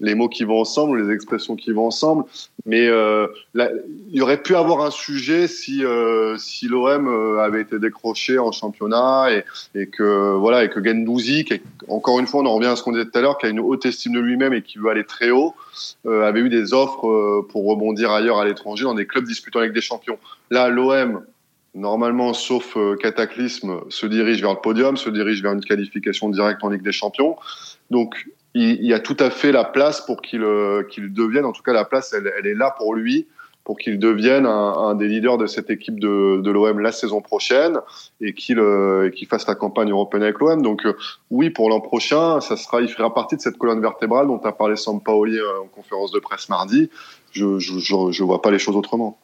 les, 0.00 0.14
mots 0.14 0.28
qui 0.28 0.44
vont 0.44 0.60
ensemble, 0.60 1.02
les 1.02 1.14
expressions 1.14 1.56
qui 1.56 1.72
vont 1.72 1.86
ensemble. 1.86 2.24
Mais 2.66 2.86
euh, 2.86 3.26
il 3.54 4.14
y 4.16 4.20
aurait 4.20 4.42
pu 4.42 4.54
avoir 4.54 4.82
un 4.84 4.90
sujet 4.90 5.48
si, 5.48 5.84
euh, 5.84 6.36
si 6.38 6.66
l'OM 6.66 7.08
euh, 7.08 7.40
avait 7.40 7.60
été 7.62 7.78
décroché 7.78 8.38
en 8.38 8.52
championnat 8.52 9.28
et, 9.30 9.44
et 9.78 9.86
que 9.86 10.34
voilà 10.36 10.64
et 10.64 10.70
que 10.70 10.82
Gendouzi, 10.82 11.44
qui 11.44 11.54
est- 11.54 11.62
encore 11.88 12.18
une 12.18 12.26
fois, 12.26 12.42
on 12.42 12.46
en 12.46 12.54
revient 12.54 12.68
à 12.68 12.76
ce 12.76 12.82
qu'on 12.82 12.92
disait 12.92 13.06
tout 13.06 13.18
à 13.18 13.20
l'heure, 13.20 13.38
qui 13.38 13.46
a 13.46 13.48
une 13.48 13.60
haute 13.60 13.86
estime 13.86 14.12
de 14.14 14.20
lui-même 14.20 14.52
et 14.52 14.62
qui 14.62 14.78
veut 14.78 14.90
aller 14.90 15.04
très 15.04 15.30
haut, 15.30 15.54
euh, 16.06 16.26
avait 16.26 16.40
eu 16.40 16.48
des 16.48 16.74
offres 16.74 17.08
euh, 17.08 17.46
pour 17.48 17.66
rebondir 17.66 18.10
ailleurs 18.10 18.38
à 18.38 18.44
l'étranger 18.44 18.84
dans 18.84 18.94
des 18.94 19.06
clubs 19.06 19.24
disputant 19.24 19.60
avec 19.60 19.72
des 19.72 19.80
champions. 19.80 20.18
Là, 20.50 20.68
l'OM 20.68 21.22
normalement, 21.74 22.32
sauf 22.32 22.76
euh, 22.76 22.96
cataclysme, 22.96 23.80
se 23.88 24.06
dirige 24.06 24.40
vers 24.40 24.54
le 24.54 24.60
podium, 24.60 24.96
se 24.96 25.10
dirige 25.10 25.42
vers 25.42 25.52
une 25.52 25.64
qualification 25.64 26.28
directe 26.28 26.62
en 26.64 26.70
Ligue 26.70 26.82
des 26.82 26.92
Champions. 26.92 27.36
Donc, 27.90 28.28
il, 28.54 28.84
y 28.84 28.94
a 28.94 29.00
tout 29.00 29.16
à 29.20 29.30
fait 29.30 29.52
la 29.52 29.64
place 29.64 30.00
pour 30.00 30.20
qu'il 30.22 30.42
euh, 30.42 30.82
devienne, 30.96 31.44
en 31.44 31.52
tout 31.52 31.62
cas, 31.62 31.72
la 31.72 31.84
place, 31.84 32.14
elle, 32.14 32.46
est 32.46 32.54
là 32.54 32.74
pour 32.76 32.94
lui, 32.94 33.26
pour 33.64 33.76
qu'il 33.76 33.98
devienne 33.98 34.46
un, 34.46 34.94
des 34.94 35.08
leaders 35.08 35.36
de 35.36 35.46
cette 35.46 35.68
équipe 35.68 36.00
de, 36.00 36.40
de 36.40 36.50
l'OM 36.50 36.78
la 36.78 36.90
saison 36.90 37.20
prochaine 37.20 37.78
et 38.20 38.32
qu'il 38.32 38.58
euh, 38.58 39.10
fasse 39.28 39.46
la 39.46 39.54
campagne 39.54 39.90
européenne 39.90 40.22
avec 40.22 40.38
l'OM. 40.38 40.62
Donc, 40.62 40.86
euh, 40.86 40.96
oui, 41.30 41.50
pour 41.50 41.68
l'an 41.68 41.80
prochain, 41.80 42.40
ça 42.40 42.56
sera, 42.56 42.80
il 42.80 42.88
fera 42.88 43.12
partie 43.12 43.36
de 43.36 43.42
cette 43.42 43.58
colonne 43.58 43.82
vertébrale 43.82 44.26
dont 44.26 44.38
a 44.38 44.52
parlé 44.52 44.74
Sampaoli 44.74 45.38
euh, 45.38 45.60
en 45.64 45.66
conférence 45.66 46.12
de 46.12 46.18
presse 46.18 46.48
mardi. 46.48 46.88
Je 47.32 47.58
je 47.58 48.24
vois 48.24 48.40
pas 48.40 48.50
les 48.50 48.58
choses 48.58 48.74
autrement. 48.74 49.18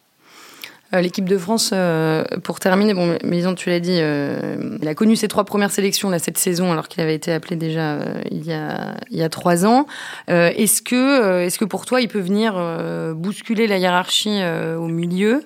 Euh, 0.94 1.00
L'équipe 1.00 1.28
de 1.28 1.38
France, 1.38 1.70
euh, 1.72 2.22
pour 2.42 2.60
terminer, 2.60 2.94
bon, 2.94 3.16
Maison, 3.24 3.54
tu 3.54 3.68
l'as 3.70 3.80
dit, 3.80 3.98
euh, 4.00 4.76
il 4.80 4.86
a 4.88 4.94
connu 4.94 5.16
ses 5.16 5.28
trois 5.28 5.44
premières 5.44 5.70
sélections 5.70 6.08
là, 6.10 6.18
cette 6.18 6.38
saison, 6.38 6.70
alors 6.72 6.88
qu'il 6.88 7.02
avait 7.02 7.14
été 7.14 7.32
appelé 7.32 7.56
déjà 7.56 7.94
euh, 7.94 8.20
il, 8.30 8.44
y 8.46 8.52
a, 8.52 8.94
il 9.10 9.18
y 9.18 9.22
a 9.22 9.28
trois 9.28 9.66
ans. 9.66 9.86
Euh, 10.30 10.50
est-ce 10.56 10.82
que, 10.82 10.94
euh, 10.94 11.44
est-ce 11.44 11.58
que 11.58 11.64
pour 11.64 11.84
toi, 11.84 12.00
il 12.00 12.08
peut 12.08 12.20
venir 12.20 12.54
euh, 12.56 13.12
bousculer 13.14 13.66
la 13.66 13.78
hiérarchie 13.78 14.38
euh, 14.40 14.76
au 14.76 14.86
milieu 14.86 15.42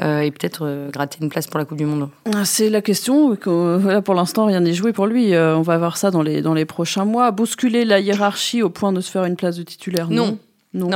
euh, 0.00 0.20
et 0.20 0.30
peut-être 0.30 0.66
euh, 0.66 0.90
gratter 0.90 1.18
une 1.22 1.28
place 1.28 1.46
pour 1.46 1.58
la 1.58 1.64
Coupe 1.64 1.78
du 1.78 1.86
Monde? 1.86 2.08
Ah, 2.34 2.44
C'est 2.44 2.70
la 2.70 2.80
question. 2.82 3.34
que, 3.36 3.50
euh, 3.50 3.78
Voilà, 3.78 4.02
pour 4.02 4.14
l'instant, 4.14 4.46
rien 4.46 4.60
n'est 4.60 4.74
joué 4.74 4.92
pour 4.92 5.06
lui. 5.06 5.34
Euh, 5.34 5.56
on 5.56 5.62
va 5.62 5.78
voir 5.78 5.96
ça 5.96 6.10
dans 6.10 6.22
les, 6.22 6.42
dans 6.42 6.54
les 6.54 6.64
prochains 6.64 7.04
mois. 7.04 7.30
Bousculer 7.30 7.84
la 7.84 8.00
hiérarchie 8.00 8.62
au 8.62 8.70
point 8.70 8.92
de 8.92 9.00
se 9.00 9.10
faire 9.10 9.24
une 9.24 9.36
place 9.36 9.56
de 9.56 9.62
titulaire? 9.62 10.08
Non. 10.10 10.26
Non, 10.26 10.38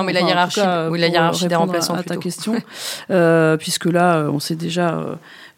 mais 0.04 0.12
la 0.12 0.20
hiérarchie- 0.22 0.60
oui, 0.90 0.98
la 1.00 1.08
hiérarchie 1.08 1.46
des 1.48 1.54
remplaçants 1.54 1.94
À, 1.94 1.98
à 2.00 2.02
ta 2.02 2.16
question, 2.16 2.54
Euh, 3.10 3.56
puisque 3.56 3.86
là, 3.86 4.16
euh, 4.18 4.30
on 4.30 4.38
sait 4.38 4.54
déjà. 4.56 5.00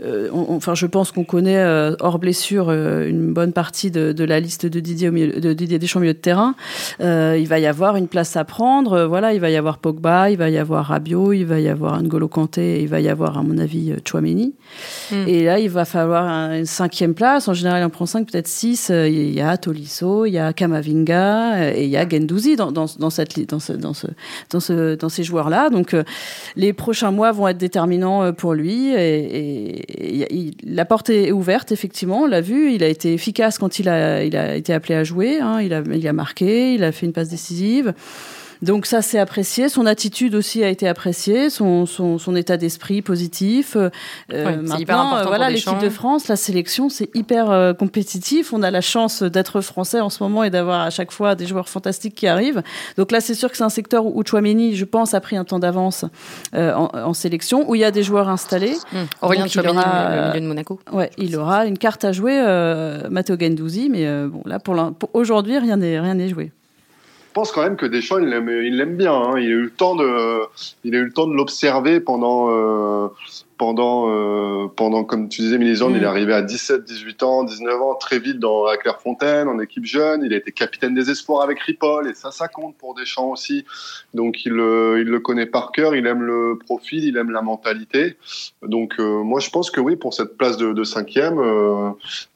euh, 0.04 0.28
on- 0.32 0.54
enfin, 0.56 0.74
je 0.74 0.86
pense 0.86 1.12
qu'on 1.12 1.24
connaît 1.24 1.58
euh, 1.58 1.94
hors 2.00 2.18
blessure 2.18 2.66
euh, 2.70 3.08
une 3.08 3.32
bonne 3.32 3.52
partie 3.52 3.90
de, 3.90 4.12
de 4.12 4.24
la 4.24 4.40
liste 4.40 4.66
de 4.66 4.80
Didier, 4.80 5.08
au 5.08 5.12
milieu, 5.12 5.40
de 5.40 5.52
Didier 5.52 5.78
Deschamps 5.78 5.98
au 5.98 6.02
milieu 6.02 6.14
de 6.14 6.18
terrain. 6.18 6.54
Il 7.00 7.46
va 7.48 7.58
y 7.58 7.66
avoir 7.66 7.96
une 7.96 8.08
place 8.08 8.36
à 8.36 8.44
prendre. 8.44 9.04
Voilà, 9.04 9.32
il 9.34 9.40
va 9.40 9.50
y 9.50 9.56
avoir 9.56 9.78
Pogba, 9.78 10.30
il 10.30 10.36
va 10.38 10.48
y 10.50 10.58
avoir 10.58 10.86
Rabiot, 10.86 11.32
il 11.32 11.44
va 11.44 11.60
y 11.60 11.68
avoir 11.68 12.02
N'Golo 12.02 12.28
Kanté, 12.28 12.80
il 12.82 12.88
va 12.88 13.00
y 13.00 13.08
avoir, 13.08 13.38
à 13.38 13.42
mon 13.42 13.58
avis, 13.58 13.92
Chouameni. 14.06 14.54
Mm. 15.10 15.14
Et 15.28 15.44
là, 15.44 15.58
il 15.58 15.68
va 15.70 15.84
falloir 15.84 16.24
un- 16.24 16.58
une 16.58 16.66
cinquième 16.66 17.14
place. 17.14 17.48
En 17.48 17.54
général, 17.54 17.82
en 17.84 17.90
prend 17.90 18.06
cinq, 18.06 18.30
peut-être 18.30 18.48
six. 18.48 18.88
Il 18.90 19.32
y 19.34 19.40
a 19.40 19.56
Tolisso, 19.56 20.26
il 20.26 20.32
y 20.32 20.38
a 20.38 20.52
Kamavinga 20.52 21.72
et 21.74 21.84
il 21.84 21.90
y 21.90 21.96
a 21.96 22.08
Gendouzi 22.08 22.56
dans, 22.56 22.72
dans, 22.72 22.86
dans 22.98 23.10
cette 23.10 23.32
dans 23.48 23.58
ce 23.60 23.72
dans 23.72 23.94
ce 23.94 24.06
dans 24.50 24.60
ce 24.60 24.94
dans 24.94 25.08
ces 25.08 25.22
joueurs-là. 25.24 25.70
Donc, 25.70 25.94
euh, 25.94 26.04
les 26.56 26.72
prochains 26.72 27.10
mois 27.10 27.32
vont 27.32 27.48
être 27.48 27.58
déterminants 27.58 28.22
euh, 28.22 28.32
pour 28.32 28.54
lui. 28.54 28.92
Et, 28.94 30.52
la 30.64 30.84
porte 30.84 31.10
est 31.10 31.32
ouverte, 31.32 31.72
effectivement. 31.72 32.22
On 32.22 32.26
l'a 32.26 32.40
vu. 32.40 32.72
Il 32.72 32.82
a 32.82 32.88
été 32.88 33.12
efficace 33.12 33.58
quand 33.58 33.78
il 33.78 33.88
a 33.88 34.22
été 34.22 34.72
appelé 34.72 34.94
à 34.94 35.04
jouer. 35.04 35.40
hein. 35.40 35.60
Il 35.60 35.72
a 36.08 36.12
marqué. 36.12 36.74
Il 36.74 36.84
a 36.84 36.92
fait 36.92 37.06
une 37.06 37.12
passe 37.12 37.28
décisive. 37.28 37.94
Donc 38.62 38.86
ça, 38.86 39.02
c'est 39.02 39.18
apprécié. 39.18 39.68
Son 39.68 39.86
attitude 39.86 40.34
aussi 40.34 40.62
a 40.62 40.68
été 40.68 40.88
appréciée, 40.88 41.50
son, 41.50 41.84
son, 41.86 42.18
son 42.18 42.36
état 42.36 42.56
d'esprit 42.56 43.02
positif. 43.02 43.76
Euh, 43.76 43.90
Ouais, 44.30 44.56
maintenant, 44.56 45.16
euh, 45.16 45.24
voilà, 45.24 45.50
l'équipe 45.50 45.78
de 45.78 45.88
France, 45.88 46.28
la 46.28 46.36
sélection, 46.36 46.88
c'est 46.88 47.10
hyper 47.14 47.50
euh, 47.50 47.72
compétitif. 47.74 48.52
On 48.52 48.62
a 48.62 48.70
la 48.70 48.80
chance 48.80 49.22
d'être 49.22 49.60
français 49.60 50.00
en 50.00 50.10
ce 50.10 50.22
moment 50.22 50.44
et 50.44 50.50
d'avoir 50.50 50.80
à 50.80 50.90
chaque 50.90 51.12
fois 51.12 51.34
des 51.34 51.46
joueurs 51.46 51.68
fantastiques 51.68 52.14
qui 52.14 52.26
arrivent. 52.26 52.62
Donc 52.96 53.12
là, 53.12 53.20
c'est 53.20 53.34
sûr 53.34 53.50
que 53.50 53.56
c'est 53.56 53.64
un 53.64 53.68
secteur 53.68 54.06
où 54.06 54.22
Chouameni, 54.24 54.74
je 54.74 54.84
pense, 54.84 55.14
a 55.14 55.20
pris 55.20 55.36
un 55.36 55.44
temps 55.44 55.58
d'avance 55.58 56.04
euh, 56.54 56.72
en, 56.74 56.90
en 56.94 57.14
sélection, 57.14 57.68
où 57.68 57.74
il 57.74 57.80
y 57.80 57.84
a 57.84 57.90
des 57.90 58.02
joueurs 58.02 58.28
installés. 58.28 58.76
Hum. 58.94 59.06
Aurélien 59.20 59.46
Tchouameni, 59.48 59.78
aura, 59.78 60.08
le 60.10 60.16
euh, 60.16 60.28
milieu 60.28 60.40
de 60.40 60.46
Monaco. 60.46 60.80
Ouais, 60.92 61.10
il 61.18 61.36
aura 61.36 61.66
une 61.66 61.78
carte 61.78 62.04
à 62.04 62.12
jouer, 62.12 62.38
euh, 62.38 63.08
Matteo 63.10 63.36
Gendouzi, 63.38 63.88
mais 63.90 64.06
euh, 64.06 64.28
bon, 64.28 64.42
là, 64.44 64.58
pour, 64.58 64.74
pour 64.98 65.10
aujourd'hui, 65.14 65.58
rien 65.58 65.76
n'est 65.76 66.00
rien 66.00 66.14
n'est 66.14 66.28
joué. 66.28 66.52
Je 67.32 67.34
pense 67.34 67.50
quand 67.50 67.62
même 67.62 67.76
que 67.76 67.86
Deschamps, 67.86 68.18
il 68.18 68.26
l'aime, 68.28 68.50
il 68.50 68.76
l'aime 68.76 68.94
bien. 68.94 69.14
hein. 69.14 69.38
Il 69.38 69.46
a 69.46 69.48
eu 69.48 69.62
le 69.62 69.70
temps 69.70 69.96
de, 69.96 70.42
il 70.84 70.94
a 70.94 70.98
eu 70.98 71.04
le 71.04 71.12
temps 71.14 71.26
de 71.26 71.32
l'observer 71.32 71.98
pendant, 71.98 72.50
euh, 72.50 73.08
pendant, 73.58 74.08
euh, 74.10 74.66
pendant, 74.74 75.04
comme 75.04 75.28
tu 75.28 75.42
disais, 75.42 75.58
Mélisande, 75.58 75.92
Mm. 75.92 75.96
il 75.96 76.02
est 76.02 76.06
arrivé 76.06 76.32
à 76.34 76.42
17, 76.42 76.84
18 76.84 77.22
ans, 77.22 77.44
19 77.44 77.80
ans, 77.80 77.94
très 77.94 78.18
vite 78.18 78.38
dans 78.38 78.66
à 78.66 78.76
Clairefontaine, 78.76 79.48
en 79.48 79.58
équipe 79.60 79.84
jeune. 79.84 80.22
Il 80.24 80.32
a 80.32 80.36
été 80.36 80.52
capitaine 80.52 80.94
des 80.94 81.10
espoirs 81.10 81.42
avec 81.42 81.60
Ripoll, 81.60 82.08
et 82.08 82.14
ça, 82.14 82.30
ça 82.30 82.48
compte 82.48 82.76
pour 82.76 82.94
Deschamps 82.94 83.30
aussi. 83.30 83.64
Donc, 84.14 84.44
il, 84.44 84.52
le- 84.52 84.98
il 85.00 85.06
le 85.08 85.20
connaît 85.20 85.46
par 85.46 85.72
cœur, 85.72 85.94
il 85.94 86.06
aime 86.06 86.22
le 86.22 86.58
profil, 86.58 87.04
il 87.04 87.16
aime 87.16 87.30
la 87.30 87.42
mentalité. 87.42 88.16
Donc, 88.62 88.94
euh, 88.98 89.22
moi, 89.22 89.40
je 89.40 89.50
pense 89.50 89.70
que 89.70 89.80
oui, 89.80 89.96
pour 89.96 90.14
cette 90.14 90.36
place 90.36 90.56
de, 90.56 90.72
de 90.72 90.84
cinquième, 90.84 91.38
euh, 91.38 91.90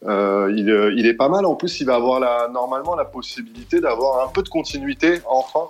euh, 0.06 0.52
il, 0.56 0.70
euh, 0.70 0.92
il 0.96 1.06
est 1.06 1.14
pas 1.14 1.28
mal. 1.28 1.44
En 1.46 1.54
plus, 1.54 1.80
il 1.80 1.86
va 1.86 1.94
avoir 1.96 2.20
la, 2.20 2.48
normalement 2.52 2.94
la 2.94 3.04
possibilité 3.04 3.80
d'avoir 3.80 4.26
un 4.26 4.30
peu 4.32 4.42
de 4.42 4.48
continuité, 4.48 5.20
enfin, 5.28 5.60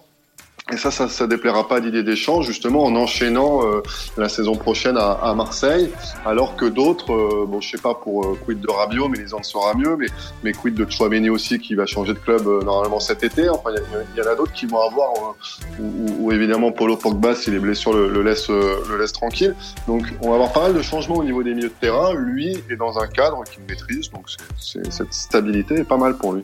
Et 0.72 0.76
ça, 0.76 0.90
ça, 0.90 1.06
ça 1.06 1.28
déplaira 1.28 1.68
pas 1.68 1.76
à 1.76 1.80
Didier 1.80 2.02
Deschamps, 2.02 2.42
justement, 2.42 2.82
en 2.82 2.96
enchaînant 2.96 3.64
euh, 3.64 3.82
la 4.16 4.28
saison 4.28 4.56
prochaine 4.56 4.96
à, 4.96 5.12
à, 5.12 5.32
Marseille, 5.32 5.92
alors 6.24 6.56
que 6.56 6.64
d'autres, 6.64 7.12
euh, 7.12 7.46
bon, 7.46 7.60
je 7.60 7.70
sais 7.70 7.78
pas 7.78 7.94
pour 7.94 8.26
euh, 8.26 8.38
quid 8.44 8.60
de 8.60 8.68
Rabiot, 8.68 9.08
mais 9.08 9.18
les 9.18 9.32
en 9.32 9.44
saura 9.44 9.74
mieux, 9.74 9.96
mais, 9.96 10.08
mais 10.42 10.50
quid 10.50 10.74
de 10.74 10.84
Chouameni 10.90 11.30
aussi, 11.30 11.60
qui 11.60 11.76
va 11.76 11.86
changer 11.86 12.14
de 12.14 12.18
club 12.18 12.48
normalement 12.64 12.98
cet 12.98 13.22
été. 13.22 13.48
Enfin, 13.48 13.70
il 13.74 14.18
y, 14.20 14.26
en 14.26 14.28
a 14.28 14.34
d'autres 14.34 14.54
qui 14.54 14.66
vont 14.66 14.80
avoir, 14.80 15.36
ou, 15.78 16.32
évidemment 16.32 16.72
Paulo 16.72 16.96
Pogba, 16.96 17.36
si 17.36 17.52
les 17.52 17.60
blessures 17.60 17.92
le, 17.92 18.08
le 18.08 18.22
laissent 18.24 18.48
le 18.48 18.98
laisse 18.98 19.12
tranquille. 19.12 19.54
Donc, 19.86 20.02
on 20.20 20.30
va 20.30 20.34
avoir 20.34 20.52
pas 20.52 20.62
mal 20.62 20.74
de 20.74 20.82
changements 20.82 21.18
au 21.18 21.24
niveau 21.24 21.44
des 21.44 21.54
milieux 21.54 21.68
de 21.68 21.74
terrain. 21.80 22.12
Lui 22.12 22.60
est 22.68 22.76
dans 22.76 22.98
un 22.98 23.06
cadre 23.06 23.44
qu'il 23.44 23.62
maîtrise, 23.68 24.10
donc 24.10 24.26
cette 24.58 25.12
stabilité 25.12 25.74
est 25.76 25.84
pas 25.84 25.96
mal 25.96 26.16
pour 26.16 26.32
lui. 26.32 26.42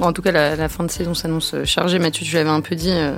En 0.00 0.12
tout 0.12 0.22
cas, 0.22 0.32
la, 0.32 0.68
fin 0.68 0.84
de 0.84 0.90
saison 0.90 1.14
s'annonce 1.14 1.54
euh, 1.54 1.64
chargée. 1.64 1.98
Mathieu, 1.98 2.24
tu 2.24 2.34
l'avais 2.34 2.50
un 2.50 2.60
peu 2.60 2.74
dit, 2.74 2.90
euh, 2.90 3.16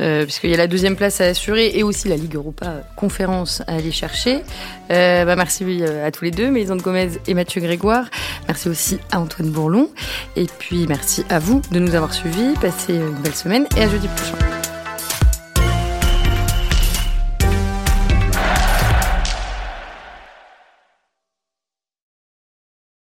euh, 0.00 0.24
puisqu'il 0.24 0.50
y 0.50 0.54
a 0.54 0.58
la 0.58 0.66
deuxième 0.66 0.96
place 0.96 1.20
à 1.20 1.24
assurer 1.24 1.72
et 1.74 1.82
aussi 1.82 2.08
la 2.08 2.16
Ligue 2.16 2.34
Europa 2.34 2.82
conférence 2.96 3.62
à 3.66 3.74
aller 3.76 3.92
chercher. 3.92 4.42
Bah, 4.88 5.36
merci 5.36 5.64
à 6.04 6.10
tous 6.10 6.24
les 6.24 6.30
deux, 6.30 6.50
Mélisande 6.50 6.82
Gomez 6.82 7.12
et 7.26 7.32
Mathieu 7.32 7.62
Grégoire. 7.62 8.04
Merci 8.46 8.68
aussi 8.68 8.98
à 9.10 9.20
Antoine 9.20 9.50
Bourlon. 9.50 9.88
Et 10.36 10.46
puis, 10.58 10.86
merci 10.86 11.24
à 11.30 11.38
vous 11.38 11.62
de 11.70 11.78
nous 11.78 11.94
avoir 11.94 12.12
suivis. 12.12 12.52
Passez 12.60 12.94
une 12.94 13.22
belle 13.22 13.34
semaine 13.34 13.66
et 13.76 13.82
à 13.82 13.88
jeudi 13.88 14.08
prochain. 14.08 14.61